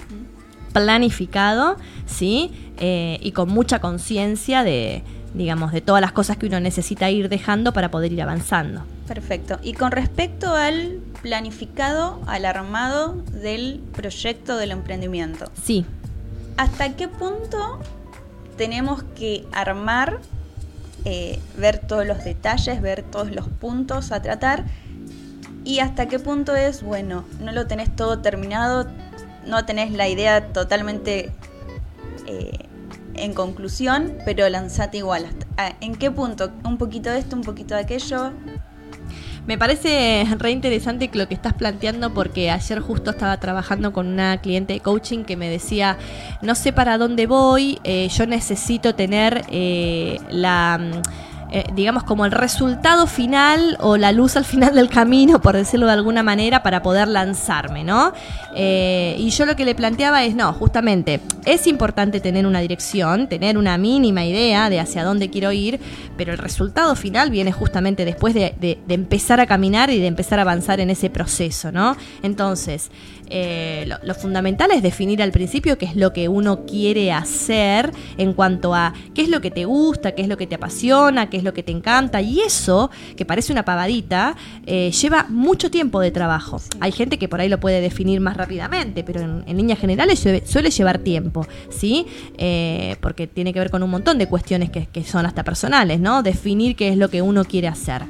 planificado, 0.72 1.76
¿sí? 2.06 2.52
Eh, 2.78 3.18
y 3.22 3.32
con 3.32 3.48
mucha 3.48 3.80
conciencia 3.80 4.64
de, 4.64 5.02
digamos, 5.34 5.72
de 5.72 5.80
todas 5.80 6.00
las 6.00 6.12
cosas 6.12 6.36
que 6.36 6.46
uno 6.46 6.60
necesita 6.60 7.10
ir 7.10 7.28
dejando 7.28 7.72
para 7.72 7.90
poder 7.90 8.12
ir 8.12 8.22
avanzando. 8.22 8.82
Perfecto. 9.06 9.58
Y 9.62 9.74
con 9.74 9.92
respecto 9.92 10.54
al 10.54 11.00
planificado, 11.20 12.20
al 12.26 12.44
armado 12.44 13.14
del 13.42 13.80
proyecto 13.92 14.56
del 14.56 14.70
emprendimiento, 14.70 15.46
Sí, 15.62 15.84
¿hasta 16.56 16.96
qué 16.96 17.08
punto 17.08 17.80
tenemos 18.56 19.02
que 19.16 19.44
armar, 19.52 20.20
eh, 21.04 21.38
ver 21.58 21.78
todos 21.78 22.06
los 22.06 22.24
detalles, 22.24 22.80
ver 22.80 23.02
todos 23.02 23.30
los 23.30 23.48
puntos 23.48 24.12
a 24.12 24.22
tratar? 24.22 24.64
¿Y 25.64 25.78
hasta 25.78 26.06
qué 26.06 26.18
punto 26.18 26.56
es, 26.56 26.82
bueno, 26.82 27.24
no 27.40 27.52
lo 27.52 27.66
tenés 27.66 27.94
todo 27.94 28.18
terminado, 28.18 28.88
no 29.46 29.64
tenés 29.64 29.92
la 29.92 30.08
idea 30.08 30.52
totalmente 30.52 31.32
eh, 32.26 32.58
en 33.14 33.32
conclusión, 33.32 34.14
pero 34.24 34.48
lanzate 34.48 34.98
igual? 34.98 35.26
Ah, 35.56 35.72
¿En 35.80 35.94
qué 35.94 36.10
punto? 36.10 36.50
Un 36.64 36.78
poquito 36.78 37.10
de 37.10 37.18
esto, 37.18 37.36
un 37.36 37.42
poquito 37.42 37.74
de 37.74 37.82
aquello. 37.82 38.32
Me 39.46 39.58
parece 39.58 40.24
re 40.38 40.52
interesante 40.52 41.10
lo 41.12 41.26
que 41.26 41.34
estás 41.34 41.54
planteando 41.54 42.14
porque 42.14 42.50
ayer 42.50 42.78
justo 42.78 43.10
estaba 43.10 43.36
trabajando 43.38 43.92
con 43.92 44.06
una 44.06 44.40
cliente 44.40 44.74
de 44.74 44.80
coaching 44.80 45.24
que 45.24 45.36
me 45.36 45.50
decía, 45.50 45.98
no 46.42 46.54
sé 46.54 46.72
para 46.72 46.96
dónde 46.96 47.26
voy, 47.26 47.80
eh, 47.82 48.08
yo 48.08 48.26
necesito 48.26 48.94
tener 48.94 49.44
eh, 49.48 50.18
la... 50.30 50.80
eh, 51.52 51.64
digamos 51.74 52.02
como 52.04 52.24
el 52.24 52.32
resultado 52.32 53.06
final 53.06 53.76
o 53.80 53.96
la 53.96 54.10
luz 54.12 54.36
al 54.36 54.44
final 54.44 54.74
del 54.74 54.88
camino, 54.88 55.40
por 55.40 55.54
decirlo 55.56 55.86
de 55.86 55.92
alguna 55.92 56.22
manera, 56.22 56.62
para 56.62 56.82
poder 56.82 57.08
lanzarme, 57.08 57.84
¿no? 57.84 58.12
Eh, 58.56 59.14
y 59.18 59.30
yo 59.30 59.46
lo 59.46 59.54
que 59.54 59.64
le 59.64 59.74
planteaba 59.74 60.24
es, 60.24 60.34
no, 60.34 60.52
justamente, 60.52 61.20
es 61.44 61.66
importante 61.66 62.20
tener 62.20 62.46
una 62.46 62.60
dirección, 62.60 63.28
tener 63.28 63.58
una 63.58 63.78
mínima 63.78 64.24
idea 64.24 64.70
de 64.70 64.80
hacia 64.80 65.04
dónde 65.04 65.30
quiero 65.30 65.52
ir, 65.52 65.78
pero 66.16 66.32
el 66.32 66.38
resultado 66.38 66.94
final 66.96 67.30
viene 67.30 67.52
justamente 67.52 68.04
después 68.04 68.34
de, 68.34 68.54
de- 68.60 68.78
de 68.86 68.94
empezar 68.94 69.40
a 69.40 69.46
caminar 69.46 69.90
y 69.90 69.98
de 70.00 70.06
empezar 70.06 70.38
a 70.38 70.42
avanzar 70.42 70.80
en 70.80 70.90
ese 70.90 71.10
proceso, 71.10 71.70
¿no? 71.70 71.96
Entonces, 72.22 72.90
eh, 73.34 73.86
lo, 73.86 73.96
lo 74.02 74.14
fundamental 74.14 74.70
es 74.72 74.82
definir 74.82 75.22
al 75.22 75.32
principio 75.32 75.78
qué 75.78 75.86
es 75.86 75.96
lo 75.96 76.12
que 76.12 76.28
uno 76.28 76.66
quiere 76.66 77.12
hacer 77.12 77.90
en 78.18 78.34
cuanto 78.34 78.74
a 78.74 78.92
qué 79.14 79.22
es 79.22 79.30
lo 79.30 79.40
que 79.40 79.50
te 79.50 79.64
gusta, 79.64 80.12
qué 80.12 80.20
es 80.20 80.28
lo 80.28 80.36
que 80.36 80.46
te 80.46 80.56
apasiona, 80.56 81.30
qué 81.30 81.38
es 81.38 81.42
lo 81.42 81.54
que 81.54 81.62
te 81.62 81.72
encanta. 81.72 82.20
Y 82.20 82.40
eso, 82.40 82.90
que 83.16 83.24
parece 83.24 83.50
una 83.50 83.64
pavadita, 83.64 84.36
eh, 84.66 84.90
lleva 84.90 85.24
mucho 85.30 85.70
tiempo 85.70 86.00
de 86.00 86.10
trabajo. 86.10 86.60
Hay 86.80 86.92
gente 86.92 87.18
que 87.18 87.26
por 87.26 87.40
ahí 87.40 87.48
lo 87.48 87.58
puede 87.58 87.80
definir 87.80 88.20
más 88.20 88.36
rápidamente, 88.36 89.02
pero 89.02 89.20
en, 89.20 89.44
en 89.46 89.56
líneas 89.56 89.78
generales 89.78 90.18
suele, 90.18 90.46
suele 90.46 90.70
llevar 90.70 90.98
tiempo, 90.98 91.46
¿sí? 91.70 92.06
Eh, 92.36 92.96
porque 93.00 93.26
tiene 93.26 93.54
que 93.54 93.60
ver 93.60 93.70
con 93.70 93.82
un 93.82 93.90
montón 93.90 94.18
de 94.18 94.26
cuestiones 94.28 94.70
que, 94.70 94.86
que 94.86 95.04
son 95.04 95.24
hasta 95.24 95.42
personales, 95.42 96.00
¿no? 96.00 96.22
Definir 96.22 96.76
qué 96.76 96.88
es 96.88 96.98
lo 96.98 97.08
que 97.08 97.22
uno 97.22 97.44
quiere 97.44 97.68
hacer 97.68 98.02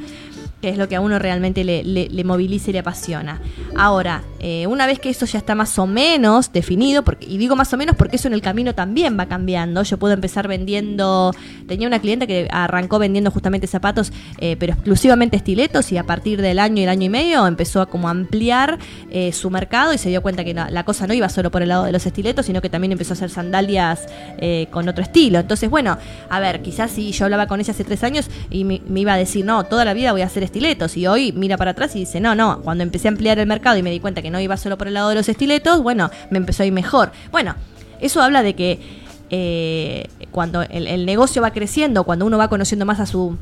que 0.63 0.69
es 0.69 0.79
lo 0.79 0.89
que 0.89 0.95
a 0.95 1.01
uno 1.01 1.19
realmente 1.19 1.65
le, 1.65 1.83
le- 1.83 2.25
moviliza 2.25 2.71
y 2.71 2.73
le 2.73 2.79
apasiona. 2.79 3.41
Ahora, 3.77 4.23
eh, 4.39 4.69
una 4.69 4.87
vez 4.87 5.01
que 5.01 5.11
eso 5.11 5.27
ya 5.27 5.39
está 5.39 5.57
más 5.57 5.77
o 5.77 5.89
menos 5.89 6.53
definido, 6.53 7.03
y 7.21 7.37
digo 7.37 7.57
más 7.57 7.73
o 7.73 7.77
menos 7.77 7.97
porque 7.97 8.15
eso 8.15 8.29
en 8.29 8.35
el 8.35 8.41
camino 8.41 8.73
también 8.73 9.19
va 9.19 9.27
cambiando, 9.27 9.83
yo 9.83 9.99
puedo 9.99 10.15
empezar 10.15 10.47
vendiendo, 10.47 11.35
tenía 11.67 11.89
una 11.89 11.99
cliente 11.99 12.29
que 12.29 12.47
arrancó 12.51 13.01
vendiendo 13.01 13.33
justamente 13.33 13.67
zapatos, 13.67 14.13
eh, 14.39 14.57
pero 14.57 14.75
exclusivamente 14.75 15.37
estiletos, 15.37 15.91
y 15.91 15.99
a 15.99 16.05
partir 16.05 16.41
del 16.41 16.61
año 16.61 16.81
y 16.81 16.85
el 16.85 16.89
año 16.91 17.07
y 17.07 17.09
medio 17.09 17.45
empezó 17.47 17.81
a 17.81 17.87
como 17.87 18.09
ampliar 18.09 18.79
eh, 19.11 19.33
su 19.33 19.51
mercado 19.51 19.93
y 19.93 19.99
se 19.99 20.11
dio 20.11 20.23
cuenta 20.23 20.45
que 20.45 20.55
la, 20.55 20.85
cosa 20.85 21.09
no 21.09 21.15
iba 21.15 21.29
solo 21.29 21.51
por 21.51 21.63
el 21.63 21.71
lado 21.71 21.85
de 21.85 21.93
los 21.93 22.07
estiletos, 22.07 22.47
sino 22.47 22.63
que 22.63 22.71
también 22.71 22.93
empezó 22.93 23.15
a 23.15 23.17
hacer 23.17 23.31
sandalias 23.31 24.07
con 24.71 24.89
otro 24.89 25.03
estilo. 25.03 25.41
Entonces, 25.41 25.69
bueno, 25.71 25.99
a 26.31 26.41
ver, 26.41 26.63
quizás 26.63 26.93
si 26.93 27.11
yo 27.11 27.25
hablaba 27.25 27.47
con 27.49 27.59
ella 27.59 27.73
hace 27.73 27.83
tres 27.85 28.05
años 28.05 28.31
y 28.51 28.65
me, 28.65 28.81
me 28.87 29.01
iba 29.01 29.15
a 29.15 29.17
decir, 29.17 29.45
no, 29.45 29.65
toda 29.65 29.85
la 29.85 29.95
vida 29.95 30.13
voy 30.13 30.23
a 30.23 30.27
hacer 30.27 30.43
estiletos. 30.53 30.97
Y 30.99 31.07
hoy 31.07 31.33
mira 31.33 31.57
para 31.57 31.71
atrás 31.71 31.97
y 31.97 32.01
dice, 32.01 32.21
no, 32.21 32.35
no, 32.35 32.61
cuando 32.63 32.85
empecé 32.85 33.09
a 33.09 33.11
ampliar 33.11 33.39
el 33.39 33.47
mercado 33.47 33.79
y 33.79 33.83
me 33.83 33.91
di 33.91 34.01
cuenta 34.01 34.21
que 34.21 34.31
no 34.31 34.39
iba 34.39 34.57
solo 34.59 34.77
por 34.77 34.87
el 34.87 34.95
lado 34.95 35.09
de 35.09 35.15
los 35.15 35.29
estiletos, 35.29 35.83
bueno, 35.83 36.11
me 36.31 36.39
empezó 36.39 36.63
a 36.63 36.67
ir 36.67 36.73
mejor. 36.73 37.11
Bueno, 37.31 37.55
eso 38.01 38.21
habla 38.21 38.43
de 38.43 38.55
que 38.55 38.79
eh, 39.31 40.09
cuando 40.31 40.61
el, 40.61 40.87
el 40.87 41.07
negocio 41.07 41.41
va 41.41 41.53
creciendo, 41.53 42.05
cuando 42.05 42.27
uno 42.27 42.37
va 42.37 42.49
conociendo 42.49 42.85
más 42.85 43.01
a 43.01 43.07
su 43.07 43.39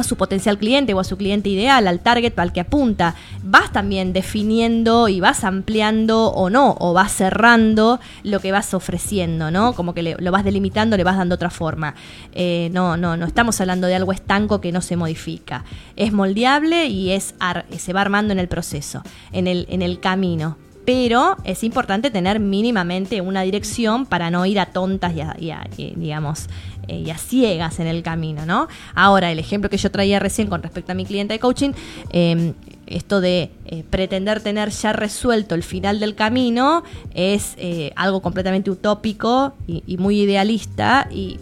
a 0.00 0.04
su 0.04 0.16
potencial 0.16 0.58
cliente 0.58 0.94
o 0.94 1.00
a 1.00 1.04
su 1.04 1.16
cliente 1.16 1.48
ideal, 1.48 1.86
al 1.88 2.00
target 2.00 2.38
al 2.38 2.52
que 2.52 2.60
apunta, 2.60 3.14
vas 3.42 3.72
también 3.72 4.12
definiendo 4.12 5.08
y 5.08 5.20
vas 5.20 5.44
ampliando 5.44 6.28
o 6.28 6.50
no, 6.50 6.76
o 6.78 6.92
vas 6.92 7.12
cerrando 7.12 8.00
lo 8.22 8.40
que 8.40 8.52
vas 8.52 8.74
ofreciendo, 8.74 9.50
¿no? 9.50 9.72
Como 9.74 9.94
que 9.94 10.16
lo 10.18 10.32
vas 10.32 10.44
delimitando, 10.44 10.96
le 10.96 11.04
vas 11.04 11.16
dando 11.16 11.34
otra 11.34 11.50
forma. 11.50 11.94
Eh, 12.32 12.70
no, 12.72 12.96
no, 12.96 13.16
no 13.16 13.26
estamos 13.26 13.60
hablando 13.60 13.86
de 13.86 13.94
algo 13.94 14.12
estanco 14.12 14.60
que 14.60 14.72
no 14.72 14.80
se 14.80 14.96
modifica. 14.96 15.64
Es 15.96 16.12
moldeable 16.12 16.86
y 16.86 17.10
es 17.10 17.34
se 17.76 17.92
va 17.92 18.00
armando 18.00 18.32
en 18.32 18.38
el 18.38 18.48
proceso, 18.48 19.02
en 19.32 19.46
el, 19.46 19.66
en 19.70 19.82
el 19.82 20.00
camino. 20.00 20.56
Pero 20.84 21.36
es 21.44 21.64
importante 21.64 22.10
tener 22.10 22.40
mínimamente 22.40 23.20
una 23.20 23.42
dirección 23.42 24.06
para 24.06 24.30
no 24.30 24.46
ir 24.46 24.58
a 24.58 24.66
tontas 24.66 25.14
y 25.14 25.20
a, 25.20 25.36
y 25.38 25.50
a- 25.50 25.68
y, 25.76 25.92
digamos, 25.96 26.48
eh, 26.88 27.04
y 27.06 27.10
a 27.10 27.18
ciegas 27.18 27.78
en 27.80 27.86
el 27.86 28.02
camino, 28.02 28.46
¿no? 28.46 28.68
Ahora, 28.94 29.30
el 29.30 29.38
ejemplo 29.38 29.70
que 29.70 29.76
yo 29.76 29.90
traía 29.90 30.18
recién 30.18 30.48
con 30.48 30.62
respecto 30.62 30.92
a 30.92 30.94
mi 30.94 31.04
cliente 31.04 31.34
de 31.34 31.38
coaching, 31.38 31.72
eh, 32.10 32.54
esto 32.90 33.20
de 33.20 33.50
eh, 33.66 33.84
pretender 33.88 34.40
tener 34.40 34.70
ya 34.70 34.92
resuelto 34.92 35.54
el 35.54 35.62
final 35.62 36.00
del 36.00 36.14
camino 36.14 36.82
es 37.14 37.54
eh, 37.58 37.92
algo 37.96 38.20
completamente 38.20 38.70
utópico 38.70 39.54
y, 39.66 39.96
muy 39.98 40.20
idealista 40.20 41.08
y, 41.10 41.38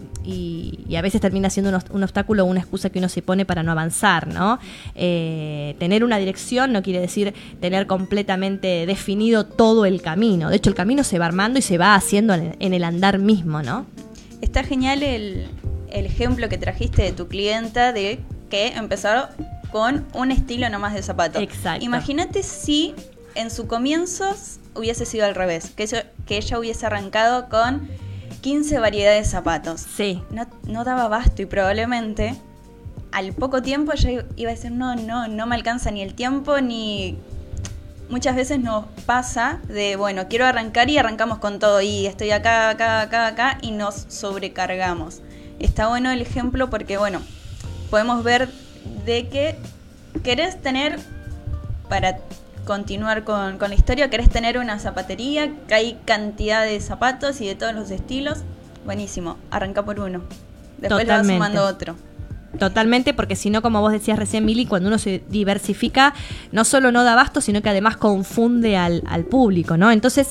a 0.93 1.01
veces 1.01 1.21
termina 1.21 1.49
siendo 1.49 1.79
un, 1.91 2.03
obstáculo 2.03 2.43
o 2.43 2.47
una 2.47 2.59
excusa 2.59 2.89
que 2.89 2.99
uno 2.99 3.07
se 3.07 3.21
pone 3.21 3.45
para 3.45 3.63
no 3.63 3.71
avanzar, 3.71 4.27
¿no? 4.27 4.59
Eh, 4.93 5.75
tener 5.79 6.03
una 6.03 6.17
dirección 6.17 6.73
no 6.73 6.83
quiere 6.83 6.99
decir 6.99 7.33
tener 7.61 7.87
completamente 7.87 8.85
definido 8.85 9.45
todo 9.45 9.85
el 9.85 10.01
camino. 10.01 10.49
De 10.49 10.57
hecho, 10.57 10.69
el 10.69 10.75
camino 10.75 11.05
se 11.05 11.17
va 11.17 11.27
armando 11.27 11.59
y 11.59 11.61
se 11.61 11.77
va 11.77 11.95
haciendo 11.95 12.33
en, 12.33 12.73
el 12.73 12.83
andar 12.83 13.19
mismo, 13.19 13.61
¿no? 13.61 13.85
Está 14.41 14.63
genial 14.63 15.03
el, 15.03 15.47
el 15.89 16.05
ejemplo 16.05 16.49
que 16.49 16.57
trajiste 16.57 17.03
de 17.03 17.11
tu 17.11 17.27
clienta 17.27 17.93
de 17.93 18.19
que 18.49 18.67
empezaron 18.69 19.29
con 19.71 20.05
un 20.13 20.31
estilo 20.31 20.69
nomás 20.69 20.93
de 20.93 21.01
zapato. 21.01 21.39
Exacto. 21.39 21.83
Imagínate 21.83 22.43
si 22.43 22.95
en 23.35 23.51
su 23.51 23.67
comienzo 23.67 24.25
hubiese 24.75 25.05
sido 25.05 25.25
al 25.25 25.35
revés, 25.35 25.71
que, 25.71 25.87
que 26.25 26.37
ella 26.37 26.59
hubiese 26.59 26.85
arrancado 26.85 27.49
con 27.49 27.87
15 28.41 28.79
variedades 28.79 29.25
de 29.27 29.31
zapatos. 29.31 29.81
Sí. 29.81 30.21
No, 30.31 30.47
no 30.63 30.83
daba 30.83 31.07
basto 31.07 31.41
y 31.41 31.45
probablemente 31.45 32.35
al 33.11 33.33
poco 33.33 33.61
tiempo 33.61 33.93
ella 33.93 34.25
iba 34.35 34.51
a 34.51 34.53
decir, 34.53 34.71
no, 34.71 34.95
no, 34.95 35.27
no 35.27 35.47
me 35.47 35.55
alcanza 35.55 35.91
ni 35.91 36.01
el 36.01 36.13
tiempo 36.13 36.59
ni... 36.61 37.17
Muchas 38.09 38.35
veces 38.35 38.59
nos 38.59 38.85
pasa 39.05 39.59
de, 39.67 39.97
bueno, 39.97 40.27
quiero 40.29 40.45
arrancar 40.45 40.89
y 40.89 40.97
arrancamos 40.97 41.39
con 41.39 41.59
todo 41.59 41.81
y 41.81 42.05
estoy 42.05 42.31
acá, 42.31 42.69
acá, 42.69 43.01
acá, 43.01 43.27
acá 43.27 43.57
y 43.61 43.71
nos 43.71 44.05
sobrecargamos. 44.07 45.21
Está 45.59 45.87
bueno 45.87 46.11
el 46.11 46.21
ejemplo 46.21 46.69
porque, 46.69 46.97
bueno, 46.97 47.21
podemos 47.89 48.23
ver 48.23 48.49
de 49.05 49.27
que 49.27 49.57
querés 50.23 50.61
tener, 50.61 50.99
para 51.89 52.19
continuar 52.65 53.23
con, 53.23 53.57
la 53.59 53.75
historia, 53.75 54.09
querés 54.09 54.29
tener 54.29 54.57
una 54.57 54.79
zapatería, 54.79 55.51
que 55.67 55.73
hay 55.73 55.99
cantidad 56.05 56.63
de 56.63 56.79
zapatos 56.79 57.41
y 57.41 57.47
de 57.47 57.55
todos 57.55 57.73
los 57.73 57.91
estilos. 57.91 58.39
Buenísimo, 58.85 59.37
arranca 59.51 59.83
por 59.83 59.99
uno. 59.99 60.21
Después 60.77 61.05
le 61.07 61.13
vas 61.13 61.27
sumando 61.27 61.65
otro. 61.65 61.95
Totalmente, 62.57 63.13
porque 63.13 63.35
si 63.35 63.49
no, 63.49 63.61
como 63.61 63.81
vos 63.81 63.91
decías 63.91 64.17
recién, 64.17 64.45
Mili, 64.45 64.65
cuando 64.65 64.89
uno 64.89 64.97
se 64.97 65.23
diversifica, 65.29 66.13
no 66.51 66.65
solo 66.65 66.91
no 66.91 67.03
da 67.03 67.13
abasto, 67.13 67.41
sino 67.41 67.61
que 67.61 67.69
además 67.69 67.97
confunde 67.97 68.77
al, 68.77 69.03
al 69.07 69.25
público, 69.25 69.77
¿no? 69.77 69.91
Entonces, 69.91 70.29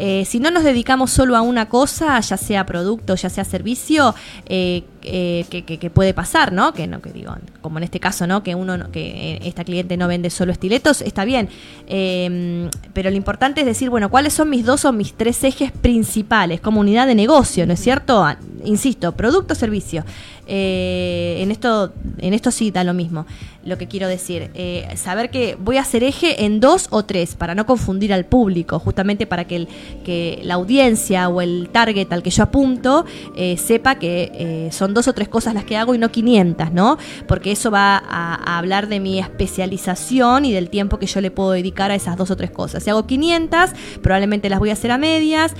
eh, 0.00 0.24
si 0.24 0.38
no 0.38 0.52
nos 0.52 0.62
dedicamos 0.62 1.10
solo 1.10 1.36
a 1.36 1.42
una 1.42 1.68
cosa, 1.68 2.18
ya 2.20 2.36
sea 2.36 2.64
producto, 2.64 3.16
ya 3.16 3.28
sea 3.28 3.44
servicio, 3.44 4.14
eh, 4.46 4.84
eh, 5.10 5.44
que, 5.48 5.90
puede 5.90 6.14
pasar, 6.14 6.52
¿no? 6.52 6.72
Que 6.72 6.86
no, 6.86 7.00
que 7.00 7.10
digo, 7.10 7.34
como 7.60 7.78
en 7.78 7.84
este 7.84 8.00
caso, 8.00 8.26
¿no? 8.26 8.42
Que 8.42 8.54
uno, 8.54 8.90
que 8.92 9.40
esta 9.42 9.64
cliente 9.64 9.96
no 9.96 10.06
vende 10.08 10.30
solo 10.30 10.52
estiletos, 10.52 11.00
está 11.02 11.24
bien. 11.24 11.48
Em, 11.86 12.68
pero 12.92 13.10
lo 13.10 13.16
importante 13.16 13.60
es 13.60 13.66
decir, 13.66 13.90
bueno, 13.90 14.10
¿cuáles 14.10 14.34
son 14.34 14.50
mis 14.50 14.64
dos 14.64 14.84
o 14.84 14.92
mis 14.92 15.14
tres 15.14 15.42
ejes 15.44 15.72
principales 15.72 16.60
como 16.60 16.80
unidad 16.80 17.06
de 17.06 17.14
negocio, 17.14 17.66
¿no 17.66 17.72
es 17.72 17.80
cierto? 17.80 18.22
Ah, 18.22 18.38
insisto, 18.64 19.12
producto, 19.12 19.54
servicio. 19.54 20.04
en 20.46 21.50
esto, 21.50 21.92
en 22.18 22.32
esto 22.32 22.50
sí 22.50 22.70
da 22.70 22.82
lo 22.82 22.94
mismo 22.94 23.26
lo 23.68 23.78
que 23.78 23.86
quiero 23.86 24.08
decir. 24.08 24.50
Eh, 24.54 24.88
saber 24.96 25.30
que 25.30 25.56
voy 25.60 25.76
a 25.76 25.82
hacer 25.82 26.02
eje 26.02 26.44
en 26.44 26.58
dos 26.58 26.88
o 26.90 27.04
tres 27.04 27.34
para 27.34 27.54
no 27.54 27.66
confundir 27.66 28.12
al 28.12 28.24
público, 28.24 28.78
justamente 28.78 29.26
para 29.26 29.46
que, 29.46 29.56
el, 29.56 29.68
que 30.04 30.40
la 30.42 30.54
audiencia 30.54 31.28
o 31.28 31.40
el 31.40 31.68
target 31.70 32.12
al 32.12 32.22
que 32.22 32.30
yo 32.30 32.42
apunto 32.42 33.04
eh, 33.36 33.56
sepa 33.56 33.96
que 33.96 34.32
eh, 34.34 34.68
son 34.72 34.94
dos 34.94 34.97
o 35.06 35.12
tres 35.12 35.28
cosas 35.28 35.54
las 35.54 35.64
que 35.64 35.76
hago 35.76 35.94
y 35.94 35.98
no 35.98 36.10
500, 36.10 36.72
¿no? 36.72 36.98
Porque 37.26 37.52
eso 37.52 37.70
va 37.70 38.02
a, 38.08 38.58
hablar 38.58 38.88
de 38.88 38.98
mi 38.98 39.18
especialización 39.18 40.44
y 40.44 40.52
del 40.52 40.70
tiempo 40.70 40.98
que 40.98 41.06
yo 41.06 41.20
le 41.20 41.30
puedo 41.30 41.52
dedicar 41.52 41.90
a 41.90 41.94
esas 41.94 42.16
dos 42.16 42.30
o 42.30 42.36
tres 42.36 42.50
cosas. 42.50 42.82
Si 42.82 42.90
hago 42.90 43.06
500, 43.06 43.70
probablemente 44.02 44.48
las 44.48 44.58
voy 44.58 44.70
a 44.70 44.72
hacer 44.72 44.90
a 44.90 44.98
medias, 44.98 45.54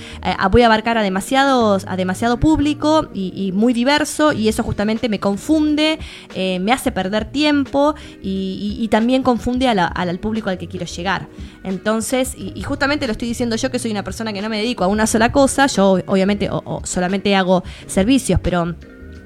voy 0.51 0.63
a 0.63 0.65
abarcar 0.65 0.97
a, 0.97 1.03
demasiados, 1.03 1.85
a 1.87 1.95
demasiado 1.95 2.39
público 2.39 3.09
y, 3.13 3.51
muy 3.53 3.73
diverso 3.73 4.33
y 4.33 4.47
eso 4.47 4.63
justamente 4.63 5.09
me 5.09 5.19
confunde, 5.19 5.99
me 6.35 6.71
hace 6.71 6.91
perder 6.91 7.31
tiempo 7.31 7.95
y, 8.21 8.87
también 8.89 9.21
confunde 9.21 9.67
al 9.67 10.19
público 10.19 10.49
al 10.49 10.57
que 10.57 10.67
quiero 10.67 10.85
llegar. 10.85 11.27
Entonces, 11.63 12.33
y, 12.35 12.61
justamente 12.63 13.05
lo 13.05 13.11
estoy 13.11 13.27
diciendo 13.27 13.55
yo 13.55 13.71
que 13.71 13.79
soy 13.79 13.91
una 13.91 14.03
persona 14.03 14.33
que 14.33 14.41
no 14.41 14.49
me 14.49 14.57
dedico 14.57 14.83
a 14.83 14.87
una 14.87 15.07
sola 15.07 15.31
cosa, 15.31 15.67
yo 15.67 15.99
obviamente 16.05 16.49
o 16.51 16.81
solamente 16.83 17.35
hago 17.35 17.63
servicios, 17.87 18.39
pero 18.41 18.75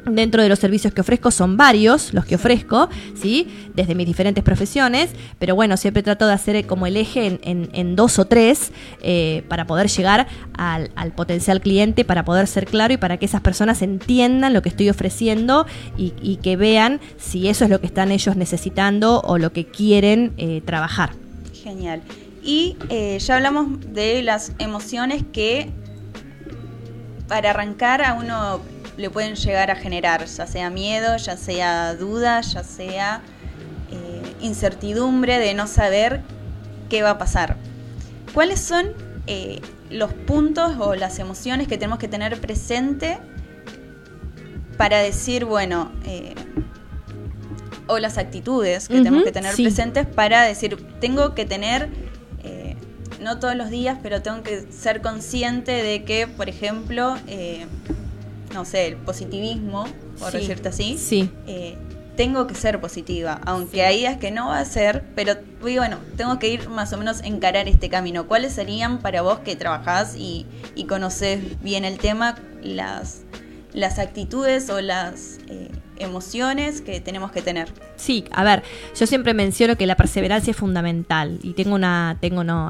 Dentro 0.05 0.43
de 0.43 0.49
los 0.49 0.59
servicios 0.59 0.93
que 0.93 0.99
ofrezco 0.99 1.31
son 1.31 1.55
varios 1.55 2.13
los 2.13 2.25
que 2.25 2.35
ofrezco, 2.35 2.89
¿sí? 3.15 3.47
Desde 3.73 3.95
mis 3.95 4.05
diferentes 4.05 4.43
profesiones, 4.43 5.11
pero 5.39 5.55
bueno, 5.55 5.77
siempre 5.77 6.03
trato 6.03 6.27
de 6.27 6.33
hacer 6.33 6.65
como 6.67 6.87
el 6.87 6.97
eje 6.97 7.39
en, 7.41 7.95
dos 7.95 8.19
o 8.19 8.25
tres 8.25 8.71
eh, 9.01 9.43
para 9.47 9.65
poder 9.65 9.87
llegar 9.87 10.27
al, 10.57 10.89
potencial 11.15 11.61
cliente, 11.61 12.03
para 12.03 12.25
poder 12.25 12.47
ser 12.47 12.65
claro 12.65 12.93
y 12.93 12.97
para 12.97 13.17
que 13.17 13.25
esas 13.25 13.41
personas 13.41 13.81
entiendan 13.81 14.53
lo 14.53 14.61
que 14.61 14.69
estoy 14.69 14.89
ofreciendo 14.89 15.65
y, 15.97 16.39
que 16.43 16.57
vean 16.57 16.99
si 17.17 17.47
eso 17.47 17.63
es 17.63 17.69
lo 17.69 17.79
que 17.79 17.87
están 17.87 18.11
ellos 18.11 18.35
necesitando 18.35 19.21
o 19.21 19.37
lo 19.37 19.53
que 19.53 19.65
quieren 19.65 20.33
eh, 20.37 20.61
trabajar. 20.65 21.11
Genial. 21.53 22.01
Y 22.43 22.75
eh, 22.89 23.17
ya 23.19 23.37
hablamos 23.37 23.79
de 23.93 24.21
las 24.21 24.51
emociones 24.59 25.23
que 25.31 25.71
para 27.27 27.51
arrancar 27.51 28.03
a 28.03 28.15
uno 28.15 28.59
le 28.97 29.09
pueden 29.09 29.35
llegar 29.35 29.71
a 29.71 29.75
generar, 29.75 30.25
ya 30.25 30.47
sea 30.47 30.69
miedo, 30.69 31.17
ya 31.17 31.37
sea 31.37 31.95
duda, 31.95 32.41
ya 32.41 32.63
sea 32.63 33.21
eh, 33.91 34.35
incertidumbre 34.41 35.39
de 35.39 35.53
no 35.53 35.67
saber 35.67 36.21
qué 36.89 37.01
va 37.01 37.11
a 37.11 37.17
pasar. 37.17 37.57
¿Cuáles 38.33 38.59
son 38.59 38.93
eh, 39.27 39.61
los 39.89 40.13
puntos 40.13 40.73
o 40.79 40.95
las 40.95 41.19
emociones 41.19 41.67
que 41.67 41.77
tenemos 41.77 41.99
que 41.99 42.07
tener 42.07 42.39
presente 42.39 43.17
para 44.77 44.99
decir, 44.99 45.45
bueno, 45.45 45.91
eh, 46.05 46.33
o 47.87 47.99
las 47.99 48.17
actitudes 48.17 48.87
que 48.87 48.95
tenemos 48.95 49.23
que 49.23 49.31
tener 49.31 49.55
presentes 49.55 50.07
para 50.07 50.43
decir, 50.43 50.77
tengo 50.99 51.35
que 51.35 51.45
tener, 51.45 51.89
no 53.19 53.39
todos 53.39 53.55
los 53.55 53.69
días, 53.69 53.99
pero 54.03 54.21
tengo 54.21 54.43
que 54.43 54.65
ser 54.71 55.01
consciente 55.01 55.71
de 55.71 56.03
que, 56.03 56.27
por 56.27 56.49
ejemplo, 56.49 57.15
no 58.53 58.65
sé, 58.65 58.87
el 58.87 58.97
positivismo, 58.97 59.85
por 60.19 60.31
decirte 60.31 60.69
así, 60.69 60.97
sí. 60.97 61.29
Eh, 61.47 61.77
tengo 62.15 62.45
que 62.45 62.53
ser 62.53 62.79
positiva, 62.79 63.41
aunque 63.45 63.83
hay 63.83 63.99
días 63.99 64.17
que 64.17 64.29
no 64.29 64.49
va 64.49 64.59
a 64.59 64.65
ser, 64.65 65.03
pero 65.15 65.35
bueno, 65.61 65.97
tengo 66.15 66.37
que 66.37 66.47
ir 66.47 66.69
más 66.69 66.93
o 66.93 66.97
menos 66.97 67.21
encarar 67.23 67.67
este 67.67 67.89
camino. 67.89 68.27
¿Cuáles 68.27 68.53
serían 68.53 68.99
para 68.99 69.23
vos 69.23 69.39
que 69.39 69.55
trabajás 69.55 70.15
y, 70.15 70.45
y 70.75 70.85
conoces 70.85 71.59
bien 71.61 71.85
el 71.85 71.97
tema 71.97 72.35
las, 72.61 73.21
las 73.73 73.97
actitudes 73.97 74.69
o 74.69 74.79
las 74.81 75.39
eh, 75.47 75.69
emociones 75.97 76.81
que 76.81 76.99
tenemos 77.01 77.31
que 77.31 77.41
tener. 77.41 77.69
Sí, 78.03 78.25
a 78.31 78.43
ver, 78.43 78.63
yo 78.99 79.07
siempre 79.07 79.33
menciono 79.33 79.77
que 79.77 79.87
la 79.87 79.95
perseverancia 79.95 80.51
es 80.51 80.57
fundamental 80.57 81.39
y 81.41 81.53
tengo 81.53 81.73
una, 81.73 82.17
tengo 82.19 82.43
no, 82.43 82.69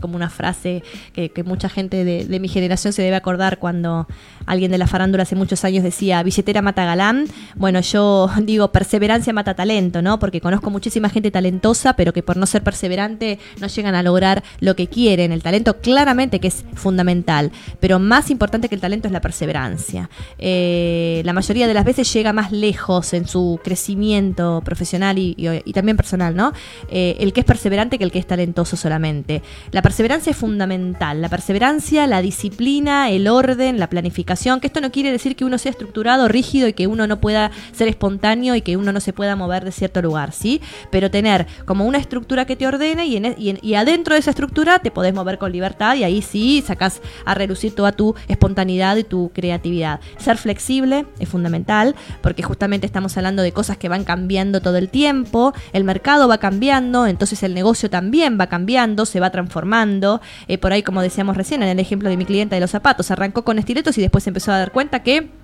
como 0.00 0.16
una 0.16 0.28
frase 0.28 0.82
que, 1.12 1.30
mucha 1.44 1.68
gente 1.68 2.04
de, 2.04 2.40
mi 2.40 2.48
generación 2.48 2.92
se 2.92 3.00
debe 3.00 3.14
acordar 3.14 3.60
cuando 3.60 4.08
alguien 4.44 4.72
de 4.72 4.78
la 4.78 4.88
farándula 4.88 5.22
hace 5.22 5.36
muchos 5.36 5.64
años 5.64 5.84
decía 5.84 6.20
billetera 6.24 6.62
mata 6.62 6.84
galán. 6.84 7.28
Bueno, 7.54 7.78
yo 7.78 8.28
digo 8.42 8.72
perseverancia 8.72 9.32
mata 9.32 9.54
talento, 9.54 10.02
¿no? 10.02 10.18
Porque 10.18 10.40
conozco 10.40 10.68
muchísima 10.68 11.08
gente 11.08 11.30
talentosa, 11.30 11.94
pero 11.94 12.12
que 12.12 12.24
por 12.24 12.36
no 12.36 12.46
ser 12.46 12.64
perseverante 12.64 13.38
no 13.60 13.68
llegan 13.68 13.94
a 13.94 14.02
lograr 14.02 14.42
lo 14.58 14.74
que 14.74 14.88
quieren. 14.88 15.30
El 15.30 15.44
talento 15.44 15.76
claramente 15.76 16.40
que 16.40 16.48
es 16.48 16.64
fundamental, 16.74 17.52
pero 17.78 18.00
más 18.00 18.30
importante 18.30 18.68
que 18.68 18.74
el 18.74 18.80
talento 18.80 19.06
es 19.06 19.12
la 19.12 19.20
perseverancia. 19.20 20.10
Eh, 20.38 21.22
la 21.24 21.32
mayoría 21.32 21.68
de 21.68 21.74
las 21.74 21.84
veces 21.84 22.12
llega 22.12 22.32
más 22.32 22.50
lejos 22.50 23.14
en 23.14 23.28
su 23.28 23.60
crecimiento 23.62 24.60
profesional 24.72 25.18
y, 25.18 25.34
también 25.74 25.98
personal, 25.98 26.34
¿no? 26.34 26.52
Eh, 26.88 27.16
el 27.20 27.34
que 27.34 27.40
es 27.40 27.46
perseverante 27.46 27.98
que 27.98 28.04
el 28.04 28.10
que 28.10 28.18
es 28.18 28.26
talentoso 28.26 28.74
solamente. 28.76 29.42
La 29.70 29.82
perseverancia 29.82 30.30
es 30.30 30.36
fundamental. 30.36 31.20
La 31.20 31.28
perseverancia, 31.28 32.06
la 32.06 32.22
disciplina, 32.22 33.10
el 33.10 33.28
orden, 33.28 33.78
la 33.78 33.90
planificación, 33.90 34.60
que 34.60 34.68
esto 34.68 34.80
no 34.80 34.90
quiere 34.90 35.12
decir 35.12 35.36
que 35.36 35.44
uno 35.44 35.58
sea 35.58 35.70
estructurado, 35.70 36.26
rígido 36.26 36.68
y 36.68 36.72
que 36.72 36.86
uno 36.86 37.06
no 37.06 37.20
pueda 37.20 37.50
ser 37.72 37.88
espontáneo 37.88 38.54
y 38.54 38.62
que 38.62 38.78
uno 38.78 38.92
no 38.92 39.00
se 39.00 39.12
pueda 39.12 39.36
mover 39.36 39.64
de 39.64 39.72
cierto 39.72 40.00
lugar, 40.00 40.32
¿sí? 40.32 40.62
Pero 40.90 41.10
tener 41.10 41.46
como 41.66 41.84
una 41.84 41.98
estructura 41.98 42.46
que 42.46 42.56
te 42.56 42.66
ordene 42.66 43.06
y, 43.06 43.16
e, 43.16 43.76
adentro 43.76 44.14
de 44.14 44.20
esa 44.20 44.30
estructura 44.30 44.78
te 44.78 44.90
podés 44.90 45.12
mover 45.12 45.36
con 45.36 45.52
libertad 45.52 45.96
y 45.96 46.04
ahí 46.04 46.22
sí 46.22 46.62
sacas 46.66 47.02
a 47.26 47.34
relucir 47.34 47.74
toda 47.74 47.92
tu 47.92 48.14
espontaneidad 48.28 48.96
y 48.96 49.04
tu 49.04 49.30
creatividad. 49.34 50.00
Ser 50.16 50.38
flexible 50.38 51.04
es 51.18 51.28
fundamental 51.28 51.94
porque 52.22 52.42
justamente 52.42 52.86
estamos 52.86 53.16
hablando 53.16 53.42
de 53.42 53.52
cosas 53.52 53.76
que 53.76 53.88
van 53.88 54.04
cambiando 54.04 54.51
todo 54.60 54.76
el 54.76 54.88
tiempo, 54.88 55.52
el 55.72 55.84
mercado 55.84 56.28
va 56.28 56.38
cambiando, 56.38 57.06
entonces 57.06 57.42
el 57.42 57.54
negocio 57.54 57.90
también 57.90 58.38
va 58.40 58.48
cambiando, 58.48 59.06
se 59.06 59.20
va 59.20 59.30
transformando. 59.30 60.20
Eh, 60.48 60.58
por 60.58 60.72
ahí, 60.72 60.82
como 60.82 61.02
decíamos 61.02 61.36
recién, 61.36 61.62
en 61.62 61.68
el 61.68 61.80
ejemplo 61.80 62.08
de 62.08 62.16
mi 62.16 62.24
clienta 62.24 62.56
de 62.56 62.60
los 62.60 62.70
zapatos, 62.70 63.10
arrancó 63.10 63.44
con 63.44 63.58
estiletos 63.58 63.96
y 63.98 64.00
después 64.00 64.26
empezó 64.26 64.52
a 64.52 64.58
dar 64.58 64.72
cuenta 64.72 65.02
que 65.02 65.41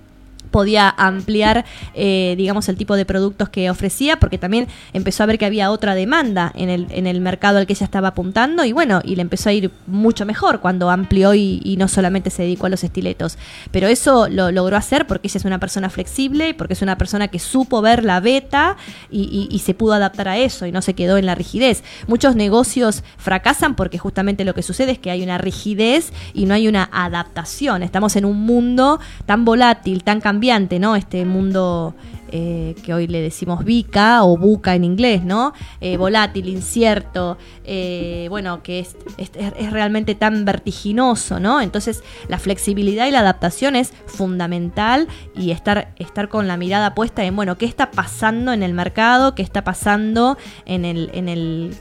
podía 0.51 0.89
ampliar, 0.89 1.65
eh, 1.93 2.35
digamos, 2.37 2.69
el 2.69 2.77
tipo 2.77 2.95
de 2.95 3.05
productos 3.05 3.49
que 3.49 3.69
ofrecía, 3.69 4.19
porque 4.19 4.37
también 4.37 4.67
empezó 4.93 5.23
a 5.23 5.25
ver 5.25 5.37
que 5.37 5.45
había 5.45 5.71
otra 5.71 5.95
demanda 5.95 6.51
en 6.55 6.69
el, 6.69 6.87
en 6.89 7.07
el 7.07 7.21
mercado 7.21 7.59
al 7.59 7.67
que 7.67 7.73
ella 7.73 7.85
estaba 7.85 8.09
apuntando, 8.09 8.65
y 8.65 8.71
bueno, 8.71 9.01
y 9.03 9.15
le 9.15 9.21
empezó 9.21 9.49
a 9.49 9.53
ir 9.53 9.71
mucho 9.87 10.25
mejor 10.25 10.59
cuando 10.59 10.89
amplió 10.89 11.33
y, 11.33 11.75
no 11.79 11.87
solamente 11.87 12.29
se 12.29 12.43
dedicó 12.43 12.65
a 12.65 12.69
los 12.69 12.83
estiletos. 12.83 13.37
Pero 13.71 13.87
eso 13.87 14.27
lo 14.27 14.51
logró 14.51 14.75
hacer 14.75 15.07
porque 15.07 15.29
ella 15.29 15.37
es 15.37 15.45
una 15.45 15.59
persona 15.59 15.89
flexible, 15.89 16.53
porque 16.53 16.73
es 16.73 16.81
una 16.81 16.97
persona 16.97 17.29
que 17.29 17.39
supo 17.39 17.81
ver 17.81 18.03
la 18.03 18.19
beta 18.19 18.75
y, 19.09 19.47
y 19.49 19.59
se 19.59 19.73
pudo 19.73 19.93
adaptar 19.93 20.27
a 20.27 20.37
eso 20.37 20.65
y 20.65 20.73
no 20.73 20.81
se 20.81 20.95
quedó 20.95 21.17
en 21.17 21.25
la 21.25 21.35
rigidez. 21.35 21.83
Muchos 22.07 22.35
negocios 22.35 23.03
fracasan 23.17 23.75
porque 23.75 23.97
justamente 23.97 24.43
lo 24.43 24.53
que 24.53 24.61
sucede 24.61 24.91
es 24.91 24.99
que 24.99 25.09
hay 25.09 25.23
una 25.23 25.37
rigidez 25.37 26.11
y 26.33 26.47
no 26.47 26.53
hay 26.53 26.67
una 26.67 26.89
adaptación. 26.91 27.81
Estamos 27.81 28.17
en 28.17 28.25
un 28.25 28.41
mundo 28.45 28.99
tan 29.25 29.45
volátil, 29.45 30.03
tan 30.03 30.19
cambiante 30.19 30.38
¿no? 30.79 30.95
Este 30.95 31.25
mundo 31.25 31.93
eh, 32.31 32.75
que 32.83 32.93
hoy 32.93 33.07
le 33.07 33.21
decimos 33.21 33.65
VICA 33.65 34.23
o 34.23 34.37
buca 34.37 34.75
en 34.75 34.83
inglés, 34.83 35.23
¿no? 35.23 35.53
Eh, 35.81 35.97
volátil, 35.97 36.47
incierto, 36.47 37.37
eh, 37.65 38.27
bueno, 38.29 38.63
que 38.63 38.79
es, 38.79 38.95
es, 39.17 39.71
realmente 39.71 40.15
tan 40.15 40.45
vertiginoso, 40.45 41.39
¿no? 41.39 41.59
Entonces 41.59 42.03
la 42.27 42.39
flexibilidad 42.39 43.07
y 43.07 43.11
la 43.11 43.19
adaptación 43.19 43.75
es 43.75 43.91
fundamental 44.05 45.07
y 45.35 45.51
estar, 45.51 45.93
estar 45.97 46.29
con 46.29 46.47
la 46.47 46.55
mirada 46.55 46.95
puesta 46.95 47.23
en, 47.23 47.35
bueno, 47.35 47.57
¿qué 47.57 47.65
está 47.65 47.91
pasando 47.91 48.53
en 48.53 48.63
el 48.63 48.73
mercado? 48.73 49.35
¿Qué 49.35 49.41
está 49.41 49.63
pasando 49.63 50.37
en 50.65 50.85
el, 50.85 51.09
en 51.13 51.29
el 51.29 51.75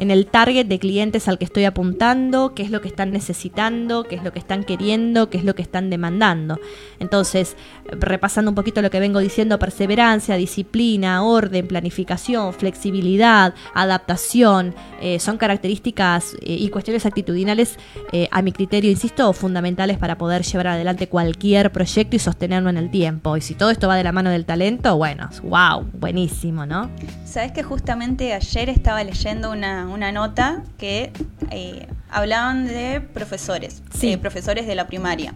en 0.00 0.10
el 0.10 0.26
target 0.26 0.64
de 0.64 0.78
clientes 0.78 1.28
al 1.28 1.36
que 1.36 1.44
estoy 1.44 1.66
apuntando, 1.66 2.54
qué 2.54 2.62
es 2.62 2.70
lo 2.70 2.80
que 2.80 2.88
están 2.88 3.12
necesitando, 3.12 4.04
qué 4.04 4.14
es 4.14 4.24
lo 4.24 4.32
que 4.32 4.38
están 4.38 4.64
queriendo, 4.64 5.28
qué 5.28 5.36
es 5.36 5.44
lo 5.44 5.54
que 5.54 5.60
están 5.60 5.90
demandando. 5.90 6.58
Entonces, 6.98 7.54
repasando 7.84 8.50
un 8.50 8.54
poquito 8.54 8.80
lo 8.80 8.90
que 8.90 8.98
vengo 8.98 9.18
diciendo, 9.18 9.58
perseverancia, 9.58 10.36
disciplina, 10.36 11.22
orden, 11.22 11.68
planificación, 11.68 12.54
flexibilidad, 12.54 13.54
adaptación, 13.74 14.74
eh, 15.02 15.20
son 15.20 15.36
características 15.36 16.32
eh, 16.40 16.54
y 16.54 16.70
cuestiones 16.70 17.04
actitudinales, 17.04 17.76
eh, 18.12 18.26
a 18.30 18.40
mi 18.40 18.52
criterio, 18.52 18.90
insisto, 18.90 19.30
fundamentales 19.34 19.98
para 19.98 20.16
poder 20.16 20.44
llevar 20.44 20.68
adelante 20.68 21.08
cualquier 21.08 21.72
proyecto 21.72 22.16
y 22.16 22.18
sostenerlo 22.18 22.70
en 22.70 22.78
el 22.78 22.90
tiempo. 22.90 23.36
Y 23.36 23.42
si 23.42 23.54
todo 23.54 23.68
esto 23.68 23.86
va 23.86 23.96
de 23.96 24.04
la 24.04 24.12
mano 24.12 24.30
del 24.30 24.46
talento, 24.46 24.96
bueno, 24.96 25.28
wow, 25.42 25.84
buenísimo, 25.92 26.64
¿no? 26.64 26.90
Sabes 27.26 27.52
que 27.52 27.62
justamente 27.62 28.32
ayer 28.32 28.70
estaba 28.70 29.04
leyendo 29.04 29.50
una, 29.50 29.89
una 29.90 30.12
nota 30.12 30.62
que 30.78 31.12
eh, 31.50 31.86
hablaban 32.10 32.66
de 32.66 33.00
profesores, 33.00 33.82
sí. 33.92 34.12
Eh, 34.12 34.18
profesores 34.18 34.66
de 34.66 34.74
la 34.74 34.86
primaria, 34.86 35.34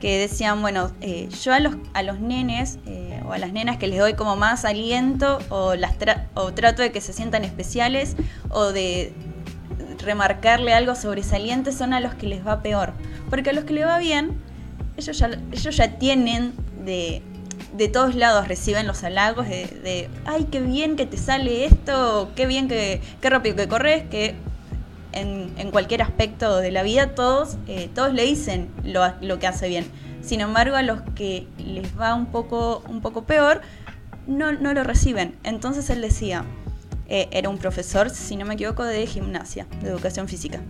que 0.00 0.18
decían, 0.18 0.60
bueno, 0.62 0.92
eh, 1.00 1.28
yo 1.42 1.52
a 1.52 1.60
los, 1.60 1.76
a 1.94 2.02
los 2.02 2.20
nenes 2.20 2.78
o 3.26 3.32
a 3.32 3.38
las 3.38 3.52
nenas 3.52 3.76
que 3.76 3.88
les 3.88 3.98
doy 3.98 4.14
como 4.14 4.36
más 4.36 4.64
aliento 4.64 5.38
o, 5.50 5.74
las 5.74 5.94
o 6.34 6.52
trato 6.54 6.82
de 6.82 6.92
que 6.92 7.00
se 7.00 7.12
sientan 7.12 7.44
especiales 7.44 8.16
o 8.48 8.72
de 8.72 9.12
remarcarle 9.98 10.72
algo 10.72 10.94
sobresaliente 10.94 11.72
son 11.72 11.92
a 11.92 12.00
los 12.00 12.14
que 12.14 12.26
les 12.26 12.46
va 12.46 12.62
peor. 12.62 12.92
Porque 13.28 13.50
a 13.50 13.52
los 13.52 13.64
que 13.64 13.74
les 13.74 13.86
va 13.86 13.98
bien, 13.98 14.38
ellos 14.96 15.18
ya, 15.18 15.30
ellos 15.52 15.76
ya 15.76 15.98
tienen 15.98 16.54
de, 16.84 17.22
de 17.78 17.88
todos 17.88 18.16
lados 18.16 18.48
reciben 18.48 18.88
los 18.88 19.04
halagos 19.04 19.48
de, 19.48 20.10
ay, 20.26 20.48
qué 20.50 20.60
bien 20.60 20.96
que 20.96 21.06
te 21.06 21.16
sale 21.16 21.64
esto, 21.64 22.30
qué 22.34 22.46
bien 22.46 22.66
que, 22.66 23.00
qué 23.20 23.30
rápido 23.30 23.54
que 23.54 23.68
corres, 23.68 24.02
que 24.10 24.34
en, 25.12 25.70
cualquier 25.70 26.02
aspecto 26.02 26.58
de 26.58 26.72
la 26.72 26.82
vida 26.82 27.14
todos, 27.14 27.56
eh, 27.68 27.88
todos 27.94 28.12
le 28.12 28.24
dicen 28.24 28.68
lo, 28.82 29.38
que 29.38 29.46
hace 29.46 29.68
bien. 29.68 29.86
Sin 30.22 30.40
embargo, 30.40 30.74
a 30.74 30.82
los 30.82 31.00
que 31.14 31.46
les 31.58 31.98
va 31.98 32.14
un 32.14 32.26
poco, 32.26 32.82
un 32.88 33.00
poco 33.00 33.24
peor, 33.24 33.62
no, 34.26 34.52
no 34.52 34.74
lo 34.74 34.82
reciben. 34.82 35.36
Entonces 35.44 35.88
él 35.88 36.02
decía, 36.02 36.44
eh, 37.08 37.28
era 37.30 37.48
un 37.48 37.58
profesor, 37.58 38.10
si 38.10 38.36
no 38.36 38.44
me 38.44 38.54
equivoco, 38.54 38.82
de 38.82 39.06
gimnasia, 39.06 39.68
de 39.82 39.90
educación 39.90 40.26
física. 40.26 40.60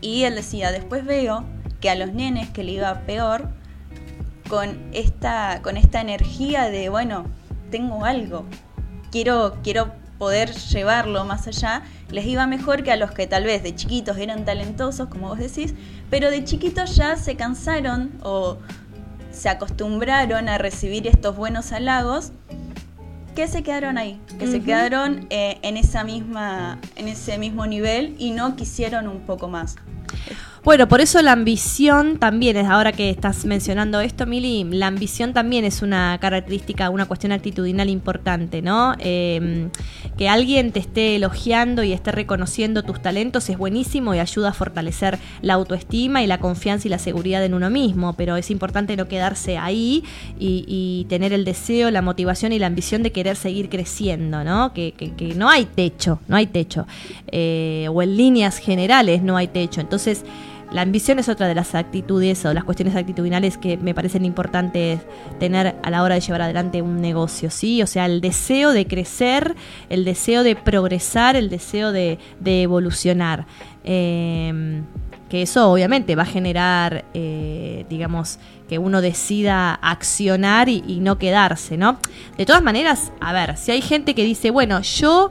Y 0.00 0.22
él 0.22 0.34
decía, 0.34 0.72
después 0.72 1.04
veo 1.04 1.44
que 1.80 1.90
a 1.90 1.94
los 1.94 2.12
nenes 2.12 2.48
que 2.48 2.64
le 2.64 2.72
iba 2.72 3.02
peor, 3.02 3.50
con 4.48 4.78
esta, 4.92 5.60
con 5.62 5.76
esta 5.76 6.00
energía 6.00 6.70
de, 6.70 6.88
bueno, 6.88 7.26
tengo 7.70 8.04
algo, 8.04 8.44
quiero, 9.10 9.58
quiero 9.62 9.92
poder 10.18 10.52
llevarlo 10.52 11.24
más 11.24 11.46
allá, 11.46 11.82
les 12.10 12.26
iba 12.26 12.46
mejor 12.46 12.82
que 12.82 12.92
a 12.92 12.96
los 12.96 13.10
que 13.10 13.26
tal 13.26 13.44
vez 13.44 13.62
de 13.62 13.74
chiquitos 13.74 14.16
eran 14.18 14.44
talentosos, 14.44 15.08
como 15.08 15.28
vos 15.28 15.38
decís, 15.38 15.74
pero 16.10 16.30
de 16.30 16.44
chiquitos 16.44 16.96
ya 16.96 17.16
se 17.16 17.36
cansaron 17.36 18.12
o 18.22 18.58
se 19.30 19.48
acostumbraron 19.48 20.48
a 20.48 20.58
recibir 20.58 21.06
estos 21.06 21.36
buenos 21.36 21.72
halagos 21.72 22.32
que 23.34 23.46
se 23.48 23.62
quedaron 23.62 23.98
ahí, 23.98 24.18
que 24.38 24.46
se 24.46 24.62
quedaron 24.62 25.26
eh, 25.28 25.58
en 25.60 25.76
esa 25.76 26.04
misma, 26.04 26.78
en 26.96 27.08
ese 27.08 27.36
mismo 27.36 27.66
nivel 27.66 28.14
y 28.18 28.30
no 28.30 28.56
quisieron 28.56 29.08
un 29.08 29.20
poco 29.20 29.48
más. 29.48 29.76
Bueno, 30.66 30.88
por 30.88 31.00
eso 31.00 31.22
la 31.22 31.30
ambición 31.30 32.18
también 32.18 32.56
es, 32.56 32.66
ahora 32.66 32.90
que 32.90 33.08
estás 33.08 33.44
mencionando 33.44 34.00
esto, 34.00 34.26
Mili, 34.26 34.64
la 34.64 34.88
ambición 34.88 35.32
también 35.32 35.64
es 35.64 35.80
una 35.80 36.18
característica, 36.20 36.90
una 36.90 37.06
cuestión 37.06 37.30
actitudinal 37.30 37.88
importante, 37.88 38.62
¿no? 38.62 38.96
Em, 38.98 39.70
que 40.18 40.28
alguien 40.28 40.72
te 40.72 40.80
esté 40.80 41.14
elogiando 41.14 41.84
y 41.84 41.92
esté 41.92 42.10
reconociendo 42.10 42.82
tus 42.82 43.00
talentos 43.00 43.48
es 43.48 43.56
buenísimo 43.56 44.12
y 44.16 44.18
ayuda 44.18 44.48
a 44.48 44.52
fortalecer 44.52 45.20
la 45.40 45.54
autoestima 45.54 46.24
y 46.24 46.26
la 46.26 46.38
confianza 46.38 46.88
y 46.88 46.90
la 46.90 46.98
seguridad 46.98 47.44
en 47.44 47.54
uno 47.54 47.70
mismo, 47.70 48.14
pero 48.14 48.34
es 48.34 48.50
importante 48.50 48.96
no 48.96 49.06
quedarse 49.06 49.58
ahí 49.58 50.02
y, 50.36 51.06
tener 51.08 51.32
el 51.32 51.44
deseo, 51.44 51.92
la 51.92 52.02
motivación 52.02 52.52
y 52.52 52.58
la 52.58 52.66
ambición 52.66 53.04
de 53.04 53.12
querer 53.12 53.36
seguir 53.36 53.68
creciendo, 53.68 54.42
¿no? 54.42 54.72
Que, 54.72 54.92
no 55.36 55.48
hay 55.48 55.66
techo, 55.66 56.18
no 56.26 56.34
hay 56.34 56.48
techo. 56.48 56.88
Eh, 57.28 57.86
o 57.88 58.02
en 58.02 58.16
líneas 58.16 58.58
generales 58.58 59.22
no 59.22 59.36
hay 59.36 59.46
techo. 59.46 59.80
Entonces, 59.80 60.24
la 60.72 60.82
ambición 60.82 61.18
es 61.18 61.28
otra 61.28 61.46
de 61.46 61.54
las 61.54 61.74
actitudes 61.74 62.44
o 62.44 62.52
las 62.52 62.64
cuestiones 62.64 62.96
actitudinales 62.96 63.56
que 63.56 63.76
me 63.76 63.94
parecen 63.94 64.24
importantes 64.24 65.00
tener 65.38 65.76
a 65.82 65.90
la 65.90 66.02
hora 66.02 66.16
de 66.16 66.20
llevar 66.20 66.42
adelante 66.42 66.82
un 66.82 67.00
negocio, 67.00 67.50
¿sí? 67.50 67.82
O 67.82 67.86
sea, 67.86 68.06
el 68.06 68.20
deseo 68.20 68.72
de 68.72 68.86
crecer, 68.86 69.54
el 69.90 70.04
deseo 70.04 70.42
de 70.42 70.56
progresar, 70.56 71.36
el 71.36 71.50
deseo 71.50 71.92
de, 71.92 72.18
evolucionar. 72.44 73.46
Em, 73.84 74.84
que 75.28 75.42
eso 75.42 75.70
obviamente 75.70 76.16
va 76.16 76.22
a 76.22 76.26
generar, 76.26 77.04
eh, 77.14 77.84
digamos, 77.88 78.38
que 78.68 78.78
uno 78.78 79.00
decida 79.00 79.74
accionar 79.74 80.68
y, 80.68 80.98
no 81.00 81.18
quedarse, 81.18 81.76
¿no? 81.76 81.98
De 82.36 82.44
todas 82.46 82.62
maneras, 82.62 83.12
a 83.20 83.32
ver, 83.32 83.56
si 83.56 83.70
hay 83.70 83.82
gente 83.82 84.14
que 84.14 84.24
dice, 84.24 84.50
bueno, 84.50 84.80
yo... 84.82 85.30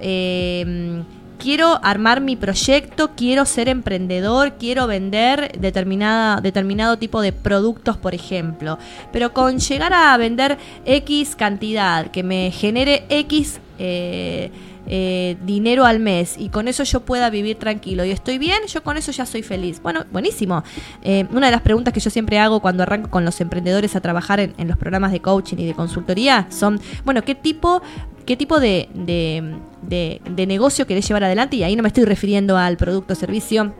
Eh, 0.00 1.02
quiero 1.38 1.80
armar 1.82 2.20
mi 2.20 2.36
proyecto, 2.36 3.10
quiero 3.16 3.44
ser 3.46 3.68
emprendedor, 3.68 4.54
quiero 4.58 4.86
vender 4.86 5.58
determinada, 5.58 6.40
determinado 6.40 6.98
tipo 6.98 7.20
de 7.20 7.32
productos, 7.32 7.96
por 7.96 8.14
ejemplo. 8.14 8.78
Pero 9.12 9.32
con 9.32 9.58
llegar 9.58 9.92
a 9.92 10.16
vender 10.16 10.58
X 10.84 11.36
cantidad, 11.36 12.10
que 12.10 12.22
me 12.22 12.50
genere 12.50 13.04
X... 13.08 13.60
Eh, 13.78 14.50
eh, 14.90 15.36
dinero 15.44 15.84
al 15.84 16.00
mes 16.00 16.36
y 16.38 16.48
con 16.48 16.66
eso 16.66 16.82
yo 16.82 17.00
pueda 17.00 17.28
vivir 17.28 17.58
tranquilo 17.58 18.06
y 18.06 18.10
estoy 18.10 18.38
bien, 18.38 18.58
yo 18.66 18.82
con 18.82 18.96
eso 18.96 19.12
ya 19.12 19.26
soy 19.26 19.42
feliz. 19.42 19.82
Bueno, 19.82 20.04
buenísimo. 20.10 20.64
Eh, 21.02 21.26
una 21.30 21.46
de 21.46 21.52
las 21.52 21.60
preguntas 21.60 21.92
que 21.92 22.00
yo 22.00 22.08
siempre 22.08 22.38
hago 22.38 22.60
cuando 22.60 22.82
arranco 22.82 23.10
con 23.10 23.24
los 23.24 23.38
emprendedores 23.42 23.94
a 23.96 24.00
trabajar 24.00 24.40
en, 24.40 24.68
los 24.68 24.78
programas 24.78 25.12
de 25.12 25.20
coaching 25.20 25.58
y 25.58 25.66
de 25.66 25.74
consultoría 25.74 26.46
son, 26.50 26.80
bueno, 27.04 27.22
¿qué 27.22 27.34
tipo 27.34 27.82
qué 28.24 28.36
tipo 28.36 28.60
de, 28.60 28.88
de, 28.94 30.20
de, 30.28 30.46
negocio 30.46 30.86
querés 30.86 31.08
llevar 31.08 31.24
adelante 31.24 31.56
y 31.56 31.62
ahí 31.62 31.76
no 31.76 31.82
me 31.82 31.88
estoy 31.88 32.04
refiriendo 32.04 32.58
al 32.58 32.76
producto 32.76 33.14
o 33.14 33.16
servicio 33.16 33.74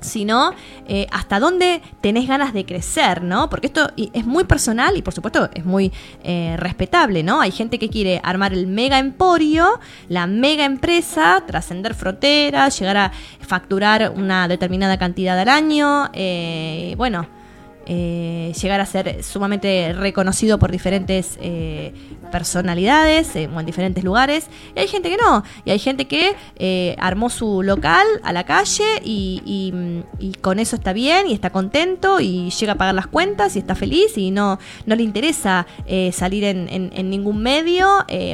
sino 0.00 0.52
eh, 0.86 1.06
hasta 1.10 1.40
dónde 1.40 1.82
tenés 2.00 2.28
ganas 2.28 2.52
de 2.52 2.64
crecer, 2.64 3.22
¿no? 3.22 3.50
Porque 3.50 3.66
esto 3.66 3.90
es 3.96 4.26
muy 4.26 4.44
personal 4.44 4.96
y 4.96 5.02
por 5.02 5.14
supuesto 5.14 5.48
es 5.52 5.64
muy 5.64 5.92
eh, 6.22 6.56
respetable, 6.58 7.22
¿no? 7.22 7.40
Hay 7.40 7.50
gente 7.50 7.78
que 7.78 7.88
quiere 7.88 8.20
armar 8.22 8.52
el 8.52 8.66
mega 8.66 8.98
emporio, 8.98 9.80
la 10.08 10.26
mega 10.26 10.64
empresa, 10.64 11.42
trascender 11.46 11.94
fronteras, 11.94 12.78
llegar 12.78 12.96
a 12.96 13.12
facturar 13.40 14.12
una 14.14 14.48
determinada 14.48 14.98
cantidad 14.98 15.38
al 15.38 15.48
año, 15.48 16.10
eh, 16.12 16.94
bueno, 16.96 17.26
eh, 17.90 18.52
llegar 18.60 18.82
a 18.82 18.86
ser 18.86 19.24
sumamente 19.24 19.94
reconocido 19.94 20.58
por 20.58 20.70
diferentes 20.70 21.38
eh, 21.40 21.94
personalidades 22.30 23.34
eh, 23.34 23.48
o 23.50 23.58
en 23.58 23.64
diferentes 23.64 24.04
lugares. 24.04 24.48
Y 24.76 24.80
hay 24.80 24.88
gente 24.88 25.08
que 25.08 25.16
no. 25.16 25.42
Y 25.64 25.70
hay 25.70 25.78
gente 25.78 26.06
que 26.06 26.36
armó 27.00 27.30
su 27.30 27.62
local 27.62 28.06
a 28.22 28.34
la 28.34 28.44
calle 28.44 28.84
y, 29.02 29.72
con 30.42 30.58
eso 30.58 30.76
está 30.76 30.92
bien 30.92 31.26
y 31.28 31.32
está 31.32 31.50
contento 31.50 32.20
y 32.20 32.50
llega 32.50 32.72
a 32.72 32.76
pagar 32.76 32.94
las 32.94 33.06
cuentas 33.06 33.56
y 33.56 33.60
está 33.60 33.74
feliz 33.74 34.18
y 34.18 34.30
no, 34.30 34.58
no 34.84 34.94
le 34.94 35.02
interesa 35.02 35.66
salir 36.12 36.44
en, 36.44 36.68
en, 36.68 37.10
ningún 37.10 37.42
medio 37.42 37.88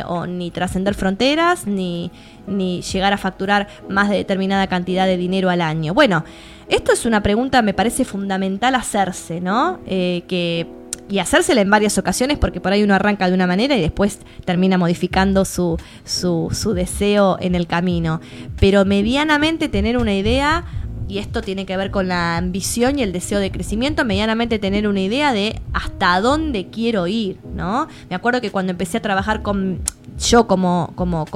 o 0.07 0.27
ni 0.27 0.51
trascender 0.51 0.95
fronteras 0.95 1.67
ni, 1.67 2.11
ni 2.47 2.83
llegar 2.83 3.13
a 3.13 3.19
facturar 3.19 3.69
más 3.89 4.09
de 4.11 4.17
determinada 4.17 4.67
cantidad 4.67 5.07
de 5.07 5.17
dinero 5.17 5.51
al 5.51 5.61
año. 5.61 5.95
Bueno, 5.95 6.25
esto 6.69 6.93
es 6.93 7.07
una 7.07 7.23
pregunta, 7.23 7.63
me 7.63 7.75
parece 7.75 8.05
fundamental 8.05 8.75
hacerse, 8.75 9.41
¿no? 9.41 9.81
Eh, 9.87 10.23
que 10.29 10.67
y 11.09 11.19
hacérsela 11.19 11.61
en 11.61 11.69
varias 11.69 11.99
ocasiones 11.99 12.39
porque 12.39 12.61
por 12.61 12.73
ahí 12.73 12.83
uno 12.83 12.95
arranca 12.95 13.29
de 13.29 13.35
una 13.35 13.47
manera 13.47 13.77
y 13.77 13.81
después 13.81 14.21
termina 14.45 14.79
modificando 14.79 15.45
su, 15.45 15.79
su, 16.05 16.49
su 16.53 16.73
deseo 16.73 17.37
en 17.41 17.55
el 17.55 17.67
camino. 17.67 18.21
Pero 18.59 18.85
medianamente 18.85 19.69
tener 19.69 19.99
una 19.99 20.15
idea 20.15 20.65
y 21.09 21.19
esto 21.19 21.43
tiene 21.43 21.67
que 21.67 21.77
ver 21.77 21.91
con 21.91 22.09
la 22.09 22.37
ambición 22.37 22.99
y 22.99 23.03
el 23.03 23.13
deseo 23.13 23.39
de 23.39 23.51
crecimiento, 23.51 24.05
medianamente 24.05 24.59
tener 24.59 24.89
una 24.89 25.01
idea 25.01 25.33
de 25.33 25.61
hasta 25.73 26.21
dónde 26.21 26.69
quiero 26.69 27.07
ir, 27.07 27.39
¿no? 27.55 27.89
Me 28.09 28.17
acuerdo 28.17 28.41
que 28.41 28.51
cuando 28.51 28.71
empecé 28.71 28.99
a 28.99 29.03
trabajar 29.03 29.43
con 29.43 29.81
yo 30.19 30.47
como, 30.47 30.93
como 30.95 31.27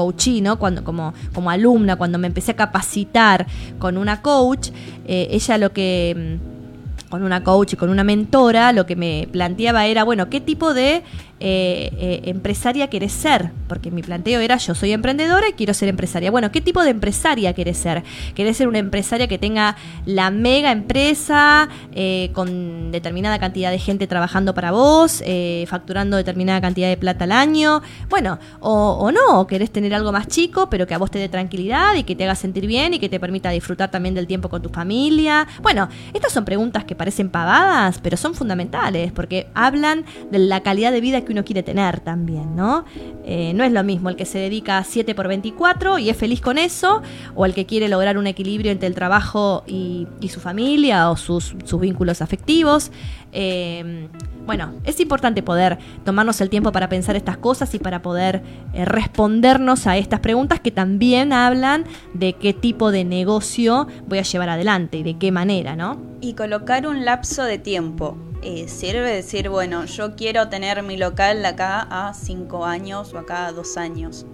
¿no? 0.43 0.59
Cuando, 0.59 0.85
como, 0.85 1.12
como 1.35 1.51
alumna, 1.51 1.97
cuando 1.97 2.19
me 2.19 2.29
empecé 2.29 2.53
a 2.53 2.57
capacitar 2.57 3.47
con 3.79 3.97
una 3.99 4.23
coach, 4.23 4.71
eh, 5.07 5.29
ella 5.31 5.59
lo 5.59 5.73
que 5.73 6.39
mm, 6.39 7.09
con 7.11 7.23
una 7.23 7.43
coach 7.43 7.73
y 7.73 7.77
con 7.77 7.91
una 7.91 8.05
mentora, 8.05 8.73
lo 8.73 8.87
que 8.87 8.97
me 8.97 9.29
planteaba 9.33 9.87
era, 9.87 10.05
bueno, 10.05 10.29
¿qué 10.29 10.41
tipo 10.41 10.75
de 10.75 11.03
eh, 11.41 11.91
eh, 11.99 12.20
empresaria 12.24 12.89
querés 12.89 13.12
ser? 13.12 13.51
Porque 13.68 13.91
mi 13.91 14.03
planteo 14.03 14.41
era 14.41 14.57
yo 14.57 14.74
soy 14.74 14.93
emprendedora 14.93 15.49
y 15.49 15.53
quiero 15.53 15.72
ser 15.72 15.89
empresaria. 15.89 16.30
Bueno, 16.30 16.51
¿qué 16.51 16.61
tipo 16.61 16.82
de 16.82 16.91
empresaria 16.91 17.53
querés 17.53 17.76
ser? 17.76 18.03
¿Querés 18.34 18.57
ser 18.57 18.66
una 18.66 18.78
empresaria 18.78 19.28
que 19.28 19.39
tenga 19.39 19.76
la 20.05 20.30
mega 20.30 20.72
empresa 20.72 21.68
eh, 21.93 22.30
con 22.32 22.91
determinada 22.91 23.39
cantidad 23.39 23.70
de 23.70 23.78
gente 23.78 24.07
trabajando 24.07 24.55
para 24.55 24.72
vos, 24.72 25.22
facturando 25.66 26.16
determinada 26.16 26.61
cantidad 26.61 26.89
de 26.89 26.97
plata 26.97 27.24
al 27.24 27.32
año? 27.32 27.82
Bueno, 28.09 28.39
o, 28.61 29.11
no, 29.12 29.41
o 29.41 29.47
querés 29.47 29.70
tener 29.70 29.95
algo 29.95 30.12
más 30.12 30.26
chico, 30.26 30.68
pero 30.68 30.86
que 30.86 30.95
a 30.95 30.99
vos 30.99 31.11
te 31.11 31.18
dé 31.18 31.28
tranquilidad 31.28 31.95
y 31.95 32.03
que 32.03 32.16
te 32.16 32.24
haga 32.24 32.34
sentir 32.34 32.66
bien 32.66 32.95
y 32.95 32.99
que 32.99 33.09
te 33.09 33.20
permita 33.20 33.51
disfrutar 33.51 33.91
también 33.91 34.14
del 34.14 34.26
tiempo 34.26 34.49
con 34.49 34.62
tu 34.62 34.70
familia. 34.70 35.47
Bueno, 35.62 35.89
estas 36.12 36.32
son 36.32 36.45
preguntas 36.45 36.84
que 36.84 36.95
parecen 36.95 37.30
pavadas, 37.30 38.01
pero 38.03 38.16
son 38.16 38.34
fundamentales 38.34 39.12
porque 39.12 39.49
hablan 39.55 40.05
de 40.30 40.39
la 40.39 40.62
calidad 40.62 40.93
de 40.93 41.01
vida 41.01 41.20
que 41.20 41.28
uno 41.33 41.45
quiere 41.45 41.62
tener 41.62 42.01
también, 42.01 42.57
¿no? 42.57 42.85
Eh, 43.24 43.53
no 43.55 43.64
es 43.64 43.72
lo 43.72 43.83
mismo 43.85 44.11
el 44.11 44.16
que 44.16 44.24
se 44.24 44.39
dedica 44.39 44.79
a 44.79 44.85
7 44.85 45.14
por 45.14 45.29
24 45.29 45.99
y 45.99 46.11
es 46.11 46.16
feliz 46.16 46.41
con 46.41 46.59
eso, 46.59 47.03
o 47.35 47.47
el 47.47 47.55
que 47.55 47.66
quiere 47.66 47.89
lograr 47.89 48.18
un 48.18 48.26
equilibrio 48.26 48.72
entre 48.72 48.87
el 48.87 48.95
trabajo 48.95 49.64
y, 49.66 50.07
su 50.29 50.41
familia 50.41 51.11
o 51.11 51.16
sus, 51.16 51.55
vínculos 51.81 52.20
afectivos. 52.20 52.91
Eh, 53.33 54.09
bueno, 54.49 54.72
es 54.85 54.99
importante 54.99 55.43
poder 55.43 55.76
tomarnos 56.07 56.41
el 56.41 56.49
tiempo 56.49 56.72
para 56.72 56.89
pensar 56.89 57.16
estas 57.16 57.37
cosas 57.37 57.74
y 57.74 57.79
para 57.79 58.01
poder 58.01 58.43
eh, 58.72 58.87
respondernos 58.87 59.87
a 59.87 59.99
estas 59.99 60.20
preguntas 60.20 60.59
que 60.59 60.70
también 60.70 61.35
hablan 61.35 61.85
de 62.14 62.33
qué 62.33 62.55
tipo 62.55 62.91
de 62.91 63.05
negocio 63.05 63.89
voy 64.07 64.20
a 64.20 64.22
llevar 64.22 64.49
adelante 64.49 64.97
y 64.97 65.03
de 65.03 65.18
qué 65.18 65.33
manera, 65.33 65.76
¿no? 65.76 66.01
Y 66.22 66.33
colocar 66.33 66.87
un 66.87 67.05
lapso 67.05 67.45
de 67.45 67.59
tiempo 67.59 68.16
eh, 68.43 68.68
sirve 68.68 69.11
decir, 69.11 69.49
bueno, 69.49 69.84
yo 69.84 70.16
quiero 70.16 70.49
tener 70.49 70.82
mi 70.82 70.97
local 70.97 71.45
acá 71.45 71.86
a 71.91 72.14
cinco 72.14 72.64
años 72.64 73.12
o 73.14 73.18
acá 73.18 73.47
a 73.47 73.53
dos 73.53 73.76
años 73.76 74.26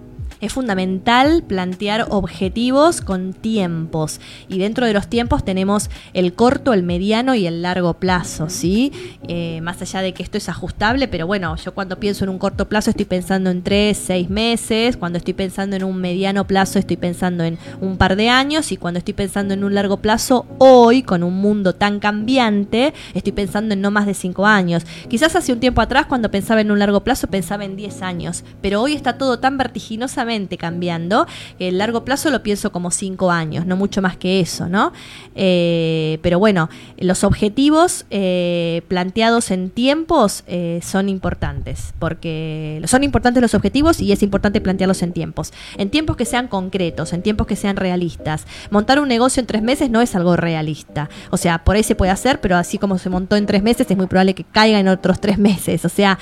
es 0.44 0.52
fundamental 0.52 1.42
plantear 1.42 2.06
objetivos 2.10 3.00
con 3.00 3.32
tiempos. 3.32 4.20
Y 4.48 4.58
dentro 4.58 4.86
de 4.86 4.92
los 4.92 5.08
tiempos 5.08 5.44
tenemos 5.44 5.90
el 6.12 6.34
corto, 6.34 6.72
el 6.72 6.82
mediano 6.82 7.34
y 7.34 7.46
el 7.46 7.62
largo 7.62 7.94
plazo, 7.94 8.48
¿sí? 8.48 8.92
Eh, 9.28 9.60
más 9.62 9.80
allá 9.82 10.02
de 10.02 10.12
que 10.12 10.22
esto 10.22 10.38
es 10.38 10.48
ajustable, 10.48 11.08
pero 11.08 11.26
bueno, 11.26 11.56
yo 11.56 11.74
cuando 11.74 11.98
pienso 11.98 12.24
en 12.24 12.30
un 12.30 12.38
corto 12.38 12.68
plazo 12.68 12.90
estoy 12.90 13.06
pensando 13.06 13.50
en 13.50 13.62
tres, 13.62 13.98
seis 13.98 14.28
meses, 14.28 14.96
cuando 14.96 15.18
estoy 15.18 15.34
pensando 15.34 15.76
en 15.76 15.84
un 15.84 15.96
mediano 15.96 16.46
plazo 16.46 16.78
estoy 16.78 16.96
pensando 16.96 17.44
en 17.44 17.58
un 17.80 17.96
par 17.96 18.16
de 18.16 18.28
años 18.28 18.72
y 18.72 18.76
cuando 18.76 18.98
estoy 18.98 19.14
pensando 19.14 19.54
en 19.54 19.64
un 19.64 19.74
largo 19.74 19.98
plazo, 19.98 20.46
hoy, 20.58 21.02
con 21.02 21.22
un 21.22 21.34
mundo 21.34 21.74
tan 21.74 22.00
cambiante, 22.00 22.92
estoy 23.14 23.32
pensando 23.32 23.74
en 23.74 23.80
no 23.80 23.90
más 23.90 24.06
de 24.06 24.14
cinco 24.14 24.46
años. 24.46 24.84
Quizás 25.08 25.34
hace 25.36 25.52
un 25.52 25.60
tiempo 25.60 25.80
atrás, 25.80 26.06
cuando 26.06 26.30
pensaba 26.30 26.60
en 26.60 26.70
un 26.70 26.78
largo 26.78 27.02
plazo, 27.02 27.28
pensaba 27.28 27.64
en 27.64 27.76
diez 27.76 28.02
años, 28.02 28.44
pero 28.60 28.82
hoy 28.82 28.94
está 28.94 29.18
todo 29.18 29.38
tan 29.38 29.56
vertiginosamente 29.56 30.33
cambiando. 30.58 31.26
El 31.58 31.78
largo 31.78 32.04
plazo 32.04 32.30
lo 32.30 32.42
pienso 32.42 32.72
como 32.72 32.90
cinco 32.90 33.30
años, 33.30 33.66
no 33.66 33.76
mucho 33.76 34.02
más 34.02 34.16
que 34.16 34.40
eso, 34.40 34.68
¿no? 34.68 34.92
Eh, 35.34 36.18
pero 36.22 36.38
bueno, 36.38 36.68
los 36.98 37.24
objetivos 37.24 38.06
eh, 38.10 38.82
planteados 38.88 39.50
en 39.50 39.70
tiempos 39.70 40.44
eh, 40.46 40.80
son 40.82 41.08
importantes, 41.08 41.94
porque 41.98 42.82
son 42.86 43.04
importantes 43.04 43.40
los 43.40 43.54
objetivos 43.54 44.00
y 44.00 44.12
es 44.12 44.22
importante 44.22 44.60
plantearlos 44.60 45.02
en 45.02 45.12
tiempos. 45.12 45.52
En 45.76 45.90
tiempos 45.90 46.16
que 46.16 46.24
sean 46.24 46.48
concretos, 46.48 47.12
en 47.12 47.22
tiempos 47.22 47.46
que 47.46 47.56
sean 47.56 47.76
realistas. 47.76 48.46
Montar 48.70 49.00
un 49.00 49.08
negocio 49.08 49.40
en 49.40 49.46
tres 49.46 49.62
meses 49.62 49.90
no 49.90 50.00
es 50.00 50.14
algo 50.14 50.36
realista. 50.36 51.08
O 51.30 51.36
sea, 51.36 51.64
por 51.64 51.76
ahí 51.76 51.82
se 51.82 51.94
puede 51.94 52.12
hacer, 52.12 52.40
pero 52.40 52.56
así 52.56 52.78
como 52.78 52.98
se 52.98 53.10
montó 53.10 53.36
en 53.36 53.46
tres 53.46 53.62
meses, 53.62 53.90
es 53.90 53.96
muy 53.96 54.06
probable 54.06 54.34
que 54.34 54.44
caiga 54.44 54.78
en 54.78 54.88
otros 54.88 55.20
tres 55.20 55.38
meses. 55.38 55.84
O 55.84 55.88
sea, 55.88 56.18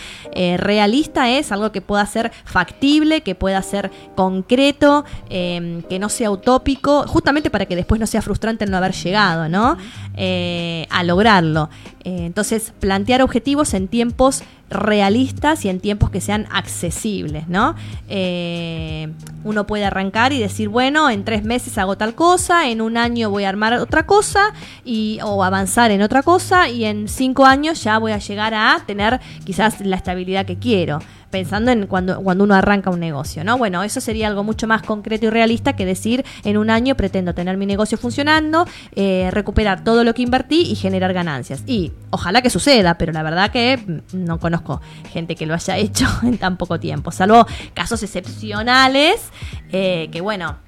realista 0.57 1.31
es 1.31 1.53
algo 1.53 1.73
que 1.73 1.81
pueda 1.81 2.05
ser 2.07 2.33
factible, 2.45 3.23
que 3.23 3.35
pueda 3.35 3.61
ser 3.63 3.91
concreto, 4.15 5.05
em, 5.29 5.83
que 5.83 5.99
no 5.99 6.09
sea 6.09 6.31
utópico, 6.31 7.07
justamente 7.07 7.51
para 7.51 7.67
que 7.67 7.77
después 7.77 8.01
no 8.01 8.07
sea 8.07 8.23
frustrante 8.23 8.65
el 8.65 8.71
no 8.71 8.77
haber 8.77 8.93
llegado, 8.93 9.49
¿no? 9.49 9.77
Eh, 10.17 10.87
a 10.91 11.03
lograrlo. 11.05 11.71
Eh, 12.05 12.27
entonces, 12.27 12.73
plantear 12.81 13.23
objetivos 13.23 13.75
en 13.75 13.89
tiempos 13.89 14.43
realistas 14.73 15.65
y 15.65 15.69
en 15.69 15.81
tiempos 15.81 16.11
que 16.11 16.21
sean 16.21 16.47
accesibles, 16.51 17.49
¿no? 17.49 17.75
Eh, 18.09 19.09
uno 19.45 19.67
puede 19.67 19.85
arrancar 19.85 20.33
y 20.33 20.39
decir, 20.39 20.69
bueno, 20.69 21.11
en 21.11 21.25
tres 21.25 21.45
meses 21.45 21.79
hago 21.79 21.97
tal 21.97 22.15
cosa, 22.15 22.69
en 22.69 22.81
un 22.81 22.97
año 22.97 23.31
voy 23.31 23.45
a 23.45 23.49
armar 23.49 23.75
otra 23.75 24.07
cosa 24.07 24.53
y, 24.85 25.19
o 25.23 25.45
avanzar 25.45 25.91
en 25.91 26.03
otra 26.03 26.23
cosa 26.23 26.69
y 26.69 26.85
en 26.85 27.09
cinco 27.09 27.45
años 27.45 27.83
ya 27.83 27.99
voy 27.99 28.13
a 28.13 28.19
llegar 28.19 28.55
a 28.55 28.83
tener 28.87 29.21
quizás 29.45 29.81
la 29.81 29.97
estabilidad 29.97 30.47
que 30.47 30.59
quiero 30.59 31.01
pensando 31.33 31.73
en 31.73 31.89
cuando, 31.89 32.23
cuando 32.23 32.45
uno 32.45 32.55
arranca 32.55 32.91
un 32.91 33.01
negocio, 33.01 33.43
¿no? 33.43 33.59
Bueno, 33.59 33.83
eso 33.83 34.01
sería 34.01 34.29
algo 34.29 34.45
mucho 34.45 34.69
más 34.69 34.83
concreto 34.83 35.27
y 35.27 35.31
realista 35.31 35.73
que 35.73 35.85
decir 35.85 36.25
en 36.45 36.57
un 36.57 36.71
año 36.71 36.95
pretendo 36.95 37.35
tener 37.35 37.57
mi 37.57 37.67
negocio 37.67 37.99
funcionando, 37.99 38.67
eh, 38.95 39.31
recuperar 39.33 39.83
todo 39.83 40.05
lo 40.05 40.15
que 40.15 40.23
invertí 40.23 40.71
y 40.71 40.77
generar 40.77 41.13
ganancias. 41.13 41.65
Y 41.67 41.93
ojalá 42.11 42.43
que 42.43 42.51
suceda, 42.51 42.99
pero 42.99 43.13
la 43.13 43.25
verdad 43.25 43.51
que 43.51 43.79
mm, 43.79 44.25
no 44.25 44.39
conozco 44.39 44.81
gente 45.11 45.35
que 45.35 45.47
lo 45.47 45.55
haya 45.55 45.77
hecho 45.79 46.07
en 46.23 46.39
tan 46.39 46.57
poco 46.57 46.79
tiempo, 46.79 47.11
salvo 47.11 47.47
casos 47.75 48.03
excepcionales 48.03 49.31
eh, 49.73 50.09
que 50.13 50.21
bueno 50.21 50.59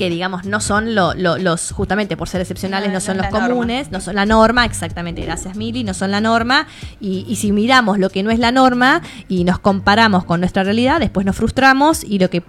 que 0.00 0.08
digamos 0.08 0.46
no 0.46 0.60
son 0.60 0.94
los, 0.94 1.72
justamente 1.72 2.16
por 2.16 2.26
ser 2.26 2.40
excepcionales, 2.40 2.90
no, 2.90 3.00
son 3.00 3.18
los 3.18 3.26
comunes, 3.26 3.90
no 3.90 4.00
son 4.00 4.14
la 4.14 4.24
norma, 4.24 4.64
exactamente, 4.64 5.20
gracias 5.20 5.56
Mili, 5.56 5.84
no 5.84 5.92
son 5.92 6.10
la 6.10 6.22
norma, 6.22 6.66
y, 7.02 7.26
y, 7.28 7.36
si 7.36 7.52
miramos 7.52 7.98
lo 7.98 8.08
que 8.08 8.22
no 8.22 8.30
es 8.30 8.38
la 8.38 8.50
norma 8.50 9.02
y 9.28 9.44
nos 9.44 9.58
comparamos 9.58 10.24
con 10.24 10.40
nuestra 10.40 10.64
realidad, 10.64 11.00
después 11.00 11.26
nos 11.26 11.36
frustramos 11.36 12.02
y 12.02 12.18
lo 12.18 12.30
que 12.30 12.42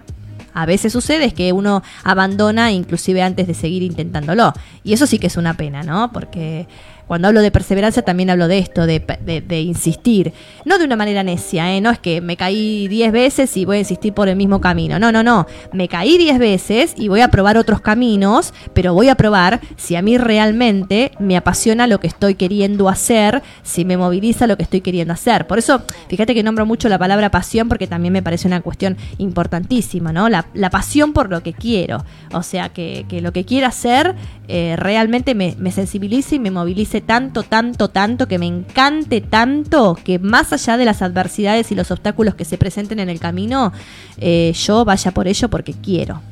a 0.54 0.64
veces 0.64 0.94
sucede 0.94 1.26
es 1.26 1.34
que 1.34 1.52
uno 1.52 1.82
abandona 2.04 2.72
inclusive 2.72 3.20
antes 3.20 3.46
de 3.46 3.52
seguir 3.54 3.82
intentándolo. 3.82 4.54
Y 4.82 4.94
eso 4.94 5.06
sí 5.06 5.18
que 5.18 5.26
es 5.26 5.36
una 5.36 5.54
pena, 5.54 5.82
¿no? 5.82 6.10
Porque 6.12 6.66
cuando 7.12 7.28
hablo 7.28 7.42
de 7.42 7.50
perseverancia 7.50 8.00
también 8.00 8.30
hablo 8.30 8.48
de 8.48 8.56
esto, 8.56 8.86
de, 8.86 9.60
insistir. 9.60 10.32
No 10.64 10.78
de 10.78 10.86
una 10.86 10.96
manera 10.96 11.22
necia, 11.22 11.76
¿eh? 11.76 11.82
no 11.82 11.90
es 11.90 11.98
que 11.98 12.22
me 12.22 12.38
caí 12.38 12.88
10 12.88 13.12
veces 13.12 13.54
y 13.58 13.66
voy 13.66 13.76
a 13.76 13.80
insistir 13.80 14.14
por 14.14 14.30
el 14.30 14.36
mismo 14.36 14.62
camino. 14.62 14.98
No, 14.98 15.12
no, 15.12 15.22
no. 15.22 15.46
Me 15.74 15.88
caí 15.88 16.16
10 16.16 16.38
veces 16.38 16.94
y 16.96 17.08
voy 17.08 17.20
a 17.20 17.28
probar 17.28 17.58
otros 17.58 17.82
caminos, 17.82 18.54
pero 18.72 18.94
voy 18.94 19.10
a 19.10 19.14
probar 19.14 19.60
si 19.76 19.94
a 19.94 20.00
mí 20.00 20.16
realmente 20.16 21.12
me 21.18 21.36
apasiona 21.36 21.86
lo 21.86 22.00
que 22.00 22.06
estoy 22.06 22.34
queriendo 22.34 22.88
hacer, 22.88 23.42
si 23.62 23.84
me 23.84 23.98
moviliza 23.98 24.46
lo 24.46 24.56
que 24.56 24.62
estoy 24.62 24.80
queriendo 24.80 25.12
hacer. 25.12 25.46
Por 25.46 25.58
eso, 25.58 25.82
fíjate 26.08 26.34
que 26.34 26.42
nombro 26.42 26.64
mucho 26.64 26.88
la 26.88 26.98
palabra 26.98 27.30
pasión 27.30 27.68
porque 27.68 27.86
también 27.86 28.14
me 28.14 28.22
parece 28.22 28.48
una 28.48 28.62
cuestión 28.62 28.96
importantísima, 29.18 30.14
¿no? 30.14 30.30
La, 30.30 30.46
pasión 30.70 31.12
por 31.12 31.28
lo 31.28 31.42
que 31.42 31.52
quiero. 31.52 32.06
O 32.32 32.42
sea, 32.42 32.70
que, 32.70 33.04
lo 33.20 33.34
que 33.34 33.44
quiero 33.44 33.66
hacer 33.66 34.14
eh, 34.48 34.76
realmente 34.78 35.34
me, 35.34 35.54
me 35.58 35.72
sensibilice 35.72 36.36
y 36.36 36.38
me 36.38 36.50
movilice 36.50 37.01
tanto, 37.06 37.42
tanto, 37.42 37.88
tanto, 37.88 38.28
que 38.28 38.38
me 38.38 38.46
encante 38.46 39.20
tanto, 39.20 39.96
que 40.02 40.18
más 40.18 40.52
allá 40.52 40.76
de 40.76 40.84
las 40.84 41.02
adversidades 41.02 41.70
y 41.72 41.74
los 41.74 41.90
obstáculos 41.90 42.34
que 42.34 42.44
se 42.44 42.58
presenten 42.58 43.00
en 43.00 43.08
el 43.08 43.20
camino, 43.20 43.72
eh, 44.18 44.52
yo 44.54 44.84
vaya 44.84 45.10
por 45.10 45.28
ello 45.28 45.48
porque 45.48 45.74
quiero, 45.74 46.22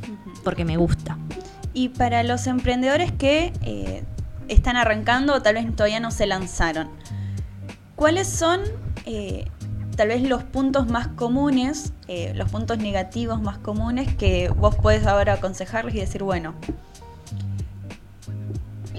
porque 0.45 0.65
me 0.65 0.77
gusta. 0.77 1.19
Y 1.75 1.91
para 1.91 2.23
los 2.23 2.47
emprendedores 2.47 3.13
que 3.13 3.53
eh, 3.63 4.03
están 4.49 4.77
arrancando 4.77 5.35
o 5.35 5.43
tal 5.43 5.55
vez 5.55 5.77
todavía 5.77 6.01
no 6.01 6.11
se 6.11 6.27
lanzaron, 6.27 6.89
¿cuáles 7.97 8.29
son 8.29 8.61
eh, 9.07 9.47
tal 9.97 10.09
vez 10.09 10.23
los 10.23 10.43
puntos 10.43 10.89
más 10.89 11.09
comunes, 11.09 11.93
los 12.35 12.51
puntos 12.51 12.79
negativos 12.79 13.41
más 13.41 13.59
comunes 13.59 14.13
que 14.15 14.49
vos 14.49 14.75
puedes 14.75 15.07
ahora 15.07 15.35
aconsejarles 15.35 15.95
y 15.95 16.01
decir, 16.01 16.25
bueno, 16.25 16.55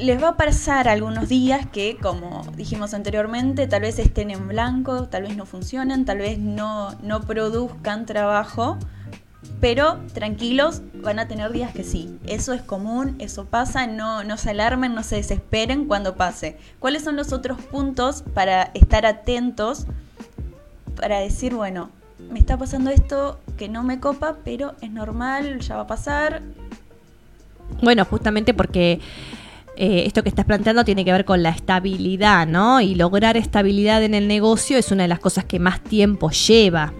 les 0.02 0.22
va 0.22 0.30
a 0.30 0.38
pasar 0.38 0.88
algunos 0.88 1.30
días 1.30 1.68
que, 1.68 1.98
como 2.02 2.44
dijimos 2.56 2.94
anteriormente, 2.94 3.68
tal 3.68 3.82
vez 3.82 4.00
estén 4.00 4.32
en 4.32 4.48
blanco, 4.48 5.08
tal 5.08 5.24
vez 5.24 5.38
no 5.38 5.46
funcionen, 5.46 6.06
tal 6.06 6.18
vez 6.18 6.40
no, 6.40 6.92
no 7.04 7.22
produzcan 7.22 8.08
trabajo, 8.08 8.78
pero 9.60 10.00
tranquilos, 10.14 10.82
van 10.96 11.20
a 11.20 11.28
tener 11.28 11.52
días 11.52 11.72
que 11.72 11.84
sí. 11.84 12.18
Eso 12.26 12.54
es 12.54 12.62
común, 12.62 13.16
eso 13.20 13.46
pasa, 13.46 13.86
no, 13.86 14.24
no 14.24 14.38
se 14.38 14.50
alarmen, 14.50 14.96
no 14.96 15.04
se 15.04 15.18
desesperen 15.18 15.86
cuando 15.86 16.16
pase. 16.16 16.58
¿Cuáles 16.80 17.04
son 17.04 17.16
los 17.16 17.32
otros 17.32 17.62
puntos 17.62 18.24
para 18.34 18.72
estar 18.74 19.06
atentos? 19.06 19.86
Para 20.96 21.20
decir, 21.20 21.54
bueno, 21.54 21.92
me 22.32 22.40
está 22.40 22.58
pasando 22.58 22.90
esto 22.90 23.40
que 23.58 23.70
no 23.70 23.84
me 23.84 24.00
copa, 24.00 24.38
pero 24.44 24.74
es 24.82 24.90
normal, 24.90 25.60
ya 25.60 25.76
va 25.76 25.84
a 25.84 25.88
pasar. 25.88 26.42
Bueno, 27.82 28.04
justamente 28.06 28.54
porque 28.54 29.00
eh, 29.84 30.04
esto 30.06 30.22
que 30.22 30.30
estás 30.30 30.46
planteando 30.46 30.86
tiene 30.86 31.04
que 31.04 31.12
ver 31.12 31.26
con 31.26 31.42
la 31.42 31.50
estabilidad, 31.50 32.46
¿no? 32.46 32.82
Y 32.82 32.94
lograr 32.94 33.36
estabilidad 33.36 34.04
en 34.04 34.14
el 34.14 34.28
negocio 34.28 34.78
es 34.78 34.92
una 34.92 35.02
de 35.02 35.08
las 35.08 35.18
cosas 35.18 35.46
que 35.46 35.58
más 35.58 35.84
tiempo 35.84 36.30
lleva. 36.30 36.94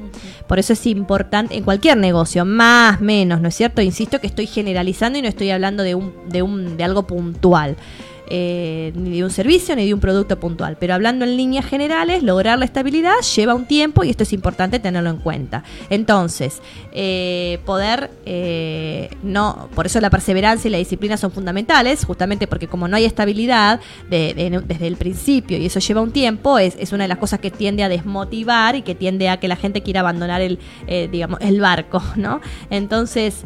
Por 0.48 0.58
eso 0.58 0.74
es 0.74 0.88
importante 0.88 1.56
en 1.56 1.64
cualquier 1.64 1.98
negocio, 1.98 2.44
más, 2.44 3.00
menos, 3.00 3.40
¿no 3.40 3.50
es 3.50 3.56
cierto? 3.56 3.84
Insisto 3.84 4.20
que 4.20 4.26
estoy 4.26 4.48
generalizando 4.48 5.20
y 5.20 5.22
no 5.22 5.28
estoy 5.28 5.52
hablando 5.52 5.84
de, 5.84 5.94
un, 5.94 6.12
de, 6.28 6.42
un, 6.42 6.76
de 6.76 6.84
algo 6.84 7.06
puntual. 7.06 7.78
Eh, 8.34 8.94
ni 8.96 9.18
de 9.18 9.26
un 9.26 9.30
servicio 9.30 9.76
ni 9.76 9.86
de 9.86 9.94
un 9.94 10.00
producto 10.00 10.40
puntual. 10.40 10.78
Pero 10.80 10.94
hablando 10.94 11.26
en 11.26 11.36
líneas 11.36 11.66
generales, 11.66 12.24
lograr 12.24 12.58
la 12.58 12.64
estabilidad 12.64 13.12
lleva 13.36 13.54
un 13.54 13.66
tiempo 13.66 14.06
y 14.06 14.10
esto 14.10 14.24
es 14.24 14.32
importante 14.32 14.80
tenerlo 14.80 15.10
en 15.10 15.18
cuenta. 15.18 15.66
Entonces, 15.90 16.62
eh, 16.94 17.60
poder, 17.66 18.10
eh, 18.26 19.10
no, 19.22 19.68
por 19.76 19.86
eso 19.86 20.00
la 20.00 20.10
perseverancia 20.10 20.70
y 20.70 20.72
la 20.72 20.78
disciplina 20.78 21.18
son 21.18 21.34
fundamentales, 21.34 22.06
justamente 22.06 22.48
porque 22.48 22.68
como 22.68 22.88
no 22.88 22.96
hay 22.96 23.04
estabilidad 23.04 23.82
desde 24.10 24.88
el 24.88 24.96
principio 24.96 25.58
y 25.58 25.66
eso 25.66 25.82
lleva 25.82 26.00
un 26.00 26.14
tiempo, 26.14 26.58
es, 26.58 26.78
es, 26.80 26.94
una 26.94 27.04
de 27.04 27.10
las 27.10 27.18
cosas 27.18 27.42
que 27.42 27.52
tiende 27.52 27.84
a 27.84 27.90
desmotivar 27.90 28.78
y 28.78 28.82
que 28.82 28.96
tiende 28.96 29.28
a 29.28 29.42
que 29.42 29.50
la 29.50 29.58
gente 29.58 29.82
quiera 29.82 30.00
abandonar 30.00 30.40
el, 30.40 30.58
digamos, 31.12 31.42
el 31.42 31.60
barco, 31.60 32.02
¿no? 32.16 32.40
Entonces, 32.70 33.44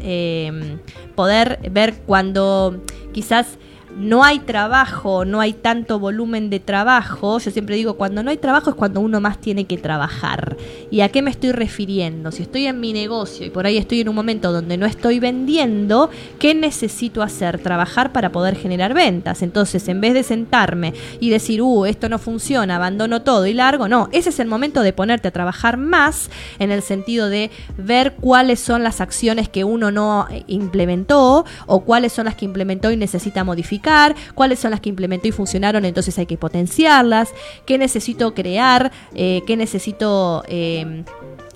poder 1.15 1.71
ver 1.71 1.95
cuando 2.05 2.83
quizás 3.13 3.57
no 3.96 4.24
hay 4.24 4.39
trabajo, 4.39 5.24
no 5.24 5.39
hay 5.39 5.54
tanto 5.54 6.00
volumen 6.00 6.50
de 6.50 6.60
trabajo, 6.60 7.39
yo 7.39 7.52
siempre 7.52 7.76
digo, 7.76 7.96
cuando 7.96 8.24
no 8.24 8.30
hay 8.30 8.38
trabajo 8.38 8.70
es 8.70 8.76
cuando 8.76 9.00
uno 9.00 9.22
más 9.22 9.39
tiene 9.39 9.66
que 9.66 9.78
trabajar. 9.78 10.58
¿Y 10.91 11.02
a 11.02 11.10
qué 11.10 11.22
me 11.22 11.32
estoy 11.32 11.54
refiriendo? 11.54 12.32
Si 12.32 12.43
estoy 12.43 12.68
en 12.68 12.80
mi 12.80 12.91
negocio 12.91 13.46
y 13.46 13.50
por 13.50 13.66
ahí 13.66 13.78
estoy 13.78 14.02
en 14.02 14.10
un 14.10 14.16
momento 14.16 14.52
donde 14.52 14.78
no 14.78 14.86
estoy 14.86 15.20
vendiendo, 15.20 16.10
¿qué 16.39 16.54
necesito 16.54 17.22
hacer? 17.22 17.60
Trabajar 17.60 18.12
para 18.12 18.32
poder 18.32 18.56
generar 18.56 18.93
ventas. 18.93 19.41
Entonces, 19.41 19.88
en 19.88 20.02
vez 20.02 20.14
de 20.14 20.24
sentarme 20.24 20.93
y 21.20 21.30
decir, 21.30 21.62
uh, 21.62 21.86
esto 21.86 22.10
no 22.10 22.20
funciona, 22.20 22.76
abandono 22.76 23.22
todo 23.22 23.46
y 23.46 23.54
largo, 23.54 23.88
no, 23.88 24.10
ese 24.12 24.30
es 24.30 24.39
el 24.39 24.48
momento 24.48 24.82
de 24.82 24.93
ponerte 24.93 25.30
a 25.30 25.32
trabajar 25.32 25.78
más 25.78 26.30
en 26.60 26.72
el 26.72 26.82
sentido 26.82 27.30
de 27.30 27.50
ver 27.78 28.16
cuáles 28.20 28.60
son 28.60 28.84
las 28.84 29.00
acciones 29.00 29.48
que 29.48 29.64
uno 29.64 29.91
no 29.91 30.28
implementó 30.48 31.46
o 31.66 31.80
cuáles 31.82 32.12
son 32.12 32.26
las 32.26 32.36
que 32.36 32.46
implementó 32.46 32.91
y 32.91 32.98
necesita 32.98 33.43
modificar 33.43 33.84
cuáles 34.33 34.59
son 34.59 34.71
las 34.71 34.79
que 34.79 34.89
implementó 34.89 35.27
y 35.27 35.31
funcionaron, 35.31 35.86
entonces 35.86 36.17
hay 36.17 36.25
que 36.25 36.38
potenciarlas, 36.38 37.33
qué 37.65 37.77
necesito 37.77 38.33
crear, 38.33 38.91
eh, 39.13 39.41
qué 39.45 39.57
necesito... 39.57 40.43
Eh, 40.47 41.03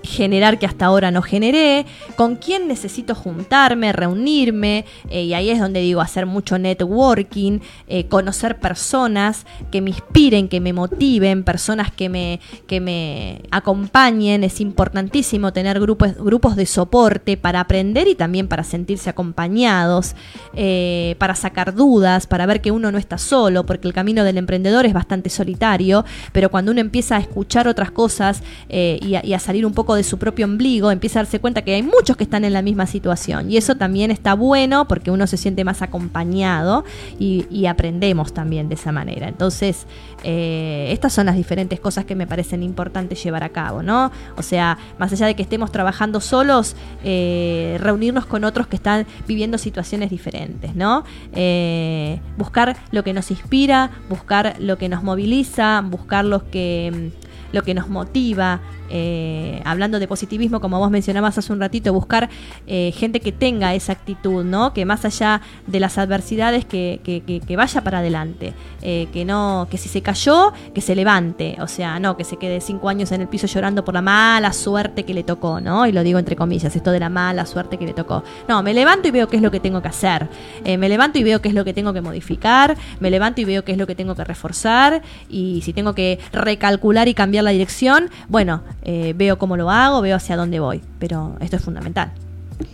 generar 0.09 0.59
que 0.59 0.65
hasta 0.65 0.85
ahora 0.85 1.11
no 1.11 1.21
generé, 1.21 1.85
con 2.15 2.35
quién 2.35 2.67
necesito 2.67 3.15
juntarme, 3.15 3.93
reunirme, 3.93 4.85
eh, 5.09 5.23
y 5.23 5.33
ahí 5.33 5.49
es 5.49 5.59
donde 5.59 5.79
digo 5.81 6.01
hacer 6.01 6.25
mucho 6.25 6.57
networking, 6.57 7.59
eh, 7.87 8.05
conocer 8.07 8.59
personas 8.59 9.45
que 9.71 9.81
me 9.81 9.91
inspiren, 9.91 10.49
que 10.49 10.59
me 10.59 10.73
motiven, 10.73 11.43
personas 11.43 11.91
que 11.91 12.09
me, 12.09 12.39
que 12.67 12.81
me 12.81 13.43
acompañen, 13.51 14.43
es 14.43 14.59
importantísimo 14.59 15.53
tener 15.53 15.79
grupos, 15.79 16.15
grupos 16.17 16.55
de 16.55 16.65
soporte 16.65 17.37
para 17.37 17.61
aprender 17.61 18.07
y 18.07 18.15
también 18.15 18.47
para 18.47 18.63
sentirse 18.63 19.09
acompañados, 19.09 20.15
eh, 20.55 21.15
para 21.19 21.35
sacar 21.35 21.75
dudas, 21.75 22.25
para 22.25 22.45
ver 22.47 22.61
que 22.61 22.71
uno 22.71 22.91
no 22.91 22.97
está 22.97 23.17
solo, 23.17 23.65
porque 23.65 23.87
el 23.87 23.93
camino 23.93 24.23
del 24.23 24.37
emprendedor 24.37 24.85
es 24.85 24.93
bastante 24.93 25.29
solitario, 25.29 26.03
pero 26.33 26.49
cuando 26.49 26.71
uno 26.71 26.81
empieza 26.81 27.17
a 27.17 27.19
escuchar 27.19 27.67
otras 27.67 27.91
cosas 27.91 28.41
y 28.69 29.33
a 29.33 29.39
salir 29.39 29.65
un 29.65 29.73
poco 29.73 29.95
de 29.95 29.98
su 30.03 30.17
propio 30.17 30.45
ombligo, 30.45 30.91
empieza 30.91 31.19
a 31.19 31.23
darse 31.23 31.39
cuenta 31.39 31.63
que 31.63 31.73
hay 31.73 31.83
muchos 31.83 32.15
que 32.15 32.23
están 32.23 32.45
en 32.45 32.53
la 32.53 32.61
misma 32.61 32.85
situación. 32.85 33.49
Y 33.49 33.57
eso 33.57 33.75
también 33.75 34.11
está 34.11 34.33
bueno 34.33 34.87
porque 34.87 35.11
uno 35.11 35.27
se 35.27 35.37
siente 35.37 35.63
más 35.63 35.81
acompañado 35.81 36.83
y, 37.19 37.39
aprendemos 37.69 38.33
también 38.33 38.67
de 38.67 38.75
esa 38.75 38.91
manera. 38.91 39.27
Entonces, 39.27 39.85
eh, 40.23 40.87
estas 40.91 41.13
son 41.13 41.27
las 41.27 41.35
diferentes 41.35 41.79
cosas 41.79 42.03
que 42.03 42.15
me 42.15 42.25
parecen 42.25 42.63
importantes 42.63 43.23
llevar 43.23 43.43
a 43.43 43.49
cabo, 43.49 43.83
¿no? 43.83 44.11
O 44.37 44.41
sea, 44.41 44.77
más 44.97 45.11
allá 45.13 45.27
de 45.27 45.35
que 45.35 45.43
estemos 45.43 45.71
trabajando 45.71 46.19
solos, 46.19 46.75
eh, 47.03 47.77
reunirnos 47.79 48.25
con 48.25 48.43
otros 48.43 48.65
que 48.65 48.75
están 48.75 49.05
viviendo 49.27 49.59
situaciones 49.59 50.09
diferentes, 50.09 50.75
¿no? 50.75 51.03
Eh, 51.33 52.19
buscar 52.37 52.75
lo 52.91 53.03
que 53.03 53.13
nos 53.13 53.29
inspira, 53.29 53.91
buscar 54.09 54.55
lo 54.59 54.79
que 54.79 54.89
nos 54.89 55.03
moviliza, 55.03 55.81
buscar 55.81 56.19
que 56.51 57.11
lo 57.51 57.63
que 57.63 57.73
nos 57.73 57.89
motiva, 57.89 58.61
eh, 58.89 59.61
hablando 59.65 59.99
de 59.99 60.07
positivismo, 60.07 60.59
como 60.59 60.79
vos 60.79 60.91
mencionabas 60.91 61.37
hace 61.37 61.53
un 61.53 61.59
ratito, 61.59 61.93
buscar 61.93 62.29
eh, 62.67 62.91
gente 62.95 63.19
que 63.19 63.31
tenga 63.31 63.73
esa 63.75 63.93
actitud, 63.93 64.43
¿no? 64.43 64.73
Que 64.73 64.85
más 64.85 65.05
allá 65.05 65.41
de 65.67 65.79
las 65.79 65.97
adversidades, 65.97 66.65
que, 66.65 66.99
que, 67.03 67.55
vaya 67.55 67.81
para 67.81 67.99
adelante, 67.99 68.53
eh, 68.81 69.07
que 69.11 69.25
no, 69.25 69.67
que 69.69 69.77
si 69.77 69.89
se 69.89 70.01
cayó, 70.01 70.53
que 70.73 70.81
se 70.81 70.95
levante, 70.95 71.57
o 71.59 71.67
sea, 71.67 71.99
no, 71.99 72.15
que 72.17 72.23
se 72.23 72.37
quede 72.37 72.61
cinco 72.61 72.89
años 72.89 73.11
en 73.11 73.21
el 73.21 73.27
piso 73.27 73.47
llorando 73.47 73.83
por 73.83 73.93
la 73.93 74.01
mala 74.01 74.53
suerte 74.53 75.03
que 75.03 75.13
le 75.13 75.23
tocó, 75.23 75.59
¿no? 75.59 75.85
Y 75.85 75.91
lo 75.91 76.03
digo 76.03 76.19
entre 76.19 76.35
comillas, 76.35 76.75
esto 76.75 76.91
de 76.91 76.99
la 76.99 77.09
mala 77.09 77.45
suerte 77.45 77.77
que 77.77 77.85
le 77.85 77.93
tocó. 77.93 78.23
No, 78.47 78.63
me 78.63 78.73
levanto 78.73 79.07
y 79.07 79.11
veo 79.11 79.27
qué 79.27 79.37
es 79.37 79.43
lo 79.43 79.51
que 79.51 79.59
tengo 79.59 79.81
que 79.81 79.89
hacer, 79.89 80.27
me 80.65 80.89
levanto 80.89 81.19
y 81.19 81.23
veo 81.23 81.41
qué 81.41 81.49
es 81.49 81.55
lo 81.55 81.65
que 81.65 81.73
tengo 81.73 81.93
que 81.93 82.01
modificar, 82.01 82.77
me 82.99 83.09
levanto 83.09 83.41
y 83.41 83.45
veo 83.45 83.63
qué 83.63 83.73
es 83.73 83.77
lo 83.77 83.87
que 83.87 83.95
tengo 83.95 84.15
que 84.15 84.23
reforzar, 84.23 85.01
y 85.29 85.61
si 85.63 85.73
tengo 85.73 85.93
que 85.93 86.19
recalcular 86.31 87.07
y 87.07 87.13
cambiar 87.13 87.43
la 87.43 87.51
dirección, 87.51 88.09
bueno, 88.27 88.61
eh, 88.83 89.13
veo 89.15 89.37
cómo 89.37 89.57
lo 89.57 89.69
hago, 89.69 90.01
veo 90.01 90.15
hacia 90.15 90.35
dónde 90.35 90.59
voy, 90.59 90.81
pero 90.99 91.35
esto 91.39 91.57
es 91.57 91.63
fundamental. 91.63 92.11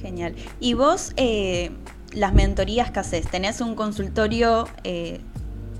Genial. 0.02 0.36
¿Y 0.60 0.74
vos, 0.74 1.14
eh, 1.18 1.72
las 2.14 2.34
mentorías 2.34 2.92
que 2.92 3.00
haces, 3.00 3.28
tenés 3.28 3.62
un 3.62 3.76
consultorio... 3.76 4.68
Eh, 4.84 5.22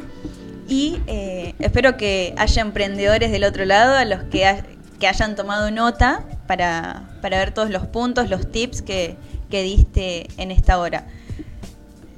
Y 0.70 1.00
eh, 1.08 1.56
espero 1.60 1.98
que 1.98 2.34
haya 2.38 2.62
emprendedores 2.62 3.32
del 3.32 3.44
otro 3.44 3.66
lado 3.66 3.96
a 3.96 4.06
los 4.06 4.24
que, 4.26 4.46
que 5.00 5.08
hayan 5.08 5.36
tomado 5.36 5.72
nota 5.72 6.24
para, 6.46 7.10
ver 7.22 7.54
todos 7.54 7.70
los 7.70 7.88
puntos, 7.88 8.30
los 8.30 8.52
tips 8.52 8.82
que, 8.82 9.16
diste 9.50 10.28
en 10.38 10.52
esta 10.52 10.78
hora. 10.78 11.08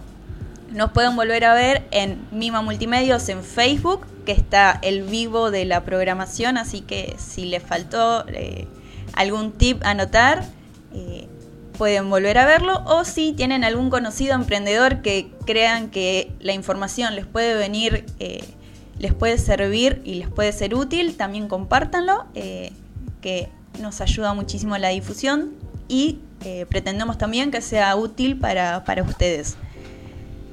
nos 0.71 0.93
pueden 0.93 1.17
volver 1.17 1.45
a 1.45 1.55
ver 1.55 1.83
en 1.91 2.25
Mima 2.31 2.63
Multimedios 2.63 3.29
en 3.29 3.43
Facebook 3.43 4.07
que 4.25 4.33
está 4.33 4.79
el 4.83 5.03
vivo 5.03 5.51
de 5.51 5.65
la 5.65 5.85
programación, 5.85 6.57
así 6.57 6.81
que 6.81 7.15
si 7.19 7.45
les 7.47 7.63
faltó 7.63 8.25
eh, 8.29 8.67
algún 9.15 9.53
tip 9.53 9.83
a 9.85 9.91
anotar, 9.91 10.45
eh, 10.95 11.29
pueden 11.79 12.09
volver 12.09 12.39
a 12.39 12.47
verlo 12.47 12.83
o 12.87 13.05
si 13.05 13.33
tienen 13.33 13.65
algún 13.65 13.91
conocido 13.91 14.35
emprendedor 14.35 15.03
que 15.03 15.31
crean 15.45 15.91
que 15.91 16.33
la 16.41 16.53
información 16.53 17.15
les 17.17 17.27
puede 17.27 17.57
venir, 17.57 18.07
eh, 18.21 18.45
les 18.99 19.13
puede 19.13 19.39
servir 19.39 20.01
y 20.05 20.15
les 20.15 20.29
puede 20.29 20.53
ser 20.53 20.75
útil, 20.75 21.17
también 21.17 21.49
compártanlo, 21.49 22.27
que 23.21 23.49
nos 23.81 24.01
ayuda 24.01 24.35
muchísimo 24.35 24.79
la 24.79 24.91
difusión 24.91 25.53
y 25.89 26.21
pretendemos 26.69 27.19
también 27.19 27.51
que 27.51 27.61
sea 27.61 27.97
útil 27.97 28.39
para, 28.39 28.85
para 28.85 29.03
ustedes. 29.03 29.57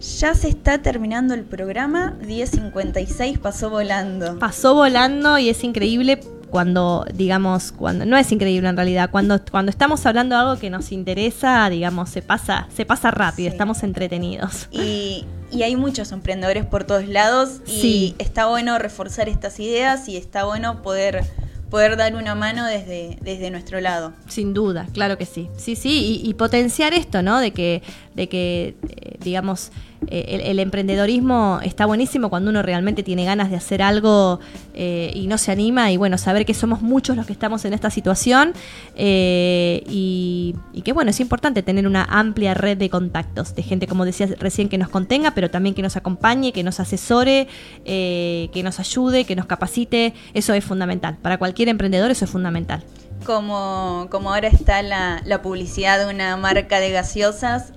Ya 0.02 0.34
se 0.34 0.50
está 0.50 0.80
terminando 0.82 1.36
el 1.36 1.44
programa, 1.44 2.16
10.56 2.24 3.38
pasó 3.38 3.70
volando. 3.70 4.40
Pasó 4.40 4.74
volando 4.74 5.38
y 5.38 5.50
es 5.50 5.64
increíble 5.64 6.20
cuando, 6.50 7.06
digamos, 7.14 7.72
cuando 7.72 8.04
no 8.06 8.18
es 8.18 8.32
increíble 8.32 8.68
en 8.68 8.76
realidad, 8.76 9.12
cuando, 9.12 9.40
cuando 9.52 9.70
estamos 9.70 10.04
hablando 10.08 10.36
de 10.36 10.42
algo 10.42 10.60
que 10.60 10.72
nos 10.72 10.92
interesa, 10.92 11.70
digamos, 11.70 12.10
se 12.10 12.24
pasa, 12.24 12.68
se 12.76 12.84
pasa 12.84 13.12
rápido, 13.12 13.50
estamos 13.50 13.84
entretenidos. 13.84 14.68
Y, 14.72 15.26
y, 15.52 15.62
hay 15.62 15.76
muchos 15.76 16.12
emprendedores 16.12 16.66
por 16.66 16.84
todos 16.84 17.08
lados 17.08 17.62
y 17.68 18.16
está 18.18 18.48
bueno 18.48 18.80
reforzar 18.80 19.30
estas 19.30 19.60
ideas 19.60 20.10
y 20.10 20.18
está 20.18 20.46
bueno 20.46 20.82
poder 20.82 21.24
poder 21.70 21.96
dar 21.96 22.16
una 22.16 22.36
mano 22.36 22.66
desde, 22.66 23.18
desde 23.22 23.50
nuestro 23.50 23.80
lado. 23.80 24.12
Sin 24.28 24.54
duda, 24.54 24.88
claro 24.94 25.18
que 25.18 25.26
sí. 25.26 25.48
Sí, 25.56 25.78
sí, 25.78 26.22
y, 26.22 26.30
y 26.30 26.34
potenciar 26.34 26.94
esto, 26.94 27.24
¿no? 27.24 27.40
De 27.40 27.52
que, 27.52 27.82
de 28.14 28.28
que 28.28 28.76
digamos, 29.24 29.72
eh, 30.08 30.42
el, 30.46 30.60
emprendedorismo 30.60 31.60
está 31.64 31.86
buenísimo 31.86 32.30
cuando 32.30 32.50
uno 32.50 32.62
realmente 32.62 33.04
tiene 33.04 33.24
ganas 33.24 33.52
de 33.52 33.56
hacer 33.56 33.82
algo 33.82 34.40
eh, 34.74 35.12
y 35.14 35.28
no 35.28 35.38
se 35.38 35.52
anima 35.52 35.92
y 35.92 35.98
bueno, 35.98 36.18
saber 36.18 36.46
que 36.46 36.54
somos 36.54 36.82
muchos 36.82 37.16
los 37.16 37.26
que 37.26 37.34
estamos 37.34 37.64
en 37.66 37.74
esta 37.74 37.92
situación 37.92 38.54
eh, 38.96 39.84
y, 39.88 40.56
que 40.84 40.94
bueno, 40.94 41.12
es 41.12 41.20
importante 41.20 41.62
tener 41.62 41.86
una 41.86 42.04
amplia 42.04 42.54
red 42.54 42.78
de 42.78 42.90
contactos, 42.90 43.54
de 43.56 43.64
gente 43.64 43.86
como 43.86 44.06
decías 44.06 44.32
recién 44.40 44.70
que 44.70 44.78
nos 44.78 44.90
contenga, 44.90 45.32
pero 45.36 45.52
también 45.52 45.76
que 45.76 45.84
nos 45.84 45.96
acompañe, 45.96 46.52
que 46.52 46.64
nos 46.64 46.80
asesore, 46.80 47.48
que 47.86 48.62
nos 48.64 48.80
ayude, 48.80 49.26
que 49.26 49.36
nos 49.36 49.46
capacite, 49.46 50.14
eso 50.34 50.54
es 50.54 50.66
fundamental. 50.66 51.18
Para 51.22 51.38
cualquier 51.38 51.70
emprendedor 51.70 52.10
eso 52.10 52.26
es 52.26 52.32
fundamental. 52.32 52.84
Como, 53.26 54.08
como 54.10 54.34
ahora 54.34 54.48
está 54.48 54.82
la, 54.82 55.22
la, 55.26 55.42
publicidad 55.42 56.00
de 56.00 56.14
una 56.14 56.38
marca 56.38 56.80
de 56.80 56.92
gaseosas, 56.92 57.72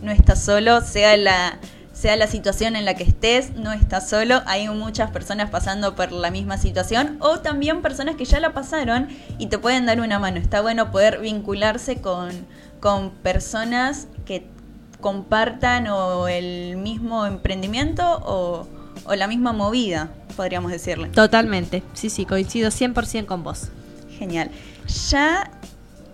no 0.00 0.10
estás 0.10 0.42
solo, 0.42 0.80
sea 0.80 1.16
la, 1.16 1.58
sea 1.96 2.14
la 2.16 2.26
situación 2.26 2.76
en 2.76 2.84
la 2.84 2.94
que 2.94 3.04
estés, 3.04 3.54
no 3.54 3.72
estás 3.72 4.08
solo, 4.08 4.42
hay 4.44 4.68
muchas 4.68 5.10
personas 5.10 5.48
pasando 5.48 5.94
por 5.94 6.12
la 6.12 6.30
misma 6.30 6.58
situación 6.58 7.16
o 7.20 7.38
también 7.38 7.80
personas 7.80 8.16
que 8.16 8.26
ya 8.26 8.38
la 8.38 8.52
pasaron 8.52 9.08
y 9.38 9.46
te 9.46 9.56
pueden 9.58 9.86
dar 9.86 10.00
una 10.00 10.18
mano. 10.18 10.38
Está 10.38 10.60
bueno 10.60 10.90
poder 10.90 11.20
vincularse 11.20 12.02
con, 12.02 12.30
con 12.80 13.10
personas 13.10 14.08
que 14.26 14.46
compartan 15.00 15.86
o 15.88 16.28
el 16.28 16.76
mismo 16.76 17.24
emprendimiento 17.24 18.04
o, 18.26 18.68
o 19.04 19.14
la 19.14 19.26
misma 19.26 19.54
movida, 19.54 20.10
podríamos 20.36 20.72
decirle. 20.72 21.08
Totalmente, 21.08 21.82
sí, 21.94 22.10
sí, 22.10 22.26
coincido 22.26 22.68
100% 22.68 23.24
con 23.24 23.42
vos. 23.42 23.70
Genial. 24.18 24.50
Ya 24.86 25.50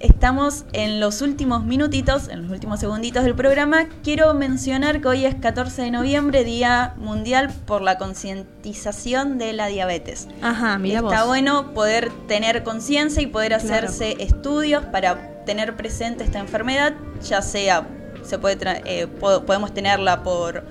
estamos 0.00 0.64
en 0.72 0.98
los 0.98 1.22
últimos 1.22 1.64
minutitos, 1.64 2.28
en 2.28 2.42
los 2.42 2.50
últimos 2.50 2.80
segunditos 2.80 3.22
del 3.22 3.34
programa. 3.34 3.86
Quiero 4.02 4.32
mencionar 4.34 5.00
que 5.00 5.08
hoy 5.08 5.26
es 5.26 5.34
14 5.34 5.82
de 5.82 5.90
noviembre, 5.90 6.42
Día 6.42 6.94
Mundial 6.96 7.50
por 7.66 7.82
la 7.82 7.98
Concientización 7.98 9.38
de 9.38 9.52
la 9.52 9.66
Diabetes. 9.66 10.26
Ajá, 10.40 10.78
mira 10.78 11.00
Está 11.00 11.24
bueno 11.24 11.72
poder 11.74 12.10
tener 12.26 12.62
conciencia 12.64 13.22
y 13.22 13.26
poder 13.26 13.54
hacerse 13.54 14.16
estudios 14.18 14.84
para 14.86 15.44
tener 15.44 15.76
presente 15.76 16.24
esta 16.24 16.38
enfermedad, 16.38 16.94
ya 17.22 17.42
sea, 17.42 17.86
se 18.22 18.38
puede 18.38 18.58
eh, 18.84 19.06
podemos 19.06 19.74
tenerla 19.74 20.22
por, 20.22 20.64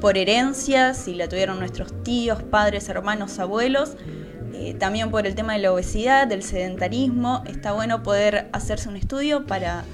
por 0.00 0.18
herencia, 0.18 0.94
si 0.94 1.14
la 1.14 1.28
tuvieron 1.28 1.58
nuestros 1.58 2.02
tíos, 2.02 2.42
padres, 2.42 2.88
hermanos, 2.88 3.38
abuelos 3.38 3.96
también 4.78 5.10
por 5.10 5.26
el 5.26 5.34
tema 5.34 5.54
de 5.54 5.60
la 5.60 5.72
obesidad, 5.72 6.26
del 6.26 6.42
sedentarismo, 6.42 7.42
está 7.46 7.72
bueno 7.72 8.02
poder 8.02 8.48
hacerse 8.52 8.88
un 8.88 8.96
estudio 8.96 9.46
para, 9.46 9.84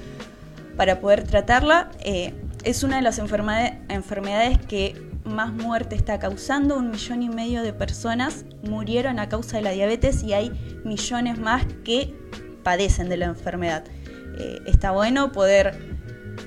para 0.77 0.99
poder 0.99 1.23
tratarla. 1.23 1.91
Eh, 1.99 2.33
es 2.63 2.83
una 2.83 2.97
de 2.97 3.01
las 3.01 3.19
enfermedades 3.19 4.59
que 4.67 4.95
más 5.25 5.53
muerte 5.53 5.95
está 5.95 6.19
causando. 6.19 6.77
Un 6.77 6.91
millón 6.91 7.23
y 7.23 7.29
medio 7.29 7.61
de 7.61 7.73
personas 7.73 8.45
murieron 8.63 9.19
a 9.19 9.29
causa 9.29 9.57
de 9.57 9.63
la 9.63 9.71
diabetes 9.71 10.23
y 10.23 10.33
hay 10.33 10.51
millones 10.83 11.39
más 11.39 11.65
que 11.83 12.13
padecen 12.63 13.09
de 13.09 13.17
la 13.17 13.25
enfermedad. 13.25 13.83
Eh, 14.39 14.61
está 14.65 14.91
bueno 14.91 15.31
poder 15.31 15.93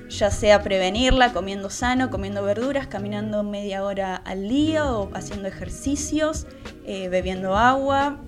ya 0.09 0.31
sea 0.31 0.61
prevenirla 0.63 1.33
comiendo 1.33 1.69
sano, 1.69 2.09
comiendo 2.09 2.43
verduras, 2.43 2.87
caminando 2.87 3.43
media 3.43 3.83
hora 3.83 4.15
al 4.15 4.47
día 4.47 4.91
o 4.91 5.09
haciendo 5.13 5.47
ejercicios, 5.47 6.47
eh, 6.85 7.09
bebiendo 7.09 7.55
agua, 7.55 8.21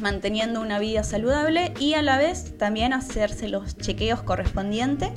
manteniendo 0.00 0.60
una 0.60 0.78
vida 0.78 1.04
saludable 1.04 1.72
y 1.78 1.94
a 1.94 2.02
la 2.02 2.18
vez 2.18 2.56
también 2.58 2.92
hacerse 2.92 3.48
los 3.48 3.76
chequeos 3.76 4.22
correspondientes 4.22 5.10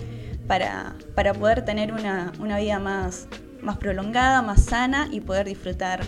para, 0.47 0.95
para 1.15 1.33
poder 1.33 1.65
tener 1.65 1.91
una, 1.91 2.31
vida 2.59 2.79
más, 2.79 3.27
más, 3.61 3.77
prolongada, 3.77 4.41
más 4.41 4.65
sana 4.65 5.07
y 5.11 5.21
poder 5.21 5.47
disfrutar 5.47 6.05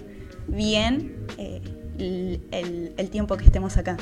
bien 0.48 1.26
eh, 1.38 1.62
el, 2.00 2.42
el- 2.52 2.94
el 2.98 3.10
tiempo 3.10 3.38
que 3.38 3.46
estemos 3.46 3.78
acá. 3.78 3.98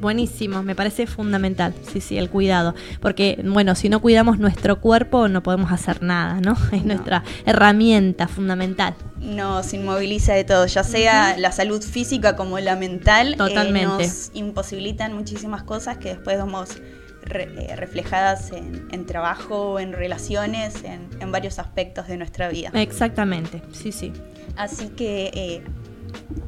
Buenísimo, 0.00 0.62
me 0.62 0.74
parece 0.74 1.06
fundamental, 1.06 1.74
sí, 1.92 2.00
sí, 2.00 2.18
el 2.18 2.30
cuidado. 2.30 2.74
Porque, 3.00 3.40
bueno, 3.44 3.74
si 3.74 3.88
no 3.88 4.00
cuidamos 4.00 4.38
nuestro 4.38 4.80
cuerpo 4.80 5.28
no 5.28 5.42
podemos 5.42 5.72
hacer 5.72 6.02
nada, 6.02 6.40
¿no? 6.40 6.56
Es 6.72 6.84
No. 6.84 6.94
nuestra 6.94 7.24
herramienta 7.44 8.28
fundamental. 8.28 8.94
Nos 9.20 9.72
inmoviliza 9.72 10.34
de 10.34 10.44
todo, 10.44 10.66
ya 10.66 10.82
sea 10.84 11.36
la 11.38 11.52
salud 11.52 11.82
física 11.82 12.36
como 12.36 12.58
la 12.58 12.76
mental. 12.76 13.34
eh, 13.34 13.36
Totalmente. 13.36 14.06
nos 14.06 14.30
imposibilitan 14.34 15.14
muchísimas 15.14 15.62
cosas 15.62 15.98
que 15.98 16.10
después 16.10 16.36
vemos 16.36 16.70
re- 17.22 17.48
eh, 17.58 17.76
reflejadas 17.76 18.52
en, 18.52 18.86
en 18.92 19.06
trabajo, 19.06 19.80
en 19.80 19.92
relaciones, 19.92 20.84
en, 20.84 21.08
en 21.20 21.32
varios 21.32 21.58
aspectos 21.58 22.06
de 22.08 22.16
nuestra 22.18 22.48
vida. 22.48 22.70
Exactamente, 22.74 23.62
sí, 23.72 23.90
sí. 23.92 24.12
Así 24.56 24.88
que 24.90 25.30
eh, 25.34 25.62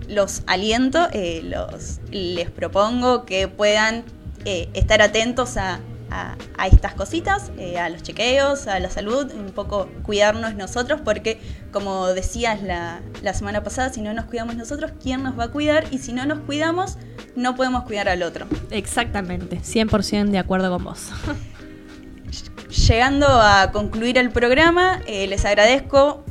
los 0.09 0.43
aliento, 0.47 1.09
eh, 1.13 1.43
los, 1.45 2.01
les 2.11 2.51
propongo 2.51 3.25
que 3.25 3.49
puedan 3.49 4.05
eh, 4.45 4.69
estar 4.75 5.03
atentos 5.03 5.57
a, 5.57 5.81
a- 6.11 6.37
a 6.57 6.67
estas 6.69 6.95
cositas, 6.95 7.51
eh, 7.59 7.79
a 7.79 7.89
los 7.91 8.03
chequeos, 8.03 8.67
a 8.67 8.79
la 8.81 8.89
salud, 8.91 9.31
un 9.35 9.51
poco 9.53 9.89
cuidarnos 10.03 10.55
nosotros, 10.55 11.01
porque 11.05 11.39
como 11.73 12.07
decías 12.09 12.63
la, 12.63 13.01
la 13.23 13.35
semana 13.35 13.63
pasada, 13.63 13.93
si 13.93 14.01
no 14.01 14.15
nos 14.15 14.25
cuidamos 14.25 14.57
nosotros, 14.57 14.93
¿quién 15.03 15.23
nos 15.23 15.39
va 15.39 15.45
a 15.45 15.49
cuidar? 15.49 15.85
Y 15.91 15.99
si 15.99 16.13
no 16.13 16.25
nos 16.25 16.39
cuidamos, 16.41 16.97
no 17.37 17.55
podemos 17.57 17.85
cuidar 17.85 18.09
al 18.09 18.23
otro. 18.23 18.47
Exactamente, 18.71 19.61
100% 19.61 20.31
de 20.31 20.39
acuerdo 20.39 20.71
con 20.71 20.85
vos. 20.85 21.09
Llegando 22.89 23.27
a 23.29 23.71
concluir 23.73 24.19
el 24.19 24.31
programa, 24.31 25.01
eh, 25.07 25.27
les 25.27 25.45
agradezco, 25.45 26.25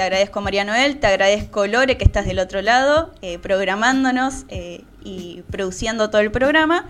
te 0.00 0.04
agradezco 0.04 0.40
María 0.40 0.64
Noel, 0.64 0.98
te 0.98 1.08
agradezco 1.08 1.66
Lore 1.66 1.98
que 1.98 2.04
estás 2.04 2.24
del 2.24 2.38
otro 2.38 2.62
lado, 2.62 3.12
eh, 3.20 3.38
programándonos 3.38 4.46
eh, 4.48 4.82
y 5.04 5.42
produciendo 5.50 6.08
todo 6.08 6.22
el 6.22 6.30
programa. 6.30 6.88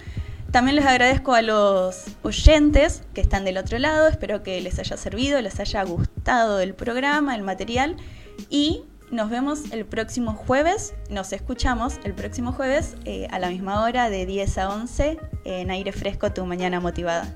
También 0.53 0.77
les 0.77 0.87
agradezco 0.87 1.35
a 1.35 1.43
los 1.43 2.05
oyentes 2.23 3.03
que 3.13 3.21
están 3.21 3.45
del 3.45 3.59
otro 3.59 3.81
lado, 3.81 4.07
espero 4.07 4.45
que 4.45 4.61
les 4.61 4.79
haya 4.79 4.97
servido, 4.97 5.41
les 5.41 5.59
haya 5.59 5.83
gustado 5.83 6.61
el 6.61 6.73
programa, 6.73 7.35
el 7.35 7.43
material 7.43 7.97
y 8.49 8.85
nos 9.11 9.29
vemos 9.29 9.73
el 9.73 9.87
próximo 9.87 10.35
jueves, 10.35 10.95
nos 11.09 11.33
escuchamos 11.33 11.99
el 12.05 12.15
próximo 12.15 12.53
jueves 12.53 12.95
eh, 13.07 13.27
a 13.33 13.41
la 13.41 13.49
misma 13.49 13.83
hora 13.83 14.09
de 14.09 14.25
10 14.25 14.59
a 14.59 14.69
11 14.69 15.19
en 15.47 15.71
aire 15.73 15.91
fresco 15.91 16.31
tu 16.31 16.47
mañana 16.47 16.79
motivada. 16.79 17.35